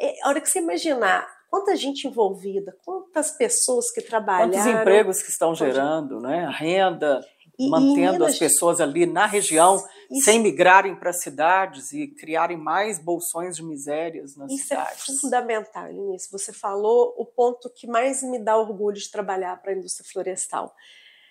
é, 0.00 0.14
a 0.22 0.28
hora 0.28 0.40
que 0.40 0.48
você 0.48 0.58
imaginar 0.58 1.26
quanta 1.50 1.76
gente 1.76 2.08
envolvida, 2.08 2.76
quantas 2.84 3.30
pessoas 3.30 3.90
que 3.90 4.02
trabalharam. 4.02 4.50
Quantos 4.50 4.66
empregos 4.66 5.22
que 5.22 5.30
estão 5.30 5.54
gerando, 5.54 6.18
né? 6.20 6.44
A 6.46 6.50
renda 6.50 7.24
e, 7.58 7.68
mantendo 7.68 8.24
e 8.24 8.26
as 8.26 8.38
pessoas 8.38 8.80
ali 8.80 9.06
na 9.06 9.26
região 9.26 9.76
isso, 10.10 10.24
sem 10.24 10.40
migrarem 10.40 10.96
para 10.96 11.12
cidades 11.12 11.92
e 11.92 12.08
criarem 12.08 12.56
mais 12.56 12.98
bolsões 12.98 13.56
de 13.56 13.62
misérias 13.62 14.36
nas 14.36 14.50
isso 14.50 14.64
cidades. 14.64 15.02
Isso 15.02 15.12
é 15.12 15.20
fundamental, 15.20 15.90
Inês. 15.90 16.28
Você 16.32 16.52
falou 16.52 17.14
o 17.16 17.24
ponto 17.24 17.70
que 17.70 17.86
mais 17.86 18.22
me 18.22 18.38
dá 18.38 18.56
orgulho 18.56 18.96
de 18.96 19.10
trabalhar 19.10 19.60
para 19.62 19.72
a 19.72 19.76
indústria 19.76 20.08
florestal. 20.10 20.74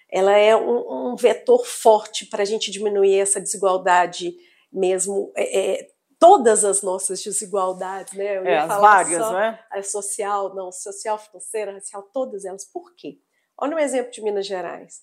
Ela 0.10 0.38
é 0.38 0.56
um, 0.56 1.12
um 1.12 1.16
vetor 1.16 1.66
forte 1.66 2.28
para 2.28 2.44
a 2.44 2.46
gente 2.46 2.72
diminuir 2.72 3.20
essa 3.20 3.42
desigualdade 3.42 4.34
mesmo. 4.72 5.32
É, 5.36 5.60
é, 5.60 5.93
todas 6.24 6.64
as 6.64 6.82
nossas 6.82 7.22
desigualdades, 7.22 8.14
né? 8.14 8.38
Eu 8.38 8.46
é, 8.46 8.58
as 8.58 8.68
várias, 8.68 9.20
não 9.20 9.38
é? 9.38 9.60
A 9.70 9.84
social, 9.84 10.56
não, 10.56 10.72
social, 10.72 11.18
financeira, 11.18 11.74
racial, 11.74 12.04
todas 12.14 12.46
elas. 12.46 12.64
Por 12.64 12.96
quê? 12.96 13.20
Olha 13.58 13.76
um 13.76 13.80
exemplo 13.80 14.12
de 14.12 14.22
Minas 14.22 14.48
Gerais 14.48 15.02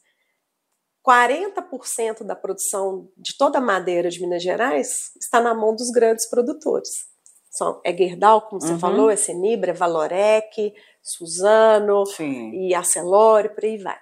40% 1.06 2.24
da 2.24 2.36
produção 2.36 3.10
de 3.16 3.36
toda 3.36 3.58
a 3.58 3.60
madeira 3.60 4.10
de 4.10 4.20
Minas 4.20 4.42
Gerais 4.42 5.12
está 5.20 5.40
na 5.40 5.54
mão 5.54 5.74
dos 5.74 5.90
grandes 5.90 6.28
produtores. 6.28 7.08
São, 7.50 7.80
é 7.84 7.96
Gerdau, 7.96 8.42
como 8.42 8.60
você 8.60 8.72
uhum. 8.72 8.78
falou, 8.78 9.10
é 9.10 9.16
Senibra, 9.16 9.70
é 9.72 9.74
Valorec, 9.74 10.72
Suzano 11.02 12.06
Sim. 12.06 12.52
e 12.52 12.74
Arcelor, 12.74 13.50
por 13.54 13.64
aí 13.64 13.78
vai. 13.78 13.98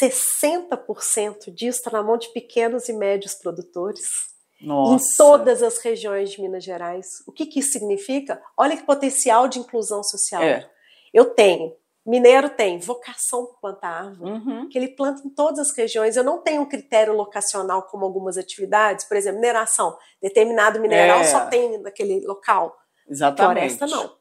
60% 0.00 1.52
disso 1.52 1.78
está 1.78 1.90
na 1.90 2.02
mão 2.02 2.16
de 2.16 2.28
pequenos 2.32 2.88
e 2.88 2.92
médios 2.92 3.34
produtores. 3.34 4.30
Nossa. 4.60 5.04
Em 5.04 5.16
todas 5.16 5.62
as 5.62 5.78
regiões 5.78 6.30
de 6.30 6.40
Minas 6.40 6.64
Gerais. 6.64 7.06
O 7.26 7.32
que, 7.32 7.46
que 7.46 7.60
isso 7.60 7.72
significa? 7.72 8.42
Olha 8.56 8.76
que 8.76 8.84
potencial 8.84 9.48
de 9.48 9.58
inclusão 9.58 10.02
social. 10.02 10.42
É. 10.42 10.68
Eu 11.12 11.34
tenho 11.34 11.74
Mineiro 12.04 12.48
tem 12.48 12.78
vocação 12.78 13.46
para 13.46 13.56
plantar 13.60 13.88
árvore, 13.88 14.30
uhum. 14.32 14.68
que 14.68 14.78
ele 14.78 14.88
planta 14.88 15.22
em 15.24 15.30
todas 15.30 15.58
as 15.58 15.76
regiões. 15.76 16.16
Eu 16.16 16.24
não 16.24 16.38
tenho 16.38 16.62
um 16.62 16.66
critério 16.66 17.12
locacional 17.14 17.82
como 17.82 18.04
algumas 18.04 18.38
atividades, 18.38 19.04
por 19.04 19.16
exemplo, 19.16 19.40
mineração. 19.40 19.96
Determinado 20.20 20.80
mineral 20.80 21.20
é. 21.20 21.24
só 21.24 21.46
tem 21.46 21.78
naquele 21.78 22.26
local. 22.26 22.74
Exatamente. 23.08 23.76
Floresta 23.76 23.86
não. 23.86 24.19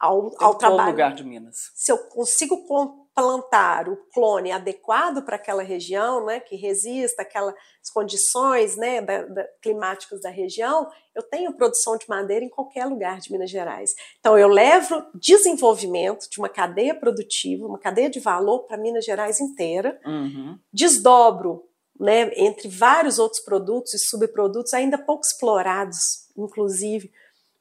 Ao, 0.00 0.32
ao 0.38 0.54
trabalho. 0.54 0.90
lugar 0.92 1.14
de 1.14 1.22
Minas. 1.22 1.56
Se 1.74 1.92
eu 1.92 1.98
consigo 1.98 2.66
plantar 3.14 3.86
o 3.88 3.96
clone 4.14 4.50
adequado 4.50 5.22
para 5.22 5.36
aquela 5.36 5.62
região, 5.62 6.24
né, 6.24 6.40
que 6.40 6.56
resista 6.56 7.20
aquelas 7.20 7.54
condições 7.92 8.76
né, 8.76 9.02
da, 9.02 9.24
da, 9.24 9.46
climáticas 9.60 10.22
da 10.22 10.30
região, 10.30 10.88
eu 11.14 11.22
tenho 11.22 11.52
produção 11.52 11.98
de 11.98 12.08
madeira 12.08 12.44
em 12.44 12.48
qualquer 12.48 12.86
lugar 12.86 13.18
de 13.18 13.30
Minas 13.30 13.50
Gerais. 13.50 13.90
Então, 14.18 14.38
eu 14.38 14.48
levo 14.48 15.04
desenvolvimento 15.14 16.30
de 16.30 16.38
uma 16.38 16.48
cadeia 16.48 16.94
produtiva, 16.94 17.66
uma 17.66 17.78
cadeia 17.78 18.08
de 18.08 18.20
valor 18.20 18.60
para 18.60 18.78
Minas 18.78 19.04
Gerais 19.04 19.38
inteira, 19.38 20.00
uhum. 20.06 20.58
desdobro 20.72 21.68
né, 22.00 22.32
entre 22.34 22.66
vários 22.68 23.18
outros 23.18 23.42
produtos 23.42 23.92
e 23.92 23.98
subprodutos 23.98 24.72
ainda 24.72 24.96
pouco 24.96 25.22
explorados, 25.26 26.30
inclusive, 26.34 27.12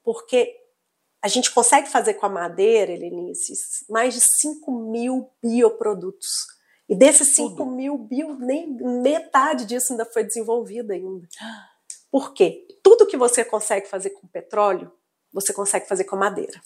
porque 0.01 0.58
a 1.21 1.27
gente 1.27 1.51
consegue 1.51 1.89
fazer 1.89 2.13
com 2.15 2.25
a 2.25 2.29
madeira, 2.29 2.91
Helenice, 2.91 3.53
mais 3.89 4.13
de 4.13 4.21
5 4.21 4.71
mil 4.71 5.29
bioprodutos. 5.43 6.29
E 6.87 6.95
desses 6.95 7.35
5 7.35 7.65
mil 7.65 7.97
bio, 7.97 8.35
nem 8.39 8.67
metade 9.01 9.65
disso 9.65 9.93
ainda 9.93 10.05
foi 10.05 10.23
desenvolvida 10.23 10.93
ainda. 10.93 11.27
Por 12.11 12.33
quê? 12.33 12.65
Tudo 12.81 13.05
que 13.05 13.17
você 13.17 13.45
consegue 13.45 13.87
fazer 13.87 14.11
com 14.11 14.27
petróleo, 14.27 14.91
você 15.31 15.53
consegue 15.53 15.87
fazer 15.87 16.05
com 16.05 16.15
madeira. 16.15 16.59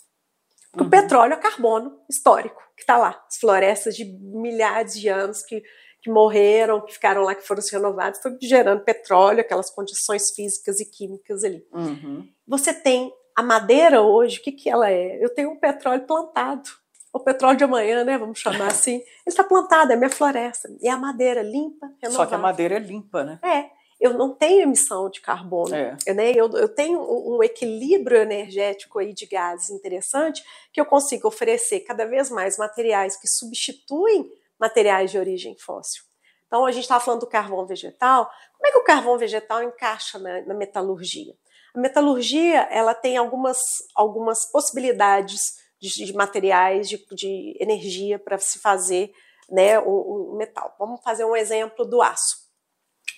Uhum. 0.78 0.86
O 0.86 0.89
petróleo 0.89 1.34
é 1.34 1.38
carbono 1.38 1.99
histórico, 2.10 2.62
que 2.76 2.84
está 2.84 2.97
lá. 2.97 3.22
As 3.28 3.38
florestas 3.38 3.95
de 3.95 4.06
milhares 4.06 4.93
de 4.93 5.10
anos 5.10 5.43
que, 5.43 5.62
que 6.01 6.10
morreram, 6.10 6.80
que 6.80 6.93
ficaram 6.93 7.24
lá, 7.24 7.36
que 7.36 7.45
foram 7.45 7.62
se 7.62 7.74
renovadas, 7.74 8.18
estão 8.18 8.38
gerando 8.41 8.84
petróleo, 8.84 9.41
aquelas 9.41 9.70
condições 9.70 10.32
físicas 10.32 10.80
e 10.80 10.86
químicas 10.86 11.43
ali. 11.43 11.68
Uhum. 11.74 12.30
Você 12.47 12.74
tem 12.74 13.12
a 13.36 13.43
madeira 13.43 14.01
hoje, 14.01 14.39
o 14.39 14.43
que, 14.43 14.51
que 14.51 14.69
ela 14.69 14.89
é? 14.89 15.23
Eu 15.23 15.29
tenho 15.29 15.51
um 15.51 15.55
petróleo 15.55 16.05
plantado. 16.05 16.69
O 17.11 17.19
petróleo 17.19 17.57
de 17.57 17.63
amanhã, 17.63 18.03
né? 18.03 18.17
Vamos 18.17 18.39
chamar 18.39 18.67
assim. 18.71 18.95
Ele 18.95 19.05
está 19.27 19.43
plantado, 19.43 19.91
é 19.91 19.95
minha 19.95 20.09
floresta. 20.09 20.69
E 20.81 20.88
a 20.88 20.97
madeira 20.97 21.41
limpa, 21.41 21.88
renovável. 22.01 22.11
Só 22.11 22.25
que 22.25 22.36
a 22.36 22.38
madeira 22.38 22.75
é 22.75 22.79
limpa, 22.79 23.23
né? 23.23 23.39
É. 23.43 23.69
Eu 23.99 24.15
não 24.15 24.34
tenho 24.34 24.63
emissão 24.63 25.09
de 25.09 25.21
carbono. 25.21 25.73
É. 25.73 25.95
Né? 26.13 26.31
Eu, 26.31 26.49
eu 26.51 26.67
tenho 26.67 26.99
um, 26.99 27.38
um 27.38 27.43
equilíbrio 27.43 28.17
energético 28.17 28.99
aí 28.99 29.13
de 29.13 29.25
gases 29.25 29.69
interessante 29.69 30.43
que 30.73 30.81
eu 30.81 30.86
consigo 30.86 31.27
oferecer 31.27 31.81
cada 31.81 32.05
vez 32.05 32.29
mais 32.29 32.57
materiais 32.57 33.15
que 33.15 33.27
substituem 33.27 34.29
materiais 34.59 35.11
de 35.11 35.17
origem 35.17 35.55
fóssil. 35.57 36.03
Então, 36.47 36.65
a 36.65 36.71
gente 36.71 36.84
estava 36.84 37.03
falando 37.03 37.21
do 37.21 37.27
carvão 37.27 37.65
vegetal. 37.65 38.29
Como 38.57 38.67
é 38.67 38.71
que 38.71 38.77
o 38.77 38.84
carvão 38.84 39.17
vegetal 39.17 39.63
encaixa 39.63 40.19
na, 40.19 40.41
na 40.41 40.53
metalurgia? 40.53 41.34
A 41.74 41.80
metalurgia 41.80 42.61
ela 42.71 42.93
tem 42.93 43.17
algumas, 43.17 43.59
algumas 43.95 44.45
possibilidades 44.51 45.41
de, 45.82 46.05
de 46.05 46.13
materiais, 46.13 46.88
de, 46.88 47.03
de 47.11 47.57
energia 47.59 48.17
para 48.17 48.38
se 48.38 48.59
fazer 48.59 49.11
né, 49.49 49.80
o, 49.80 50.32
o, 50.32 50.36
metal. 50.38 50.76
Vamos 50.80 51.01
fazer 51.01 51.26
um 51.26 51.36
exemplo 51.36 51.84
do 51.86 52.01
aço. 52.01 52.38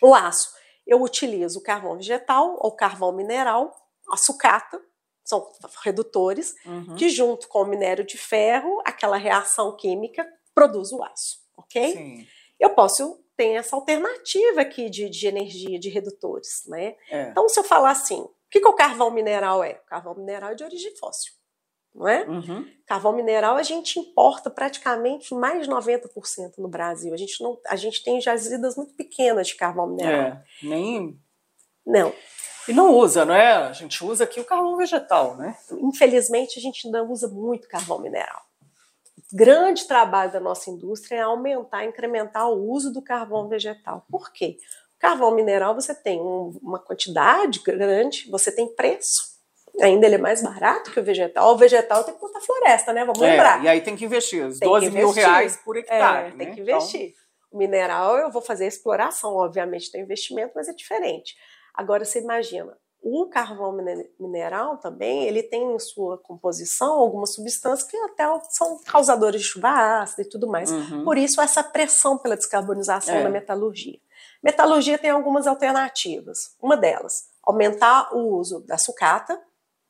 O 0.02 0.14
aço, 0.14 0.50
eu 0.86 1.02
utilizo 1.02 1.62
carvão 1.62 1.98
vegetal 1.98 2.58
ou 2.60 2.76
carvão 2.76 3.12
mineral, 3.12 3.74
a 4.12 4.18
sucata, 4.18 4.82
são 5.24 5.52
redutores, 5.84 6.54
uhum. 6.66 6.96
que 6.96 7.10
junto 7.10 7.48
com 7.48 7.62
o 7.62 7.66
minério 7.66 8.06
de 8.06 8.18
ferro, 8.18 8.82
aquela 8.86 9.18
reação 9.18 9.76
química 9.76 10.28
produz 10.54 10.92
o 10.92 11.04
aço, 11.04 11.40
ok? 11.58 11.94
Sim. 11.94 12.28
Eu 12.60 12.70
posso 12.72 13.20
ter 13.36 13.54
essa 13.54 13.76
alternativa 13.76 14.62
aqui 14.62 14.90
de, 14.90 15.10
de 15.10 15.28
energia, 15.28 15.80
de 15.80 15.90
redutores, 15.90 16.64
né? 16.68 16.96
É. 17.10 17.30
Então, 17.30 17.50
se 17.50 17.60
eu 17.60 17.64
falar 17.64 17.92
assim, 17.92 18.26
que, 18.56 18.62
que 18.62 18.68
o 18.68 18.74
carvão 18.74 19.12
mineral 19.12 19.64
é? 19.64 19.82
O 19.86 19.90
carvão 19.90 20.16
mineral 20.16 20.52
é 20.52 20.56
de 20.56 20.64
origem 20.64 20.96
fóssil, 20.96 21.34
não 21.94 22.08
é? 22.08 22.26
Uhum. 22.26 22.66
Carvão 22.88 23.12
mineral 23.12 23.58
a 23.58 23.64
gente 23.64 24.00
importa 24.00 24.50
praticamente 24.50 25.34
mais 25.36 25.66
de 25.66 25.72
90% 25.72 26.58
no 26.58 26.70
Brasil. 26.70 27.14
A 27.14 27.18
gente, 27.18 27.44
não, 27.44 27.60
a 27.68 27.76
gente 27.76 28.02
tem 28.02 28.22
jazidas 28.22 28.78
muito 28.78 28.94
pequenas 28.94 29.48
de 29.48 29.56
carvão 29.56 29.88
mineral. 29.88 30.38
É, 30.38 30.44
nem... 30.64 31.20
Não. 31.86 32.14
E 32.68 32.74
não 32.74 32.96
usa, 32.96 33.26
não 33.26 33.36
é? 33.36 33.54
A 33.54 33.74
gente 33.74 34.04
usa 34.04 34.24
aqui 34.24 34.40
o 34.40 34.46
carvão 34.46 34.78
vegetal, 34.78 35.36
né? 35.36 35.56
Infelizmente, 35.72 36.58
a 36.58 36.62
gente 36.62 36.88
ainda 36.88 37.04
usa 37.04 37.28
muito 37.28 37.68
carvão 37.68 38.00
mineral. 38.00 38.42
O 39.32 39.36
grande 39.36 39.86
trabalho 39.86 40.32
da 40.32 40.40
nossa 40.40 40.70
indústria 40.70 41.18
é 41.18 41.22
aumentar, 41.22 41.86
incrementar 41.86 42.50
o 42.50 42.72
uso 42.72 42.92
do 42.92 43.02
carvão 43.02 43.48
vegetal. 43.50 44.06
Por 44.10 44.32
quê? 44.32 44.58
Carvão 45.06 45.32
mineral 45.36 45.76
você 45.76 45.94
tem 45.94 46.20
um, 46.20 46.58
uma 46.62 46.80
quantidade 46.80 47.60
grande, 47.60 48.30
você 48.30 48.52
tem 48.52 48.68
preço. 48.68 49.36
Ainda 49.82 50.06
ele 50.06 50.16
é 50.16 50.20
mais 50.20 50.42
barato 50.42 50.92
que 50.92 51.00
o 51.00 51.04
vegetal. 51.04 51.54
O 51.54 51.58
vegetal 51.58 52.04
tem 52.04 52.14
que 52.14 52.22
botar 52.22 52.40
floresta, 52.40 52.94
né? 52.94 53.04
Vamos 53.04 53.22
é, 53.22 53.32
lembrar. 53.32 53.64
E 53.64 53.68
aí 53.68 53.82
tem 53.82 53.96
que 53.96 54.06
investir 54.06 54.46
os 54.46 54.60
12 54.60 54.90
mil 54.90 55.12
reais 55.12 55.58
por 55.58 55.76
hectare. 55.76 56.30
É, 56.30 56.32
né? 56.32 56.46
tem 56.46 56.56
que 56.56 56.62
investir. 56.62 57.10
Então... 57.10 57.26
O 57.52 57.58
mineral 57.58 58.18
eu 58.18 58.32
vou 58.32 58.42
fazer 58.42 58.68
exploração, 58.68 59.34
obviamente 59.36 59.92
tem 59.92 60.02
investimento, 60.02 60.54
mas 60.56 60.68
é 60.68 60.74
diferente. 60.74 61.36
Agora 61.74 62.04
você 62.04 62.20
imagina, 62.20 62.78
o 63.08 63.28
carvão 63.28 63.78
mineral 64.20 64.78
também, 64.78 65.26
ele 65.26 65.44
tem 65.44 65.76
em 65.76 65.78
sua 65.78 66.18
composição 66.18 66.94
algumas 66.94 67.36
substâncias 67.36 67.88
que 67.88 67.96
até 67.98 68.24
são 68.50 68.80
causadores 68.84 69.42
de 69.42 69.48
chuva 69.48 70.02
ácida 70.02 70.24
e 70.24 70.30
tudo 70.30 70.48
mais. 70.48 70.72
Uhum. 70.72 71.04
Por 71.04 71.16
isso 71.16 71.40
essa 71.40 71.64
pressão 71.64 72.18
pela 72.18 72.36
descarbonização 72.36 73.14
é. 73.14 73.24
na 73.24 73.30
metalurgia. 73.30 74.00
Metalurgia 74.46 75.00
tem 75.00 75.10
algumas 75.10 75.48
alternativas. 75.48 76.56
Uma 76.62 76.78
delas, 76.78 77.24
aumentar 77.42 78.16
o 78.16 78.38
uso 78.38 78.60
da 78.60 78.78
sucata, 78.78 79.42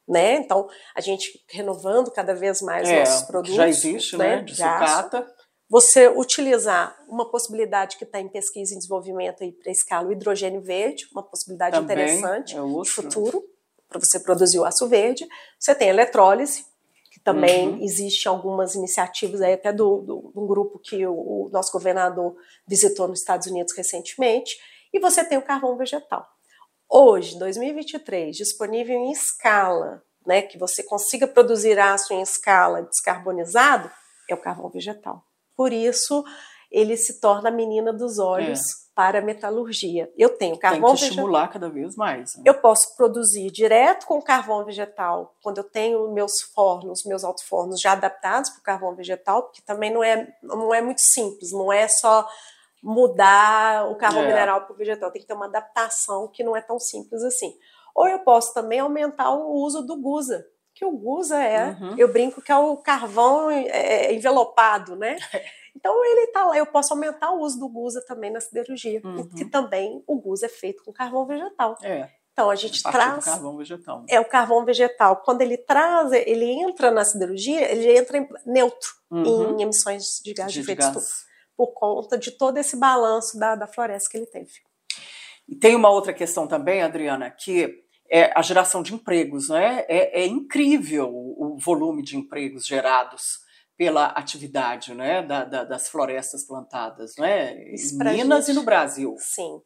né? 0.08 0.36
Então, 0.36 0.70
a 0.95 1.01
gente 1.01 1.43
renovando 1.49 2.10
cada 2.10 2.34
vez 2.34 2.62
mais 2.62 2.88
é, 2.88 2.99
nossos 2.99 3.24
produtos. 3.24 3.53
Já 3.53 3.68
existe, 3.68 4.16
né? 4.16 4.41
De 4.43 4.56
sucata. 4.56 5.30
você 5.70 6.08
utilizar 6.08 6.97
uma 7.10 7.30
possibilidade 7.30 7.97
que 7.97 8.06
está 8.06 8.18
em 8.22 8.30
pesquisa 8.30 8.74
e 8.74 8.78
desenvolvimento 8.78 9.43
aí 9.43 9.51
para 9.51 9.70
escala 9.70 10.08
o 10.08 10.14
hidrogênio 10.14 10.62
verde, 10.62 11.06
uma 11.12 11.24
possibilidade 11.24 11.76
Também 11.76 11.97
interessante 11.97 12.56
é 12.56 12.62
de 12.62 12.89
futuro 12.89 13.43
para 13.89 13.99
você 13.99 14.22
produzir 14.22 14.60
o 14.60 14.64
aço 14.64 14.88
verde. 14.88 15.28
Você 15.60 15.76
tem 15.76 15.89
eletrólise, 15.89 16.64
também 17.26 17.69
Uhum. 17.69 17.84
existe 17.84 18.28
algumas 18.28 18.76
iniciativas 18.76 19.41
aí 19.41 19.53
até 19.53 19.73
do, 19.73 20.01
do, 20.01 20.32
um 20.36 20.45
grupo 20.45 20.78
que 20.78 21.07
o, 21.07 21.13
o 21.13 21.49
nosso 21.51 21.71
governador 21.71 22.38
visitou 22.67 23.07
nos 23.07 23.19
Estados 23.19 23.47
Unidos 23.47 23.76
recentemente. 23.76 24.55
E 24.93 24.99
você 24.99 25.26
tem 25.26 25.36
o 25.36 25.41
carvão 25.41 25.76
vegetal. 25.76 26.23
Hoje, 26.88 27.38
2023, 27.39 28.38
disponível 28.38 28.95
em 28.95 29.11
escala, 29.11 30.03
né, 30.23 30.43
que 30.43 30.55
você 30.59 30.84
consiga 30.84 31.28
produzir 31.28 31.80
aço 31.80 32.13
em 32.13 32.21
escala 32.21 32.84
descarbonizado, 32.84 33.91
é 34.30 34.36
o 34.36 34.41
carvão 34.41 34.69
vegetal. 34.69 35.26
Por 35.57 35.73
isso, 35.73 36.23
ele 36.71 36.95
se 36.95 37.19
torna 37.19 37.49
a 37.49 37.51
menina 37.51 37.91
dos 37.91 38.19
olhos 38.19 38.59
para 38.96 39.20
a 39.20 39.22
metalurgia. 39.22 40.10
Eu 40.18 40.30
tenho 40.30 40.52
É. 40.56 40.58
Tem 40.58 40.60
carvão 40.62 40.96
que 40.96 41.02
vegetal. 41.02 41.10
estimular 41.10 41.48
cada 41.50 41.70
vez 41.70 41.96
mais. 41.98 42.36
né? 42.38 42.43
Eu 42.46 42.54
posso 42.56 42.96
produzir 42.96 43.52
direto 43.52 44.08
com 44.08 44.22
carvão 44.22 44.64
vegetal, 44.64 45.36
quando 45.43 45.58
eu 45.58 45.66
tenho 45.66 46.10
meus 46.14 46.32
fornos, 46.54 47.04
meus 47.06 47.24
alto-fornos 47.26 47.82
já 47.82 47.91
adaptados 47.91 48.50
para 48.52 48.60
o 48.60 48.64
carvão 48.64 48.96
vegetal, 48.96 49.43
porque 49.43 49.62
também 49.62 49.91
não 49.93 50.02
é, 50.02 50.34
não 50.41 50.74
é 50.74 50.82
muito 50.82 51.02
simples, 51.02 51.52
não 51.52 51.74
é 51.74 51.88
só 51.89 52.26
mudar 52.82 53.89
o 53.89 53.96
carvão 53.96 54.22
É. 54.24 54.28
mineral 54.28 54.62
para 54.62 54.74
o 54.74 54.78
vegetal, 54.78 55.12
tem 55.12 55.22
que 55.22 55.28
ter 55.28 55.34
uma 55.34 55.48
adaptação 55.48 56.28
que 56.28 56.43
não 56.43 56.56
é 56.56 56.62
tão 56.62 56.80
simples 56.80 57.22
assim. 57.24 57.54
Ou 57.93 58.08
eu 58.08 58.20
posso 58.20 58.54
também 58.54 58.80
aumentar 58.80 59.32
o 59.32 59.54
uso 59.56 59.82
do 59.82 59.96
gusa, 59.98 60.46
que 60.74 60.86
o 60.86 60.91
gusa 60.91 61.41
é, 61.41 61.70
Uhum. 61.70 61.96
eu 61.98 62.08
brinco 62.12 62.41
que 62.41 62.52
é 62.52 62.56
o 62.58 62.78
carvão 62.78 63.50
é, 63.50 64.14
envelopado, 64.14 64.96
né? 64.96 65.16
Então 65.76 66.03
ele 66.05 66.28
tá 66.28 66.45
lá, 66.45 66.57
eu 66.57 66.65
posso 66.65 66.93
aumentar 66.93 67.32
o 67.32 67.41
uso 67.41 67.59
do 67.59 67.67
gusa 67.69 68.03
também 68.07 68.32
na 68.32 68.39
siderurgia, 68.39 69.01
Uhum. 69.03 69.28
que 69.30 69.45
também 69.45 70.03
o 70.07 70.19
gusa 70.19 70.45
é 70.45 70.49
feito 70.49 70.84
com 70.84 70.91
carvão 70.93 71.26
vegetal. 71.26 71.78
É, 71.84 72.09
Então 72.32 72.49
a 72.49 72.55
gente 72.55 72.82
a 72.86 72.89
do 72.89 72.91
traz 72.93 73.26
carvão 73.26 73.57
vegetal. 73.57 74.03
é 74.09 74.19
o 74.19 74.26
carvão 74.26 74.63
vegetal. 74.65 75.17
Quando 75.17 75.41
ele 75.41 75.57
traz, 75.57 76.11
ele 76.13 76.45
entra 76.45 76.91
na 76.91 77.03
siderurgia, 77.05 77.69
ele 77.71 77.97
entra 77.97 78.17
em- 78.17 78.28
neutro 78.45 78.89
Uhum. 79.11 79.57
em 79.59 79.63
emissões 79.63 80.21
de 80.23 80.34
gás 80.34 80.51
de, 80.51 80.61
efeito 80.61 80.82
estufa, 80.82 81.07
por 81.57 81.67
conta 81.73 82.17
de 82.17 82.32
todo 82.32 82.57
esse 82.57 82.76
balanço 82.78 83.38
da, 83.39 83.55
da 83.55 83.67
floresta 83.67 84.09
que 84.09 84.17
ele 84.17 84.26
teve. 84.26 84.51
E 85.47 85.55
tem 85.55 85.76
uma 85.76 85.89
outra 85.89 86.11
questão 86.13 86.47
também, 86.47 86.82
Adriana, 86.82 87.30
que 87.30 87.84
é 88.09 88.32
a 88.38 88.41
geração 88.41 88.82
de 88.84 88.93
empregos, 88.93 89.49
né? 89.49 89.86
É, 89.88 90.21
é 90.23 90.26
incrível 90.26 91.09
o, 91.13 91.55
o 91.55 91.57
volume 91.57 92.01
de 92.03 92.17
empregos 92.17 92.65
gerados 92.65 93.39
pela 93.78 94.07
atividade 94.07 94.93
né, 94.93 95.21
da- 95.21 95.43
da- 95.43 95.63
das 95.63 95.89
florestas 95.89 96.43
plantadas, 96.45 97.15
né? 97.17 97.61
Isso 97.73 97.95
Em 97.95 97.97
Minas 98.17 98.45
gente- 98.45 98.55
e 98.55 98.59
no 98.59 98.63
Brasil. 98.63 99.15
Sim. 99.19 99.61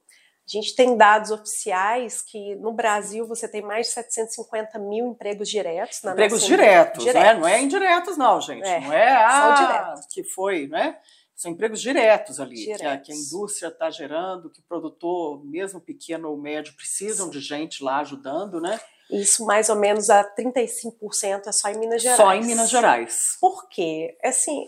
A 0.48 0.52
gente 0.52 0.76
tem 0.76 0.98
dados 0.98 1.30
oficiais 1.30 2.24
que 2.24 2.56
no 2.56 2.74
Brasil 2.74 3.28
você 3.28 3.48
tem 3.48 3.62
mais 3.62 3.86
de 3.88 3.94
750 3.94 4.80
mil 4.80 5.06
empregos 5.10 5.48
diretos. 5.48 6.02
Na 6.02 6.14
Empregos 6.14 6.42
nossa- 6.42 6.48
diretos, 6.48 7.06
né? 7.06 7.12
diretos. 7.14 7.40
Não 7.42 7.48
é 7.48 7.62
indiretos, 7.62 8.18
não, 8.18 8.42
gente. 8.42 8.66
É, 8.68 8.80
Não 8.80 8.92
é 8.92 9.14
ah, 9.26 9.54
diretos. 9.54 10.06
que 10.12 10.24
foi, 10.24 10.68
né? 10.68 10.98
São 11.36 11.52
empregos 11.52 11.80
diretos 11.80 12.40
ali, 12.40 12.66
que 12.66 12.74
a, 12.74 12.78
Diretos. 12.78 13.06
que 13.08 13.14
a 13.14 13.16
indústria 13.16 13.68
está 13.70 13.90
gerando, 13.92 14.50
que 14.50 14.60
o 14.60 14.64
produtor, 14.64 15.46
mesmo 15.46 15.80
pequeno 15.80 16.30
ou 16.32 16.38
médio, 16.38 16.74
precisam 16.76 17.30
de 17.30 17.40
gente 17.40 17.84
lá 17.84 18.00
ajudando, 18.00 18.60
né? 18.60 18.78
Isso 19.10 19.46
mais 19.46 19.70
ou 19.70 19.76
menos 19.76 20.10
a 20.10 20.24
35% 20.24 21.48
é 21.48 21.52
só 21.52 21.70
em 21.70 21.78
Minas 21.80 22.02
Gerais. 22.02 22.18
Só 22.18 22.34
em 22.34 22.44
Minas 22.46 22.70
Gerais. 22.70 23.38
Por 23.42 23.68
quê? 23.70 24.18
Assim, 24.24 24.68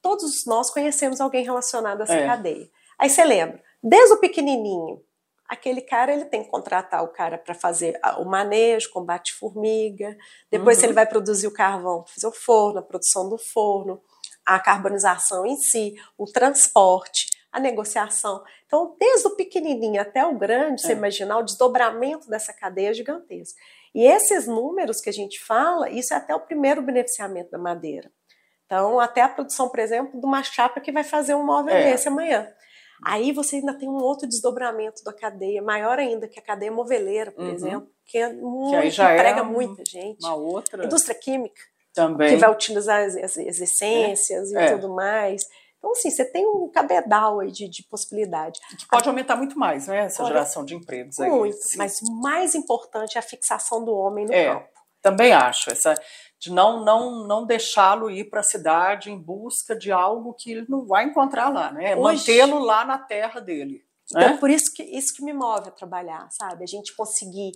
todos 0.00 0.46
nós 0.46 0.70
conhecemos 0.70 1.20
alguém 1.20 1.44
relacionado 1.44 2.00
a 2.00 2.04
essa 2.04 2.14
É. 2.14 2.26
cadeia. 2.26 2.70
Aí 2.98 3.10
você 3.10 3.24
lembra, 3.24 3.60
desde 3.82 4.14
o 4.14 4.18
pequenininho, 4.20 5.02
aquele 5.48 5.80
cara 5.82 6.12
ele 6.12 6.24
tem 6.26 6.44
que 6.44 6.50
contratar 6.50 7.02
o 7.02 7.08
cara 7.08 7.36
para 7.36 7.54
fazer 7.54 7.98
o 8.18 8.24
manejo, 8.24 8.90
combate 8.90 9.34
formiga. 9.34 10.16
Depois 10.50 10.78
Uhum. 10.78 10.84
ele 10.84 10.92
vai 10.92 11.06
produzir 11.06 11.46
o 11.46 11.52
carvão, 11.52 12.04
fazer 12.06 12.26
o 12.26 12.32
forno, 12.32 12.78
a 12.78 12.82
produção 12.82 13.28
do 13.28 13.36
forno, 13.36 14.00
a 14.46 14.58
carbonização 14.60 15.44
em 15.44 15.56
si, 15.56 15.94
o 16.16 16.24
transporte, 16.26 17.26
a 17.52 17.60
negociação. 17.60 18.42
Então, 18.66 18.96
desde 18.98 19.28
o 19.28 19.36
pequenininho 19.36 20.00
até 20.00 20.24
o 20.24 20.36
grande, 20.38 20.80
você 20.80 20.92
É. 20.92 20.96
imaginar 20.96 21.38
o 21.38 21.42
desdobramento 21.44 22.28
dessa 22.30 22.52
cadeia 22.52 22.90
é 22.90 22.94
gigantesco. 22.94 23.58
E 23.94 24.06
esses 24.06 24.46
números 24.46 25.00
que 25.02 25.10
a 25.10 25.12
gente 25.12 25.38
fala, 25.44 25.90
isso 25.90 26.14
é 26.14 26.16
até 26.16 26.34
o 26.34 26.40
primeiro 26.40 26.80
beneficiamento 26.80 27.50
da 27.50 27.58
madeira. 27.58 28.10
Então, 28.64 28.98
até 28.98 29.20
a 29.20 29.28
produção, 29.28 29.68
por 29.68 29.78
exemplo, 29.80 30.18
de 30.18 30.24
uma 30.26 30.42
chapa 30.42 30.80
que 30.80 30.90
vai 30.90 31.04
fazer 31.04 31.34
um 31.34 31.44
móvel 31.44 31.74
É. 31.74 31.90
desse 31.92 32.08
amanhã. 32.08 32.50
Aí 33.04 33.32
você 33.32 33.56
ainda 33.56 33.74
tem 33.74 33.88
um 33.88 33.96
outro 34.02 34.26
desdobramento 34.26 35.02
da 35.04 35.12
cadeia, 35.12 35.60
maior 35.60 35.98
ainda, 35.98 36.26
que 36.28 36.38
a 36.38 36.42
cadeia 36.42 36.72
moveleira, 36.72 37.32
por 37.32 37.44
Uhum. 37.44 37.50
exemplo, 37.52 37.88
que, 38.06 38.16
é 38.16 38.32
muito, 38.32 38.80
Que 38.80 38.90
já 38.90 39.10
é 39.10 39.14
emprega 39.16 39.42
um- 39.42 39.46
muita 39.52 39.82
gente. 39.86 40.24
Uma 40.24 40.36
outra 40.36 40.84
Indústria 40.86 41.14
química, 41.14 41.60
também. 41.92 42.30
que 42.30 42.36
vai 42.36 42.50
utilizar 42.50 43.04
as, 43.04 43.14
as- 43.16 43.36
as 43.36 43.60
essências 43.60 44.52
e 44.52 44.56
É. 44.56 44.70
tudo 44.74 44.88
mais. 44.88 45.42
Então, 45.82 45.90
assim, 45.90 46.10
você 46.12 46.24
tem 46.24 46.46
um 46.46 46.70
cabedal 46.70 47.40
aí 47.40 47.50
de, 47.50 47.68
de 47.68 47.82
possibilidade. 47.88 48.60
Que 48.78 48.86
pode 48.86 49.08
aumentar 49.08 49.34
muito 49.34 49.58
mais, 49.58 49.88
né? 49.88 50.04
Essa 50.04 50.18
Pode. 50.18 50.28
geração 50.28 50.64
de 50.64 50.76
empregos 50.76 51.18
aí. 51.18 51.28
Muito. 51.28 51.56
Mas 51.76 52.00
o 52.00 52.20
mais 52.20 52.54
importante 52.54 53.16
é 53.16 53.18
a 53.18 53.22
fixação 53.22 53.84
do 53.84 53.92
homem 53.92 54.24
no 54.26 54.32
É. 54.32 54.52
campo. 54.54 54.68
Também 55.02 55.32
acho, 55.32 55.68
essa 55.72 55.94
de 56.38 56.52
não 56.52 56.84
não 56.84 57.26
não 57.26 57.44
deixá-lo 57.44 58.08
ir 58.08 58.30
para 58.30 58.38
a 58.38 58.44
cidade 58.44 59.10
em 59.10 59.18
busca 59.18 59.74
de 59.74 59.90
algo 59.90 60.32
que 60.34 60.52
ele 60.52 60.66
não 60.68 60.86
vai 60.86 61.04
encontrar 61.06 61.48
lá, 61.48 61.72
né? 61.72 61.96
Hoje- 61.96 62.18
Mantê-lo 62.20 62.60
lá 62.60 62.84
na 62.84 62.98
terra 62.98 63.40
dele. 63.40 63.82
Então, 64.08 64.20
né? 64.34 64.36
por 64.36 64.48
isso 64.48 64.72
que 64.72 64.84
isso 64.84 65.12
que 65.16 65.24
me 65.24 65.32
move 65.32 65.68
a 65.68 65.72
trabalhar, 65.72 66.28
sabe? 66.30 66.62
A 66.62 66.66
gente 66.68 66.94
conseguir. 66.94 67.50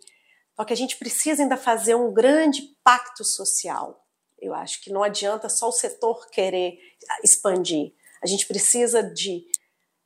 Só 0.57 0.64
que 0.64 0.72
a 0.72 0.77
gente 0.77 0.97
precisa 0.99 1.45
ainda 1.45 1.57
fazer 1.57 1.95
um 1.95 2.12
grande 2.12 2.62
pacto 2.83 3.24
social. 3.24 4.05
Eu 4.41 4.53
acho 4.53 4.83
que 4.83 4.91
não 4.93 5.05
adianta 5.05 5.49
só 5.49 5.68
o 5.68 5.72
setor 5.72 6.29
querer 6.31 6.77
expandir. 7.22 7.93
A 8.23 8.27
gente 8.27 8.47
precisa 8.47 9.03
de 9.03 9.45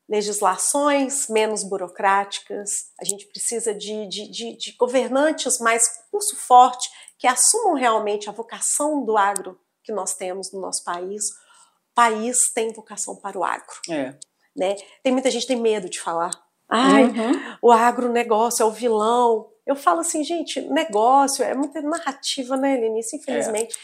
legislações 0.09 1.29
menos 1.29 1.63
burocráticas, 1.63 2.71
a 3.01 3.05
gente 3.05 3.27
precisa 3.27 3.73
de, 3.73 4.09
de, 4.09 4.29
de, 4.31 4.57
de 4.57 4.73
governantes 4.77 5.59
mais 5.61 5.85
curso 6.11 6.37
forte, 6.37 6.91
que 7.17 7.27
assumam 7.29 7.75
realmente 7.75 8.29
a 8.29 8.33
vocação 8.33 9.05
do 9.05 9.17
agro 9.17 9.59
que 9.85 9.93
nós 9.93 10.15
temos 10.15 10.53
no 10.53 10.61
nosso 10.61 10.83
país. 10.83 11.23
O 11.93 11.95
país 11.95 12.53
tem 12.55 12.73
vocação 12.73 13.15
para 13.17 13.39
o 13.39 13.45
agro 13.45 13.67
É. 13.89 14.15
né? 14.57 14.75
Tem 15.03 15.13
muita 15.13 15.31
gente 15.31 15.43
que 15.43 15.49
tem 15.49 15.61
medo 15.61 15.89
de 15.89 16.01
falar. 16.01 16.31
Ai, 16.69 17.05
Uhum. 17.05 17.57
o 17.63 17.71
agronegócio 17.73 18.63
é 18.63 18.67
o 18.67 18.71
vilão. 18.71 19.49
Eu 19.67 19.77
falo 19.77 20.01
assim, 20.01 20.25
gente, 20.25 20.61
negócio 20.61 21.45
é 21.45 21.55
muita 21.55 21.81
narrativa, 21.83 22.57
né, 22.57 22.77
Lenice? 22.77 23.17
Infelizmente. 23.17 23.77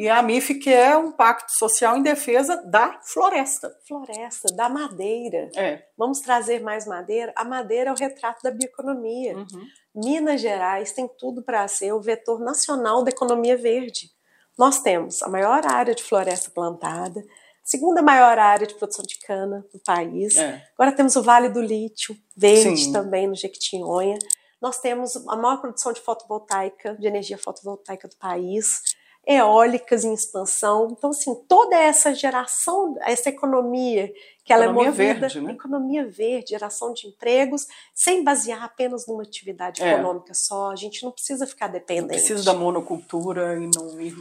E 0.00 0.08
a 0.08 0.22
MIF 0.22 0.54
que 0.54 0.72
é 0.72 0.96
um 0.96 1.12
pacto 1.12 1.52
social 1.52 1.94
em 1.94 2.02
defesa 2.02 2.56
da 2.64 2.98
floresta. 3.02 3.70
Floresta, 3.86 4.48
da 4.54 4.66
madeira. 4.66 5.50
É. 5.54 5.82
Vamos 5.94 6.20
trazer 6.20 6.62
mais 6.62 6.86
madeira? 6.86 7.34
A 7.36 7.44
madeira 7.44 7.90
é 7.90 7.92
o 7.92 7.96
retrato 7.96 8.42
da 8.42 8.50
bioeconomia. 8.50 9.36
Uhum. 9.36 9.66
Minas 9.94 10.40
Gerais 10.40 10.92
tem 10.92 11.06
tudo 11.06 11.42
para 11.42 11.68
ser 11.68 11.92
o 11.92 12.00
vetor 12.00 12.40
nacional 12.40 13.04
da 13.04 13.10
economia 13.10 13.58
verde. 13.58 14.10
Nós 14.58 14.80
temos 14.80 15.22
a 15.22 15.28
maior 15.28 15.66
área 15.66 15.94
de 15.94 16.02
floresta 16.02 16.50
plantada, 16.50 17.22
segunda 17.62 18.00
maior 18.00 18.38
área 18.38 18.66
de 18.66 18.76
produção 18.76 19.04
de 19.04 19.18
cana 19.18 19.66
do 19.70 19.78
país. 19.80 20.34
É. 20.38 20.66
Agora 20.78 20.96
temos 20.96 21.14
o 21.14 21.22
Vale 21.22 21.50
do 21.50 21.60
Lítio, 21.60 22.16
verde 22.34 22.84
Sim. 22.84 22.92
também 22.94 23.28
no 23.28 23.34
Jequitinhonha. 23.34 24.18
Nós 24.62 24.78
temos 24.78 25.14
a 25.28 25.36
maior 25.36 25.60
produção 25.60 25.92
de 25.92 26.00
fotovoltaica, 26.00 26.94
de 26.94 27.06
energia 27.06 27.36
fotovoltaica 27.36 28.08
do 28.08 28.16
país, 28.16 28.98
eólicas 29.26 30.04
em 30.04 30.14
expansão. 30.14 30.88
Então, 30.90 31.10
assim, 31.10 31.34
toda 31.48 31.76
essa 31.76 32.14
geração, 32.14 32.96
essa 33.02 33.28
economia 33.28 34.12
que 34.44 34.52
ela 34.52 34.64
Economia 34.64 34.88
é 34.88 34.90
movida, 34.90 35.20
verde, 35.20 35.40
né? 35.40 35.52
economia 35.52 36.06
verde, 36.06 36.50
geração 36.50 36.92
de 36.92 37.06
empregos, 37.06 37.66
sem 37.94 38.24
basear 38.24 38.64
apenas 38.64 39.06
numa 39.06 39.22
atividade 39.22 39.82
É. 39.82 39.92
econômica 39.92 40.32
só. 40.34 40.70
A 40.72 40.76
gente 40.76 41.04
não 41.04 41.12
precisa 41.12 41.46
ficar 41.46 41.68
dependente. 41.68 42.08
Precisa 42.08 42.42
da 42.44 42.54
monocultura 42.54 43.54
e 43.56 43.70
não 43.72 44.00
e, 44.00 44.12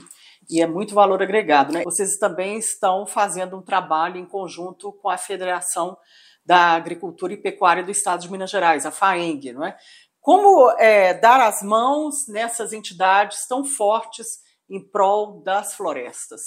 e 0.50 0.62
é 0.62 0.68
muito 0.68 0.94
valor 0.94 1.24
agregado, 1.24 1.74
né? 1.74 1.84
Vocês 1.84 2.18
também 2.18 2.60
estão 2.60 3.08
fazendo 3.08 3.58
um 3.58 3.62
trabalho 3.62 4.18
em 4.18 4.26
conjunto 4.26 4.92
com 5.02 5.10
a 5.10 5.18
Federação 5.18 5.98
da 6.46 6.74
Agricultura 6.74 7.34
e 7.34 7.38
Pecuária 7.38 7.84
do 7.84 7.92
Estado 7.92 8.22
de 8.22 8.32
Minas 8.32 8.50
Gerais, 8.50 8.86
a 8.86 8.92
FAENG, 8.92 9.54
não 9.54 9.66
é? 9.66 9.78
Como 10.20 10.70
é, 10.78 11.14
dar 11.14 11.40
as 11.40 11.64
mãos 11.64 12.28
nessas 12.28 12.74
entidades 12.74 13.48
tão 13.48 13.64
fortes 13.64 14.48
em 14.70 14.80
prol 14.80 15.42
das 15.42 15.74
florestas? 15.74 16.42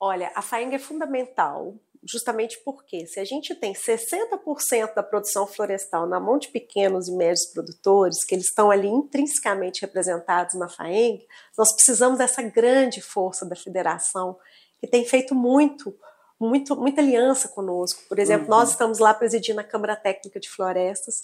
Olha, 0.00 0.30
a 0.34 0.42
FAENG 0.42 0.76
é 0.76 0.78
fundamental, 0.78 1.74
justamente 2.04 2.58
porque 2.64 3.06
se 3.06 3.18
a 3.18 3.24
gente 3.24 3.54
tem 3.54 3.72
60% 3.72 4.94
da 4.94 5.02
produção 5.02 5.46
florestal 5.46 6.06
na 6.06 6.20
mão 6.20 6.38
de 6.38 6.48
pequenos 6.48 7.08
e 7.08 7.12
médios 7.12 7.46
produtores, 7.52 8.24
que 8.24 8.34
eles 8.34 8.46
estão 8.46 8.70
ali 8.70 8.88
intrinsecamente 8.88 9.80
representados 9.80 10.54
na 10.54 10.68
FAENG, 10.68 11.26
nós 11.56 11.74
precisamos 11.74 12.18
dessa 12.18 12.42
grande 12.42 13.00
força 13.00 13.44
da 13.44 13.56
federação, 13.56 14.38
que 14.80 14.86
tem 14.86 15.04
feito 15.04 15.34
muito 15.34 15.94
muito, 16.40 16.76
muita 16.76 17.00
aliança 17.00 17.48
conosco. 17.48 18.02
Por 18.08 18.18
exemplo, 18.18 18.44
uhum. 18.44 18.50
nós 18.50 18.70
estamos 18.70 18.98
lá 18.98 19.12
presidindo 19.12 19.60
a 19.60 19.64
Câmara 19.64 19.96
Técnica 19.96 20.38
de 20.38 20.48
Florestas. 20.48 21.22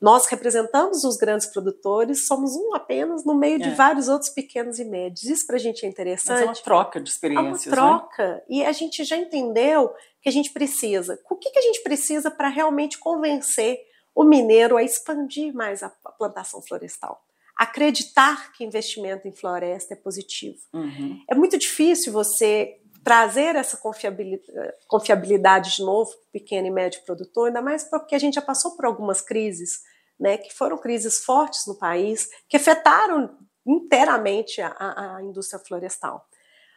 Nós 0.00 0.26
representamos 0.26 1.04
os 1.04 1.16
grandes 1.16 1.46
produtores, 1.46 2.26
somos 2.26 2.54
um 2.56 2.74
apenas 2.74 3.24
no 3.24 3.34
meio 3.34 3.56
é. 3.56 3.58
de 3.58 3.70
vários 3.74 4.08
outros 4.08 4.30
pequenos 4.30 4.78
e 4.78 4.84
médios. 4.84 5.24
Isso 5.24 5.46
para 5.46 5.56
a 5.56 5.58
gente 5.58 5.84
é 5.84 5.88
interessante. 5.88 6.30
Mas 6.30 6.42
é 6.42 6.44
uma 6.46 6.54
troca 6.54 7.00
de 7.00 7.10
experiências. 7.10 7.66
É 7.66 7.80
uma 7.80 7.98
troca. 7.98 8.28
Né? 8.28 8.42
E 8.48 8.64
a 8.64 8.72
gente 8.72 9.04
já 9.04 9.16
entendeu 9.16 9.92
que 10.20 10.28
a 10.28 10.32
gente 10.32 10.52
precisa. 10.52 11.18
O 11.30 11.36
que, 11.36 11.50
que 11.50 11.58
a 11.58 11.62
gente 11.62 11.82
precisa 11.82 12.30
para 12.30 12.48
realmente 12.48 12.98
convencer 12.98 13.78
o 14.14 14.24
mineiro 14.24 14.76
a 14.76 14.82
expandir 14.82 15.54
mais 15.54 15.82
a 15.82 15.88
plantação 16.18 16.62
florestal? 16.62 17.22
Acreditar 17.56 18.52
que 18.52 18.64
investimento 18.64 19.26
em 19.26 19.32
floresta 19.32 19.94
é 19.94 19.96
positivo. 19.96 20.58
Uhum. 20.74 21.20
É 21.30 21.34
muito 21.34 21.56
difícil 21.56 22.12
você 22.12 22.80
trazer 23.06 23.54
essa 23.54 23.76
confiabilidade, 23.76 24.72
confiabilidade 24.88 25.76
de 25.76 25.82
novo 25.82 26.10
para 26.10 26.18
o 26.18 26.32
pequeno 26.32 26.66
e 26.66 26.72
médio 26.72 27.04
produtor, 27.04 27.46
ainda 27.46 27.62
mais 27.62 27.84
porque 27.84 28.16
a 28.16 28.18
gente 28.18 28.34
já 28.34 28.42
passou 28.42 28.74
por 28.74 28.84
algumas 28.84 29.20
crises, 29.20 29.82
né, 30.18 30.36
que 30.36 30.52
foram 30.52 30.76
crises 30.76 31.22
fortes 31.22 31.68
no 31.68 31.78
país, 31.78 32.28
que 32.48 32.56
afetaram 32.56 33.38
inteiramente 33.64 34.60
a, 34.60 35.18
a 35.18 35.22
indústria 35.22 35.62
florestal. 35.64 36.26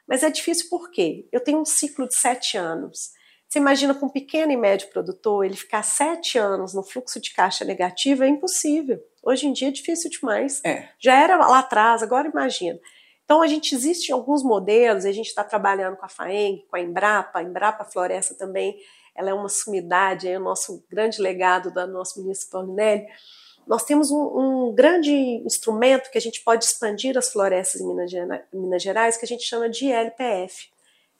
Mas 0.08 0.22
é 0.22 0.30
difícil 0.30 0.68
porque 0.70 1.28
eu 1.32 1.40
tenho 1.40 1.62
um 1.62 1.66
ciclo 1.66 2.08
de 2.08 2.14
sete 2.14 2.58
anos. 2.58 3.10
Você 3.48 3.58
imagina 3.58 3.96
com 3.96 4.06
um 4.06 4.10
pequeno 4.10 4.52
e 4.52 4.58
médio 4.58 4.92
produtor, 4.92 5.44
ele 5.44 5.56
ficar 5.56 5.82
sete 5.82 6.38
anos 6.38 6.76
no 6.76 6.84
fluxo 6.84 7.20
de 7.20 7.34
caixa 7.34 7.66
negativo 7.66 8.24
é 8.24 8.28
impossível. 8.28 9.00
Hoje 9.24 9.48
em 9.48 9.52
dia 9.52 9.70
é 9.70 9.72
difícil 9.72 10.12
demais. 10.12 10.64
É. 10.64 10.90
Já 11.00 11.20
era 11.20 11.38
lá 11.38 11.58
atrás, 11.58 12.04
agora 12.04 12.28
imagina. 12.28 12.80
Então, 13.30 13.44
a 13.44 13.48
gente 13.48 13.76
existe 13.76 14.12
alguns 14.12 14.42
modelos, 14.42 15.06
a 15.06 15.12
gente 15.12 15.28
está 15.28 15.44
trabalhando 15.44 15.96
com 15.96 16.04
a 16.04 16.10
FAENG, 16.10 16.66
com 16.68 16.76
a 16.76 16.82
Embrapa, 16.82 17.38
a 17.38 17.44
Embrapa 17.44 17.86
Floresta 17.86 18.34
também, 18.34 18.76
ela 19.14 19.30
é 19.30 19.34
uma 19.36 19.48
sumidade, 19.48 20.28
é 20.28 20.36
o 20.36 20.42
nosso 20.42 20.84
grande 20.90 21.22
legado 21.22 21.72
do 21.72 21.86
nosso 21.86 22.20
ministro 22.20 22.50
Paulinelli. 22.50 23.06
Nós 23.68 23.84
temos 23.84 24.10
um, 24.10 24.18
um, 24.70 24.74
grande 24.74 25.14
instrumento 25.46 26.10
que 26.10 26.18
a 26.18 26.22
gente 26.22 26.44
pode 26.44 26.66
expandir 26.66 27.16
as 27.20 27.32
florestas 27.32 27.80
em 27.80 27.88
Minas, 27.88 28.12
Minas 28.52 28.82
Gerais, 28.82 29.16
que 29.16 29.26
a 29.26 29.28
gente 29.28 29.44
chama 29.44 29.70
de 29.70 29.92
LPF, 29.92 30.68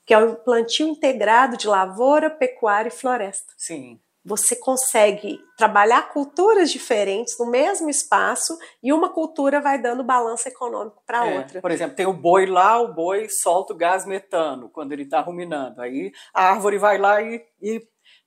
que 0.04 0.12
é 0.12 0.18
o 0.18 0.34
plantio 0.34 0.88
integrado 0.88 1.56
de 1.56 1.68
lavoura, 1.68 2.28
pecuária 2.28 2.88
e 2.88 2.90
floresta. 2.90 3.52
Sim 3.56 4.00
você 4.24 4.54
consegue 4.54 5.40
trabalhar 5.56 6.10
culturas 6.12 6.70
diferentes 6.70 7.38
no 7.38 7.46
mesmo 7.46 7.88
espaço 7.88 8.56
e 8.82 8.92
uma 8.92 9.08
cultura 9.08 9.60
vai 9.60 9.80
dando 9.80 10.04
balanço 10.04 10.48
econômico 10.48 11.02
para 11.06 11.26
é, 11.26 11.38
outra. 11.38 11.60
Por 11.60 11.70
exemplo, 11.70 11.96
tem 11.96 12.06
o 12.06 12.12
boi 12.12 12.46
lá, 12.46 12.80
o 12.80 12.92
boi 12.92 13.28
solta 13.28 13.72
o 13.72 13.76
gás 13.76 14.04
metano 14.04 14.68
quando 14.68 14.92
ele 14.92 15.04
está 15.04 15.20
ruminando. 15.20 15.80
Aí 15.80 16.12
a 16.34 16.50
árvore 16.50 16.76
vai 16.76 16.98
lá 16.98 17.22
e, 17.22 17.42
e, 17.62 17.82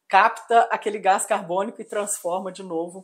capta 0.10 0.62
aquele 0.72 1.00
gás 1.00 1.26
carbônico 1.26 1.82
e 1.82 1.86
transforma 1.86 2.52
de 2.52 2.64
novo. 2.64 3.04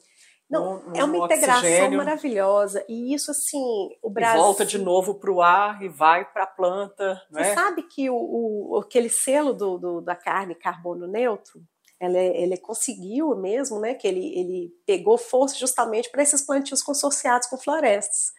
Não, 0.49 0.79
no, 0.79 0.89
no 0.89 0.97
é 0.97 1.03
uma 1.03 1.17
integração 1.25 1.59
oxigênio. 1.59 1.97
maravilhosa. 1.99 2.83
E 2.89 3.13
isso, 3.13 3.29
assim, 3.29 3.89
o 4.01 4.09
Brasil. 4.09 4.39
E 4.39 4.43
volta 4.43 4.65
de 4.65 4.79
novo 4.79 5.13
para 5.15 5.31
o 5.31 5.41
ar 5.43 5.81
e 5.83 5.87
vai 5.87 6.25
para 6.25 6.43
a 6.43 6.47
planta. 6.47 7.21
Você 7.29 7.41
é? 7.41 7.53
sabe 7.53 7.83
que 7.83 8.09
o, 8.09 8.15
o, 8.15 8.79
aquele 8.79 9.09
selo 9.09 9.53
do, 9.53 9.77
do, 9.77 10.01
da 10.01 10.15
carne 10.15 10.55
carbono 10.55 11.07
neutro, 11.07 11.61
ela, 11.99 12.17
ele 12.17 12.57
conseguiu 12.57 13.35
mesmo, 13.35 13.79
né, 13.79 13.93
que 13.93 14.07
ele, 14.07 14.39
ele 14.39 14.71
pegou 14.85 15.17
força 15.17 15.55
justamente 15.57 16.09
para 16.09 16.23
esses 16.23 16.45
plantios 16.45 16.81
consorciados 16.81 17.47
com 17.47 17.57
florestas. 17.57 18.31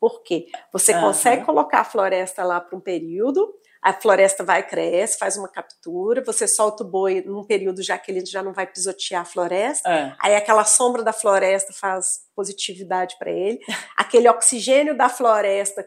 Por 0.00 0.22
quê? 0.22 0.46
Você 0.72 0.92
uhum. 0.94 1.02
consegue 1.02 1.44
colocar 1.44 1.80
a 1.80 1.84
floresta 1.84 2.42
lá 2.42 2.60
para 2.60 2.76
um 2.76 2.80
período, 2.80 3.48
a 3.80 3.92
floresta 3.92 4.42
vai 4.42 4.66
cresce, 4.66 5.18
faz 5.18 5.36
uma 5.36 5.48
captura, 5.48 6.24
você 6.24 6.48
solta 6.48 6.82
o 6.82 6.88
boi 6.88 7.20
num 7.20 7.44
período 7.44 7.82
já 7.82 7.98
que 7.98 8.10
ele 8.10 8.24
já 8.24 8.42
não 8.42 8.52
vai 8.52 8.66
pisotear 8.66 9.22
a 9.22 9.24
floresta, 9.24 9.88
é. 9.88 10.14
aí 10.20 10.34
aquela 10.34 10.64
sombra 10.64 11.02
da 11.02 11.12
floresta 11.12 11.72
faz 11.72 12.06
positividade 12.34 13.16
para 13.18 13.30
ele, 13.30 13.60
aquele 13.96 14.28
oxigênio 14.28 14.96
da 14.96 15.08
floresta 15.08 15.84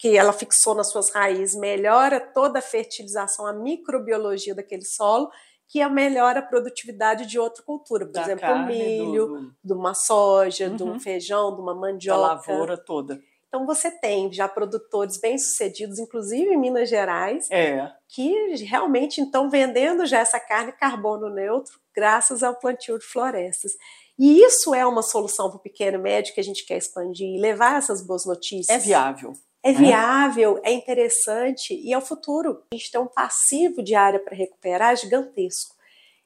que 0.00 0.16
ela 0.16 0.32
fixou 0.32 0.74
nas 0.74 0.90
suas 0.90 1.10
raízes 1.10 1.56
melhora 1.56 2.20
toda 2.20 2.58
a 2.58 2.62
fertilização, 2.62 3.46
a 3.46 3.52
microbiologia 3.52 4.54
daquele 4.54 4.84
solo 4.84 5.30
que 5.68 5.86
melhora 5.88 6.40
a 6.40 6.42
produtividade 6.42 7.26
de 7.26 7.38
outra 7.38 7.62
cultura, 7.62 8.06
por 8.06 8.12
da 8.12 8.22
exemplo, 8.22 8.48
o 8.48 8.66
milho, 8.66 9.26
do, 9.26 9.54
de 9.64 9.72
uma 9.72 9.94
soja, 9.94 10.68
uhum. 10.68 10.76
de 10.76 10.82
um 10.84 11.00
feijão, 11.00 11.54
de 11.54 11.60
uma 11.60 11.74
mandioca. 11.74 12.20
Da 12.20 12.26
lavoura 12.34 12.76
toda. 12.76 13.20
Então 13.54 13.66
você 13.66 13.88
tem 13.88 14.32
já 14.32 14.48
produtores 14.48 15.16
bem-sucedidos, 15.20 16.00
inclusive 16.00 16.52
em 16.52 16.56
Minas 16.56 16.88
Gerais, 16.88 17.48
é. 17.52 17.88
que 18.08 18.56
realmente 18.64 19.20
estão 19.20 19.48
vendendo 19.48 20.04
já 20.06 20.18
essa 20.18 20.40
carne 20.40 20.72
carbono 20.72 21.30
neutro 21.30 21.78
graças 21.94 22.42
ao 22.42 22.56
plantio 22.56 22.98
de 22.98 23.04
florestas. 23.04 23.72
E 24.18 24.42
isso 24.42 24.74
é 24.74 24.84
uma 24.84 25.02
solução 25.02 25.48
para 25.48 25.58
o 25.58 25.62
pequeno 25.62 26.00
médio 26.00 26.34
que 26.34 26.40
a 26.40 26.44
gente 26.44 26.66
quer 26.66 26.78
expandir 26.78 27.28
e 27.28 27.40
levar 27.40 27.78
essas 27.78 28.04
boas 28.04 28.26
notícias. 28.26 28.76
É 28.76 28.84
viável. 28.84 29.32
É 29.64 29.72
viável, 29.72 30.60
é 30.62 30.72
interessante 30.72 31.72
e 31.72 31.90
é 31.90 31.96
o 31.96 32.02
futuro. 32.02 32.62
A 32.70 32.76
gente 32.76 32.90
tem 32.90 33.00
um 33.00 33.06
passivo 33.06 33.82
de 33.82 33.94
área 33.94 34.20
para 34.20 34.36
recuperar 34.36 34.94
gigantesco. 34.94 35.74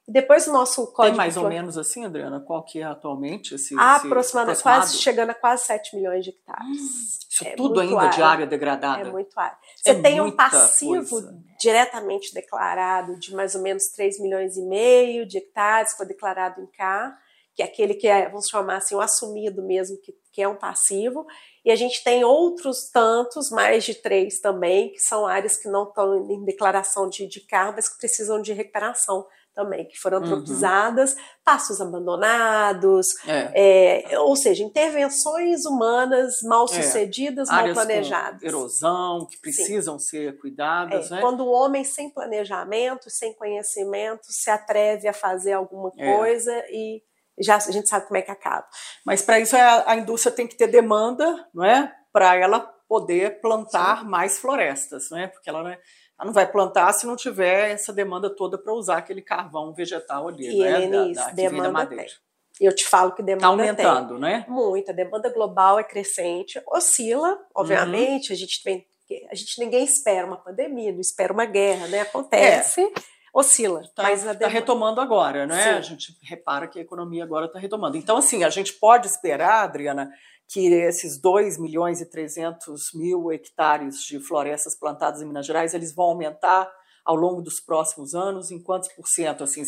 E 0.05 0.11
depois 0.11 0.45
o 0.47 0.51
nosso 0.51 0.87
código. 0.87 1.15
Tem 1.15 1.17
mais 1.17 1.37
ou 1.37 1.47
menos 1.47 1.77
assim, 1.77 2.03
Adriana? 2.03 2.41
Qual 2.41 2.63
que 2.63 2.79
é 2.79 2.83
atualmente 2.83 3.55
esse. 3.55 3.75
Aproximadamente, 3.79 4.61
quase 4.61 4.97
chegando 4.97 5.29
a 5.29 5.33
quase 5.35 5.65
7 5.67 5.95
milhões 5.95 6.25
de 6.25 6.31
hectares. 6.31 6.67
Hum, 6.67 6.89
isso 7.29 7.47
é 7.47 7.51
tudo 7.51 7.79
ainda 7.79 8.01
área. 8.01 8.09
de 8.09 8.21
área 8.21 8.47
degradada. 8.47 9.07
É 9.07 9.11
muito 9.11 9.39
área. 9.39 9.55
Você 9.77 9.91
é 9.91 10.01
tem 10.01 10.19
um 10.19 10.31
passivo 10.31 11.07
coisa. 11.07 11.39
diretamente 11.61 12.33
declarado 12.33 13.17
de 13.19 13.33
mais 13.33 13.55
ou 13.55 13.61
menos 13.61 13.87
3 13.89 14.19
milhões 14.19 14.57
e 14.57 14.63
meio 14.63 15.25
de 15.25 15.37
hectares, 15.37 15.93
foi 15.93 16.07
declarado 16.07 16.59
em 16.59 16.65
cá, 16.65 17.15
que 17.59 17.63
é 17.63 17.65
aquele 17.65 17.93
que 17.93 18.07
é, 18.07 18.29
vamos 18.29 18.47
chamar 18.47 18.77
assim, 18.77 18.95
o 18.95 19.01
assumido 19.01 19.61
mesmo, 19.61 19.97
que, 19.97 20.13
que 20.31 20.41
é 20.41 20.47
um 20.47 20.55
passivo. 20.55 21.25
E 21.65 21.69
a 21.69 21.75
gente 21.75 22.01
tem 22.05 22.23
outros 22.23 22.89
tantos, 22.89 23.49
mais 23.49 23.83
de 23.83 23.95
três 23.95 24.39
também, 24.39 24.93
que 24.93 24.99
são 24.99 25.27
áreas 25.27 25.57
que 25.57 25.67
não 25.67 25.83
estão 25.83 26.31
em 26.31 26.45
declaração 26.45 27.09
de, 27.09 27.27
de 27.27 27.41
carro, 27.41 27.73
mas 27.75 27.89
que 27.89 27.97
precisam 27.97 28.41
de 28.41 28.53
recuperação 28.53 29.25
também, 29.53 29.85
que 29.85 29.97
foram 29.99 30.19
uhum. 30.19 30.23
antropizadas, 30.25 31.11
uhum. 31.15 31.19
passos 31.43 31.81
abandonados, 31.81 33.07
é. 33.27 34.05
É, 34.13 34.19
ou 34.19 34.37
seja, 34.37 34.63
intervenções 34.63 35.65
humanas 35.65 36.41
mal 36.43 36.63
é. 36.63 36.81
sucedidas, 36.81 37.49
é. 37.49 37.51
mal 37.51 37.73
planejadas. 37.73 38.41
erosão, 38.41 39.27
que 39.29 39.37
precisam 39.37 39.99
Sim. 39.99 40.07
ser 40.07 40.39
cuidadas. 40.39 41.11
É, 41.11 41.15
né? 41.15 41.21
Quando 41.21 41.41
o 41.41 41.51
homem 41.51 41.83
sem 41.83 42.09
planejamento, 42.09 43.09
sem 43.09 43.33
conhecimento, 43.33 44.27
se 44.29 44.49
atreve 44.49 45.09
a 45.09 45.13
fazer 45.13 45.51
alguma 45.51 45.91
é. 45.97 46.15
coisa 46.15 46.53
e 46.69 47.03
já 47.39 47.55
a 47.55 47.71
gente 47.71 47.87
sabe 47.87 48.05
como 48.05 48.17
é 48.17 48.21
que 48.21 48.31
acaba. 48.31 48.67
Mas 49.05 49.21
para 49.21 49.39
isso 49.39 49.55
a, 49.55 49.91
a, 49.91 49.95
indústria 49.95 50.33
tem 50.33 50.47
que 50.47 50.57
ter 50.57 50.67
demanda, 50.67 51.47
não 51.53 51.63
é? 51.63 51.93
Para 52.11 52.35
ela 52.35 52.59
poder 52.87 53.39
plantar 53.39 54.01
Sim. 54.01 54.07
mais 54.07 54.39
florestas, 54.39 55.09
não 55.09 55.19
é? 55.19 55.27
Porque 55.27 55.49
ela 55.49 55.63
não, 55.63 55.69
é, 55.69 55.79
ela 56.17 56.25
não, 56.25 56.33
vai 56.33 56.51
plantar 56.51 56.91
se 56.93 57.05
não 57.05 57.15
tiver 57.15 57.71
essa 57.71 57.93
demanda 57.93 58.29
toda 58.29 58.57
para 58.57 58.73
usar 58.73 58.97
aquele 58.97 59.21
carvão 59.21 59.73
vegetal 59.73 60.27
ali, 60.27 60.47
e, 60.47 60.59
né? 60.59 60.83
Elenise, 60.83 61.19
da, 61.19 61.27
da, 61.27 61.33
demanda 61.33 61.71
madeira. 61.71 62.03
Tem. 62.03 62.67
Eu 62.67 62.75
te 62.75 62.85
falo 62.85 63.13
que 63.13 63.23
demanda 63.23 63.63
Está 63.63 63.89
aumentando, 63.89 64.13
tem. 64.15 64.21
né? 64.21 64.45
Muito. 64.49 64.89
A 64.91 64.93
demanda 64.93 65.29
global 65.29 65.79
é 65.79 65.83
crescente, 65.83 66.61
oscila, 66.67 67.39
obviamente. 67.55 68.29
Uhum. 68.29 68.35
A 68.35 68.37
gente 68.37 68.61
tem, 68.61 68.85
a 69.31 69.35
gente 69.35 69.57
ninguém 69.59 69.83
espera 69.85 70.27
uma 70.27 70.35
pandemia, 70.35 70.91
não 70.91 70.99
espera 70.99 71.31
uma 71.31 71.45
guerra, 71.45 71.87
né? 71.87 72.01
Acontece. 72.01 72.81
É 72.81 72.91
oscila. 73.33 73.81
Está 73.81 74.03
tá, 74.03 74.35
tá 74.35 74.47
retomando 74.47 75.01
agora, 75.01 75.45
né? 75.45 75.63
Sim. 75.63 75.69
A 75.69 75.81
gente 75.81 76.17
repara 76.23 76.67
que 76.67 76.79
a 76.79 76.81
economia 76.81 77.23
agora 77.23 77.45
está 77.45 77.59
retomando. 77.59 77.97
Então, 77.97 78.17
assim, 78.17 78.43
a 78.43 78.49
gente 78.49 78.73
pode 78.73 79.07
esperar, 79.07 79.63
Adriana, 79.63 80.11
que 80.47 80.73
esses 80.73 81.19
2 81.19 81.59
milhões 81.59 82.01
e 82.01 82.09
300 82.09 82.93
mil 82.95 83.31
hectares 83.31 84.01
de 84.03 84.19
florestas 84.19 84.75
plantadas 84.77 85.21
em 85.21 85.25
Minas 85.25 85.45
Gerais, 85.45 85.73
eles 85.73 85.93
vão 85.93 86.05
aumentar 86.05 86.71
ao 87.09 87.15
longo 87.15 87.41
dos 87.41 87.59
próximos 87.59 88.13
anos, 88.13 88.51
em 88.51 88.61
quantos 88.61 88.89
por 88.89 89.07
cento? 89.07 89.43
Assim, 89.43 89.63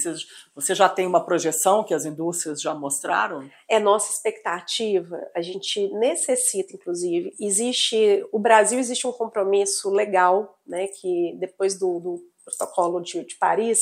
você 0.53 0.75
já 0.75 0.87
tem 0.87 1.07
uma 1.07 1.25
projeção 1.25 1.83
que 1.83 1.91
as 1.91 2.05
indústrias 2.05 2.61
já 2.61 2.75
mostraram? 2.75 3.49
É 3.67 3.79
nossa 3.79 4.13
expectativa. 4.13 5.17
A 5.35 5.41
gente 5.41 5.87
necessita, 5.93 6.75
inclusive, 6.75 7.33
existe 7.39 8.23
o 8.31 8.37
Brasil 8.37 8.77
existe 8.77 9.07
um 9.07 9.11
compromisso 9.11 9.89
legal, 9.89 10.59
né, 10.67 10.87
que 10.87 11.35
depois 11.39 11.79
do, 11.79 11.99
do 11.99 12.30
protocolo 12.43 13.01
de, 13.01 13.23
de 13.25 13.35
Paris, 13.35 13.79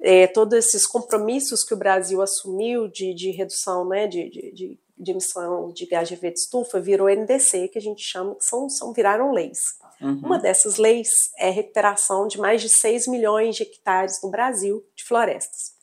é, 0.00 0.26
todos 0.26 0.58
esses 0.58 0.86
compromissos 0.86 1.62
que 1.64 1.74
o 1.74 1.76
Brasil 1.76 2.20
assumiu 2.20 2.88
de, 2.88 3.14
de 3.14 3.30
redução 3.30 3.88
né, 3.88 4.06
de, 4.06 4.28
de, 4.30 4.78
de, 4.98 5.10
emissão 5.10 5.72
de 5.72 5.86
gás 5.86 6.08
de 6.08 6.14
efeito 6.14 6.36
estufa 6.36 6.80
virou 6.80 7.08
NDC, 7.08 7.68
que 7.68 7.78
a 7.78 7.82
gente 7.82 8.02
chama, 8.02 8.34
que 8.34 8.44
são, 8.44 8.68
são 8.68 8.92
viraram 8.92 9.32
leis. 9.32 9.58
Uhum. 10.00 10.20
Uma 10.24 10.38
dessas 10.38 10.76
leis 10.76 11.08
é 11.38 11.48
a 11.48 11.52
recuperação 11.52 12.26
de 12.26 12.38
mais 12.38 12.60
de 12.60 12.68
6 12.68 13.06
milhões 13.06 13.56
de 13.56 13.62
hectares 13.62 14.20
no 14.22 14.30
Brasil 14.30 14.84
de 14.96 15.04
florestas, 15.04 15.74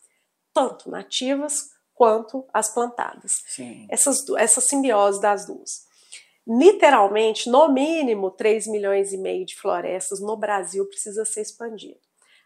tanto 0.53 0.89
nativas 0.89 1.69
quanto 1.93 2.45
as 2.53 2.73
plantadas. 2.73 3.37
Sim. 3.47 3.87
Essas, 3.89 4.17
essa 4.37 4.59
simbiose 4.59 5.21
das 5.21 5.45
duas 5.45 5.90
literalmente, 6.47 7.49
no 7.49 7.69
mínimo, 7.69 8.31
3 8.31 8.67
milhões 8.67 9.13
e 9.13 9.17
meio 9.17 9.45
de 9.45 9.55
florestas 9.55 10.19
no 10.19 10.35
Brasil 10.35 10.85
precisa 10.87 11.25
ser 11.25 11.41
expandido. 11.41 11.99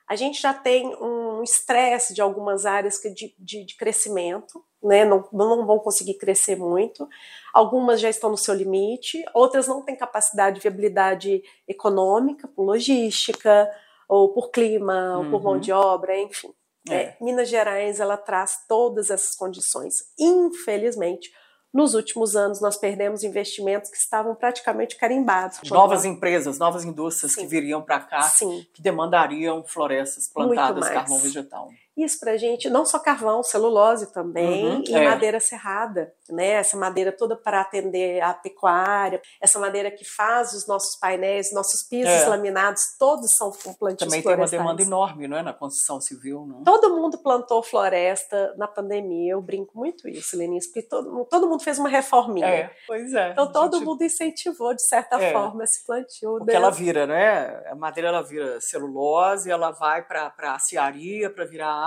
A 0.08 0.16
gente 0.16 0.40
já 0.40 0.54
tem 0.54 0.96
um 1.02 1.42
estresse 1.42 2.14
de 2.14 2.22
algumas 2.22 2.66
áreas 2.66 3.00
de, 3.16 3.36
de, 3.40 3.66
de 3.66 3.76
crescimento, 3.76 4.64
né? 4.84 5.04
Não, 5.04 5.28
não 5.34 5.66
vão 5.66 5.80
conseguir 5.80 6.14
crescer 6.16 6.56
muito. 6.56 7.08
Algumas 7.52 8.00
já 8.00 8.10
estão 8.10 8.30
no 8.30 8.38
seu 8.38 8.54
limite, 8.54 9.24
outras 9.34 9.68
não 9.68 9.82
têm 9.82 9.96
capacidade 9.96 10.58
de 10.58 10.62
viabilidade 10.62 11.42
econômica, 11.68 12.48
por 12.48 12.64
logística, 12.64 13.68
ou 14.08 14.32
por 14.32 14.52
clima, 14.52 15.18
uhum. 15.18 15.26
ou 15.26 15.32
por 15.32 15.44
mão 15.44 15.60
de 15.60 15.72
obra, 15.72 16.16
enfim. 16.20 16.54
É. 16.88 16.96
É, 16.96 17.18
Minas 17.20 17.50
Gerais 17.50 18.00
ela 18.00 18.16
traz 18.16 18.60
todas 18.68 19.10
essas 19.10 19.36
condições. 19.36 19.96
Infelizmente, 20.20 21.32
nos 21.76 21.94
últimos 21.94 22.38
anos, 22.38 22.62
nós 22.62 22.78
perdemos 22.78 23.22
investimentos 23.22 23.92
que 23.92 23.98
estavam 23.98 24.34
praticamente 24.34 24.96
carimbados. 24.96 25.60
Novas 25.70 26.06
empresas, 26.06 26.58
novas 26.58 26.86
indústrias 26.86 27.34
Sim. 27.34 27.42
que 27.42 27.48
viriam 27.48 27.82
para 27.82 28.00
cá, 28.00 28.22
Sim. 28.22 28.66
que 28.74 28.82
demandariam 28.82 29.62
florestas 29.62 30.26
plantadas, 30.26 30.88
carvão 30.88 31.20
vegetal. 31.20 31.70
Isso 31.98 32.20
para 32.20 32.34
a 32.34 32.38
gente, 32.38 32.70
não 32.70 32.86
só 32.86 33.00
carvão, 33.00 33.42
celulose 33.42 34.12
também 34.12 34.66
uhum, 34.66 34.84
e 34.86 34.94
é. 34.94 35.06
madeira 35.06 35.40
serrada, 35.40 36.14
né? 36.30 36.52
Essa 36.52 36.76
madeira 36.76 37.12
toda 37.12 37.38
para 37.38 37.62
atender 37.62 38.22
a 38.22 38.34
pecuária, 38.34 39.22
essa 39.42 39.58
madeira 39.60 39.90
que 39.90 40.04
faz 40.04 40.54
os 40.54 40.68
nossos 40.68 40.98
painéis, 41.00 41.54
nossos 41.54 41.84
pisos 41.84 42.12
é. 42.12 42.28
laminados, 42.28 42.82
todos 43.00 43.32
são 43.38 43.50
com 43.52 43.74
plantios 43.74 44.10
Também 44.10 44.22
tem 44.22 44.36
uma 44.36 44.46
demanda 44.46 44.82
enorme, 44.82 45.26
não 45.28 45.38
é, 45.38 45.42
na 45.42 45.54
construção 45.54 46.02
civil, 46.02 46.46
não? 46.46 46.64
Todo 46.64 46.96
mundo 46.96 47.18
plantou 47.18 47.64
floresta 47.64 48.54
na 48.58 48.68
pandemia, 48.68 49.32
eu 49.32 49.42
brinco 49.42 49.78
muito 49.78 50.10
isso, 50.10 50.38
Lenice, 50.38 50.68
porque 50.68 50.88
todo, 50.88 51.26
todo 51.26 51.48
mundo 51.48 51.64
fez 51.64 51.80
uma 51.80 51.88
reforminha. 51.88 52.46
É, 52.46 52.72
pois 52.86 53.14
é. 53.14 53.32
Então 53.32 53.50
todo 53.50 53.78
gente... 53.78 53.86
mundo 53.86 54.04
incentivou 54.04 54.74
de 54.74 54.86
certa 54.86 55.16
é. 55.22 55.32
forma 55.32 55.64
esse 55.64 55.86
plantio. 55.86 56.40
Porque 56.40 56.52
ela 56.52 56.72
vira, 56.72 57.08
né? 57.08 57.64
A 57.70 57.76
madeira 57.76 58.10
ela 58.10 58.22
vira 58.22 58.60
celulose, 58.60 59.50
ela 59.50 59.72
vai 59.72 60.02
para 60.06 60.34
a 60.38 60.56
aciaria 60.56 61.30
para 61.30 61.46
virar 61.46 61.85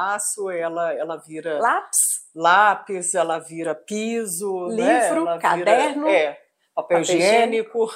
ela, 0.50 0.92
ela 0.94 1.16
vira. 1.16 1.58
Lápis? 1.58 1.98
Lápis, 2.34 3.14
ela 3.14 3.38
vira 3.38 3.74
piso, 3.74 4.68
né? 4.68 5.08
livro, 5.08 5.24
né? 5.24 5.38
caderno. 5.38 6.06
Vira, 6.06 6.16
é, 6.16 6.32
papel, 6.32 6.44
papel 6.74 7.00
higiênico, 7.00 7.90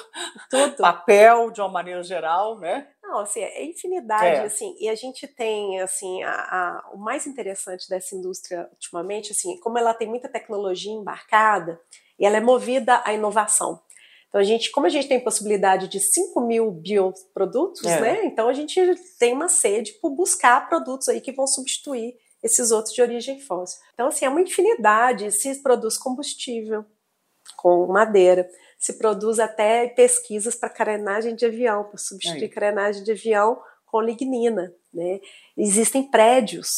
tudo. 0.49 0.77
papel 0.81 1.51
de 1.51 1.61
uma 1.61 1.69
maneira 1.69 2.03
geral, 2.03 2.59
né? 2.59 2.87
Não, 3.01 3.19
assim, 3.19 3.41
é 3.41 3.63
infinidade, 3.63 4.25
é. 4.25 4.43
assim, 4.43 4.75
e 4.79 4.89
a 4.89 4.95
gente 4.95 5.27
tem, 5.27 5.79
assim, 5.81 6.23
a, 6.23 6.31
a, 6.31 6.89
o 6.93 6.97
mais 6.97 7.27
interessante 7.27 7.87
dessa 7.87 8.15
indústria 8.15 8.67
ultimamente, 8.71 9.31
assim, 9.31 9.59
como 9.59 9.77
ela 9.77 9.93
tem 9.93 10.07
muita 10.07 10.27
tecnologia 10.27 10.91
embarcada, 10.91 11.79
e 12.17 12.25
ela 12.25 12.37
é 12.37 12.41
movida 12.41 13.03
à 13.05 13.13
inovação. 13.13 13.79
Então, 14.33 14.41
a 14.41 14.43
gente, 14.43 14.71
como 14.71 14.87
a 14.87 14.89
gente 14.89 15.07
tem 15.07 15.19
possibilidade 15.19 15.87
de 15.87 15.99
5 15.99 16.41
mil 16.41 16.71
bioprodutos, 16.71 17.85
é. 17.85 18.01
né? 18.01 18.25
Então, 18.25 18.49
a 18.49 18.53
gente 18.53 18.81
tem 19.19 19.31
uma 19.31 19.47
sede 19.47 19.93
por 20.01 20.09
buscar 20.09 20.67
produtos 20.67 21.07
aí 21.07 21.21
que 21.21 21.31
vão 21.31 21.45
substituir 21.45 22.17
esses 22.41 22.71
outros 22.71 22.95
de 22.95 23.01
origem 23.03 23.39
fóssil. 23.39 23.79
Então, 23.93 24.07
assim, 24.07 24.25
é 24.25 24.29
uma 24.29 24.41
infinidade. 24.41 25.31
Se 25.31 25.61
produz 25.61 25.99
combustível 25.99 26.83
com 27.55 27.85
madeira, 27.85 28.49
se 28.79 28.97
produz 28.97 29.37
até 29.37 29.87
pesquisas 29.89 30.55
para 30.55 30.67
carenagem 30.67 31.35
de 31.35 31.45
avião, 31.45 31.83
para 31.83 31.99
substituir 31.99 32.49
carenagem 32.49 33.03
de 33.03 33.11
avião 33.11 33.61
com 33.85 34.01
lignina. 34.01 34.73
Né? 34.91 35.19
Existem 35.55 36.09
prédios. 36.09 36.69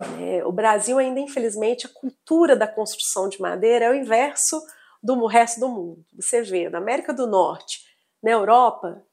Né? 0.00 0.42
O 0.46 0.50
Brasil 0.50 0.96
ainda, 0.96 1.20
infelizmente, 1.20 1.84
a 1.84 1.90
cultura 1.90 2.56
da 2.56 2.66
construção 2.66 3.28
de 3.28 3.38
madeira 3.38 3.84
é 3.84 3.90
o 3.90 3.94
inverso 3.94 4.58
do 5.02 5.26
resto 5.26 5.60
do 5.60 5.68
mundo. 5.68 6.04
Você 6.14 6.42
vê, 6.42 6.68
na 6.68 6.78
América 6.78 7.12
do 7.12 7.26
Norte, 7.26 7.80
na 8.22 8.30
Europa, 8.30 9.04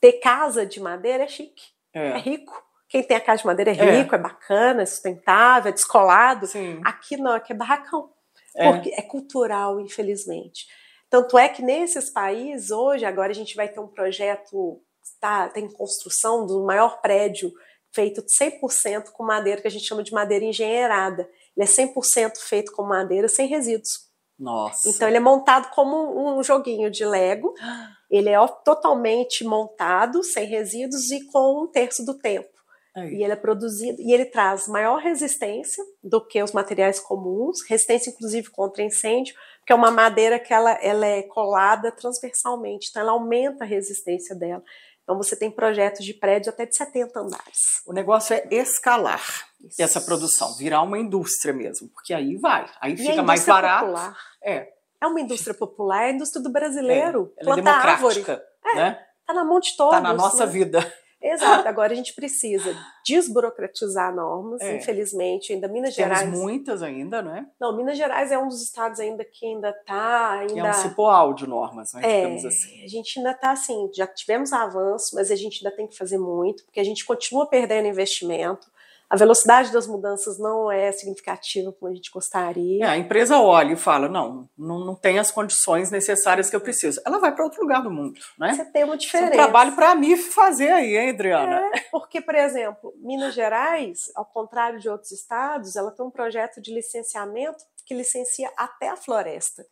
ter 0.00 0.14
casa 0.14 0.64
de 0.64 0.80
madeira 0.80 1.24
é 1.24 1.28
chique, 1.28 1.64
é, 1.92 2.10
é 2.10 2.18
rico. 2.18 2.62
Quem 2.88 3.02
tem 3.02 3.16
a 3.16 3.20
casa 3.20 3.42
de 3.42 3.46
madeira 3.46 3.72
é, 3.72 3.76
é. 3.76 3.98
rico, 3.98 4.14
é, 4.14 4.18
é 4.18 4.22
bacana, 4.22 4.82
é 4.82 4.86
sustentável, 4.86 5.70
é 5.70 5.72
descolado. 5.72 6.46
Sim. 6.46 6.80
Aqui 6.84 7.16
não, 7.16 7.32
aqui 7.32 7.52
é 7.52 7.56
barracão. 7.56 8.10
É. 8.56 8.70
Porque 8.70 8.90
é 8.90 9.02
cultural, 9.02 9.80
infelizmente. 9.80 10.66
Tanto 11.10 11.36
é 11.36 11.48
que 11.48 11.62
nesses 11.62 12.10
países, 12.10 12.70
hoje, 12.70 13.04
agora 13.04 13.30
a 13.30 13.34
gente 13.34 13.54
vai 13.54 13.68
ter 13.68 13.80
um 13.80 13.88
projeto, 13.88 14.80
tá, 15.20 15.48
tem 15.48 15.68
construção 15.68 16.46
do 16.46 16.64
maior 16.64 17.00
prédio 17.00 17.52
feito 17.92 18.22
100% 18.22 19.10
com 19.12 19.22
madeira, 19.24 19.60
que 19.60 19.68
a 19.68 19.70
gente 19.70 19.86
chama 19.86 20.02
de 20.02 20.12
madeira 20.12 20.44
engenheirada. 20.44 21.28
Ele 21.56 21.64
é 21.64 21.70
100% 21.70 22.36
feito 22.38 22.72
com 22.72 22.82
madeira 22.82 23.28
sem 23.28 23.46
resíduos. 23.46 24.12
Nossa. 24.38 24.88
Então 24.88 25.06
ele 25.06 25.16
é 25.16 25.20
montado 25.20 25.70
como 25.70 26.38
um 26.38 26.42
joguinho 26.42 26.90
de 26.90 27.04
Lego. 27.04 27.54
Ele 28.10 28.28
é 28.28 28.38
totalmente 28.64 29.42
montado, 29.42 30.22
sem 30.22 30.46
resíduos 30.46 31.10
e 31.10 31.24
com 31.32 31.64
um 31.64 31.66
terço 31.66 32.04
do 32.04 32.14
tempo. 32.14 32.48
Aí. 32.94 33.16
E 33.16 33.24
ele 33.24 33.32
é 33.32 33.36
produzido 33.36 34.00
e 34.00 34.12
ele 34.12 34.26
traz 34.26 34.68
maior 34.68 35.00
resistência 35.00 35.82
do 36.00 36.24
que 36.24 36.40
os 36.40 36.52
materiais 36.52 37.00
comuns, 37.00 37.58
resistência 37.68 38.10
inclusive 38.10 38.50
contra 38.50 38.84
incêndio, 38.84 39.34
porque 39.58 39.72
é 39.72 39.74
uma 39.74 39.90
madeira 39.90 40.38
que 40.38 40.54
ela, 40.54 40.78
ela 40.80 41.04
é 41.04 41.22
colada 41.22 41.90
transversalmente, 41.90 42.90
então 42.90 43.02
ela 43.02 43.12
aumenta 43.12 43.64
a 43.64 43.66
resistência 43.66 44.36
dela. 44.36 44.62
Então 45.04 45.16
você 45.18 45.36
tem 45.36 45.50
projetos 45.50 46.04
de 46.04 46.14
prédio 46.14 46.50
até 46.50 46.64
de 46.64 46.74
70 46.74 47.20
andares. 47.20 47.82
O 47.86 47.92
negócio 47.92 48.34
é 48.34 48.46
escalar 48.50 49.22
Isso. 49.62 49.80
essa 49.80 50.00
produção, 50.00 50.54
virar 50.56 50.80
uma 50.82 50.98
indústria 50.98 51.52
mesmo, 51.52 51.88
porque 51.90 52.14
aí 52.14 52.36
vai, 52.38 52.66
aí 52.80 52.94
e 52.94 52.96
fica 52.96 53.22
mais 53.22 53.44
barato. 53.44 53.84
Popular. 53.84 54.16
É. 54.42 54.72
É 55.00 55.06
uma 55.06 55.20
indústria 55.20 55.54
popular, 55.54 56.04
é 56.04 56.06
a 56.06 56.12
indústria 56.12 56.42
do 56.42 56.50
brasileiro. 56.50 57.32
É, 57.36 57.44
ela 57.44 57.52
é 57.52 57.56
democrática, 57.56 57.90
árvore. 57.92 58.24
É, 58.64 58.74
né? 58.74 59.06
Tá 59.26 59.34
na 59.34 59.44
mão 59.44 59.60
de 59.60 59.76
todos. 59.76 59.94
Tá 59.94 60.00
na 60.00 60.14
nossa 60.14 60.46
né? 60.46 60.52
vida. 60.52 60.94
Exato. 61.24 61.66
Agora 61.66 61.92
a 61.92 61.96
gente 61.96 62.14
precisa 62.14 62.76
desburocratizar 63.04 64.14
normas, 64.14 64.60
é. 64.60 64.76
infelizmente. 64.76 65.54
Ainda 65.54 65.66
Minas 65.66 65.96
Temos 65.96 66.18
Gerais. 66.18 66.38
muitas 66.38 66.82
ainda, 66.82 67.22
não 67.22 67.34
é? 67.34 67.46
Não, 67.58 67.74
Minas 67.74 67.96
Gerais 67.96 68.30
é 68.30 68.38
um 68.38 68.46
dos 68.46 68.62
estados 68.62 69.00
ainda 69.00 69.24
que 69.24 69.46
ainda 69.46 69.70
está. 69.70 70.32
Ainda... 70.40 70.60
é 70.60 70.70
um 70.70 70.74
cipoal 70.74 71.32
de 71.32 71.46
normas, 71.46 71.94
né? 71.94 72.02
É, 72.04 72.46
assim. 72.46 72.84
A 72.84 72.88
gente 72.88 73.18
ainda 73.18 73.30
está 73.30 73.52
assim, 73.52 73.90
já 73.94 74.06
tivemos 74.06 74.52
avanço, 74.52 75.14
mas 75.14 75.30
a 75.30 75.36
gente 75.36 75.64
ainda 75.64 75.74
tem 75.74 75.86
que 75.86 75.96
fazer 75.96 76.18
muito, 76.18 76.64
porque 76.64 76.80
a 76.80 76.84
gente 76.84 77.06
continua 77.06 77.46
perdendo 77.46 77.88
investimento 77.88 78.73
a 79.14 79.16
velocidade 79.16 79.72
das 79.72 79.86
mudanças 79.86 80.40
não 80.40 80.70
é 80.70 80.90
significativa 80.90 81.72
como 81.72 81.92
a 81.92 81.94
gente 81.94 82.10
gostaria. 82.10 82.84
É, 82.84 82.88
a 82.88 82.98
empresa 82.98 83.38
olha 83.38 83.74
e 83.74 83.76
fala: 83.76 84.08
não, 84.08 84.48
não, 84.58 84.80
não 84.80 84.96
tem 84.96 85.20
as 85.20 85.30
condições 85.30 85.88
necessárias 85.88 86.50
que 86.50 86.56
eu 86.56 86.60
preciso. 86.60 87.00
Ela 87.06 87.20
vai 87.20 87.32
para 87.32 87.44
outro 87.44 87.62
lugar 87.62 87.80
do 87.80 87.92
mundo, 87.92 88.18
né? 88.36 88.54
Você 88.54 88.64
tem 88.64 88.82
uma 88.82 88.96
diferença. 88.96 89.30
É 89.30 89.34
um 89.34 89.36
trabalho 89.36 89.72
para 89.76 89.92
a 89.92 89.94
MIF 89.94 90.32
fazer 90.32 90.72
aí, 90.72 90.96
hein, 90.96 91.10
Adriana? 91.10 91.60
É, 91.72 91.80
porque, 91.92 92.20
por 92.20 92.34
exemplo, 92.34 92.92
Minas 92.96 93.34
Gerais, 93.34 94.10
ao 94.16 94.24
contrário 94.24 94.80
de 94.80 94.88
outros 94.88 95.12
estados, 95.12 95.76
ela 95.76 95.92
tem 95.92 96.04
um 96.04 96.10
projeto 96.10 96.60
de 96.60 96.74
licenciamento 96.74 97.62
que 97.86 97.94
licencia 97.94 98.50
até 98.56 98.88
a 98.88 98.96
floresta. 98.96 99.64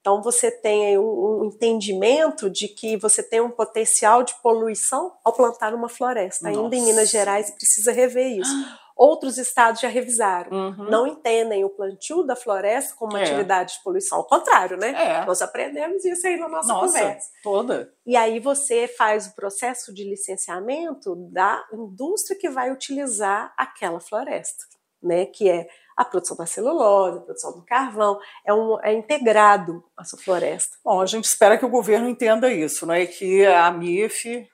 Então 0.00 0.22
você 0.22 0.50
tem 0.50 0.98
um, 0.98 1.02
um, 1.42 1.44
entendimento 1.46 2.48
de 2.48 2.68
que 2.68 2.96
você 2.96 3.22
tem 3.22 3.40
um 3.40 3.50
potencial 3.50 4.22
de 4.22 4.34
poluição 4.42 5.12
ao 5.24 5.32
plantar 5.32 5.74
uma 5.74 5.88
floresta. 5.88 6.48
Nossa. 6.48 6.60
Ainda 6.60 6.76
em 6.76 6.82
Minas 6.82 7.10
Gerais 7.10 7.50
precisa 7.50 7.92
rever 7.92 8.38
isso. 8.38 8.50
Outros 8.96 9.38
estados 9.38 9.80
já 9.80 9.86
revisaram. 9.86 10.50
Uhum. 10.50 10.90
Não 10.90 11.06
entendem 11.06 11.64
o 11.64 11.70
plantio 11.70 12.24
da 12.24 12.34
floresta 12.34 12.96
como 12.96 13.12
uma 13.12 13.20
é. 13.20 13.22
atividade 13.22 13.74
de 13.74 13.82
poluição. 13.84 14.18
Ao 14.18 14.24
contrário, 14.24 14.76
né? 14.76 14.90
É. 14.90 15.24
Nós 15.24 15.40
aprendemos 15.40 16.04
isso 16.04 16.26
aí 16.26 16.36
na 16.36 16.48
nossa, 16.48 16.72
nossa 16.72 16.98
conversa. 16.98 17.30
Toda. 17.40 17.92
E 18.04 18.16
aí 18.16 18.40
você 18.40 18.88
faz 18.88 19.28
o 19.28 19.36
processo 19.36 19.94
de 19.94 20.02
licenciamento 20.02 21.14
da 21.30 21.64
indústria 21.72 22.36
que 22.36 22.48
vai 22.48 22.72
utilizar 22.72 23.54
aquela 23.56 24.00
floresta, 24.00 24.64
né? 25.02 25.26
Que 25.26 25.48
é 25.48 25.68
a 25.96 26.04
produção 26.04 26.36
da 26.36 26.46
celulose, 26.46 27.18
a 27.18 27.22
produção 27.22 27.52
do 27.52 27.62
carvão, 27.64 28.18
é, 28.46 28.54
um, 28.54 28.78
é 28.82 28.92
integrado 28.92 29.82
a 29.96 30.04
sua 30.04 30.18
floresta. 30.18 30.76
Bom, 30.84 31.00
a 31.00 31.06
gente 31.06 31.24
espera 31.24 31.58
que 31.58 31.64
o 31.64 31.70
governo 31.70 32.08
entenda 32.08 32.52
isso, 32.52 32.86
né? 32.86 33.04
Que 33.06 33.44
a 33.46 33.70
MIF 33.70 34.48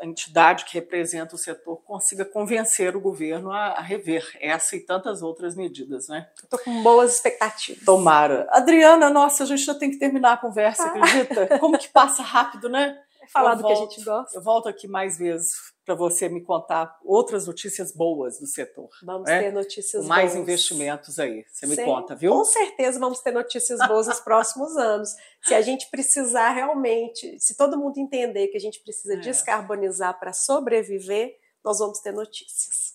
a 0.00 0.06
entidade 0.06 0.64
que 0.64 0.74
representa 0.74 1.34
o 1.34 1.38
setor 1.38 1.76
consiga 1.84 2.24
convencer 2.24 2.94
o 2.94 3.00
governo 3.00 3.50
a, 3.50 3.68
a 3.68 3.80
rever 3.80 4.26
essa 4.40 4.76
e 4.76 4.80
tantas 4.80 5.22
outras 5.22 5.54
medidas, 5.54 6.08
né? 6.08 6.28
Estou 6.42 6.58
com 6.58 6.82
boas 6.82 7.14
expectativas. 7.14 7.84
Tomara. 7.84 8.46
Adriana, 8.50 9.08
nossa, 9.08 9.44
a 9.44 9.46
gente 9.46 9.64
já 9.64 9.74
tem 9.74 9.90
que 9.90 9.98
terminar 9.98 10.34
a 10.34 10.36
conversa, 10.36 10.82
ah. 10.82 10.86
acredita? 10.88 11.58
Como 11.58 11.78
que 11.78 11.88
passa 11.88 12.22
rápido, 12.22 12.68
né? 12.68 12.98
É 13.22 13.28
falar 13.28 13.50
eu 13.50 13.56
do 13.56 13.62
volto, 13.62 13.76
que 13.76 13.82
a 13.82 13.86
gente 13.86 14.04
gosta. 14.04 14.38
Eu 14.38 14.42
volto 14.42 14.68
aqui 14.70 14.88
mais 14.88 15.18
vezes 15.18 15.50
para 15.90 15.96
você 15.96 16.28
me 16.28 16.40
contar 16.40 17.00
outras 17.04 17.48
notícias 17.48 17.92
boas 17.92 18.38
do 18.38 18.46
setor. 18.46 18.88
Vamos 19.02 19.28
né? 19.28 19.42
ter 19.42 19.52
notícias 19.52 20.06
mais 20.06 20.32
boas. 20.32 20.42
investimentos 20.42 21.18
aí. 21.18 21.44
Você 21.52 21.66
me 21.66 21.74
Sim, 21.74 21.84
conta, 21.84 22.14
viu? 22.14 22.30
Com 22.30 22.44
certeza 22.44 23.00
vamos 23.00 23.18
ter 23.18 23.32
notícias 23.32 23.80
boas 23.88 24.06
nos 24.06 24.20
próximos 24.20 24.76
anos. 24.76 25.10
Se 25.42 25.52
a 25.52 25.60
gente 25.60 25.90
precisar 25.90 26.50
realmente, 26.50 27.36
se 27.40 27.56
todo 27.56 27.76
mundo 27.76 27.98
entender 27.98 28.46
que 28.48 28.56
a 28.56 28.60
gente 28.60 28.80
precisa 28.84 29.14
é. 29.14 29.16
descarbonizar 29.16 30.16
para 30.20 30.32
sobreviver, 30.32 31.36
nós 31.64 31.78
vamos 31.78 31.98
ter 31.98 32.12
notícias. 32.12 32.94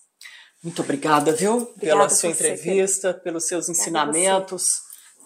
Muito 0.62 0.80
obrigada, 0.80 1.32
viu? 1.32 1.56
Obrigada 1.56 1.98
Pela 1.98 2.08
sua 2.08 2.30
entrevista, 2.30 3.12
pelos 3.12 3.46
seus 3.46 3.68
ensinamentos, 3.68 4.64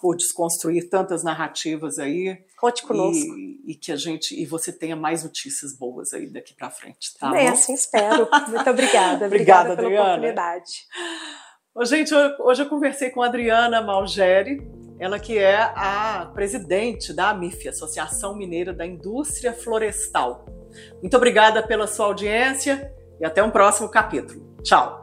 por 0.01 0.17
desconstruir 0.17 0.89
tantas 0.89 1.23
narrativas 1.23 1.99
aí. 1.99 2.37
Conte 2.57 2.83
conosco. 2.83 3.37
E 3.37 3.51
e, 3.65 3.75
que 3.75 3.91
a 3.91 3.95
gente 3.95 4.39
e 4.39 4.45
você 4.45 4.71
tenha 4.71 4.95
mais 4.95 5.23
notícias 5.23 5.73
boas 5.77 6.13
aí 6.13 6.27
daqui 6.27 6.53
para 6.53 6.69
frente, 6.69 7.17
tá? 7.19 7.37
É, 7.39 7.47
assim 7.47 7.73
espero. 7.73 8.27
Muito 8.47 8.69
obrigada. 8.69 9.25
obrigada, 9.25 9.25
obrigada 9.25 9.75
pela 9.75 9.87
Adriana. 9.87 10.09
oportunidade. 10.09 10.71
Ô, 11.73 11.85
gente, 11.85 12.13
hoje 12.39 12.63
eu 12.63 12.69
conversei 12.69 13.09
com 13.09 13.21
a 13.21 13.27
Adriana 13.27 13.81
Malgeri, 13.81 14.61
ela 14.99 15.17
que 15.19 15.37
é 15.37 15.55
a 15.57 16.29
presidente 16.33 17.13
da 17.13 17.29
AMIF, 17.29 17.67
Associação 17.67 18.35
Mineira 18.35 18.73
da 18.73 18.85
Indústria 18.85 19.53
Florestal. 19.53 20.45
Muito 20.99 21.15
obrigada 21.15 21.65
pela 21.65 21.87
sua 21.87 22.07
audiência 22.07 22.91
e 23.19 23.25
até 23.25 23.41
um 23.41 23.51
próximo 23.51 23.89
capítulo. 23.89 24.55
Tchau! 24.63 25.00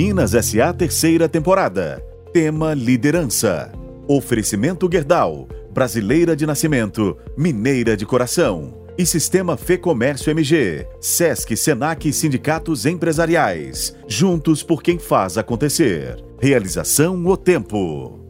Minas 0.00 0.30
SA 0.30 0.72
terceira 0.72 1.28
temporada. 1.28 2.00
Tema 2.32 2.72
Liderança. 2.72 3.72
Oferecimento 4.06 4.88
Gerdau. 4.88 5.48
Brasileira 5.72 6.36
de 6.36 6.46
nascimento, 6.46 7.16
mineira 7.36 7.96
de 7.96 8.06
coração 8.06 8.86
e 8.96 9.04
Sistema 9.04 9.56
Fê 9.56 9.76
Comércio 9.76 10.30
MG, 10.30 10.86
Sesc, 11.00 11.56
Senac 11.56 12.08
e 12.08 12.12
Sindicatos 12.12 12.86
Empresariais. 12.86 13.92
Juntos 14.06 14.62
por 14.62 14.84
quem 14.84 15.00
faz 15.00 15.36
acontecer. 15.36 16.24
Realização 16.40 17.26
O 17.26 17.36
Tempo. 17.36 18.27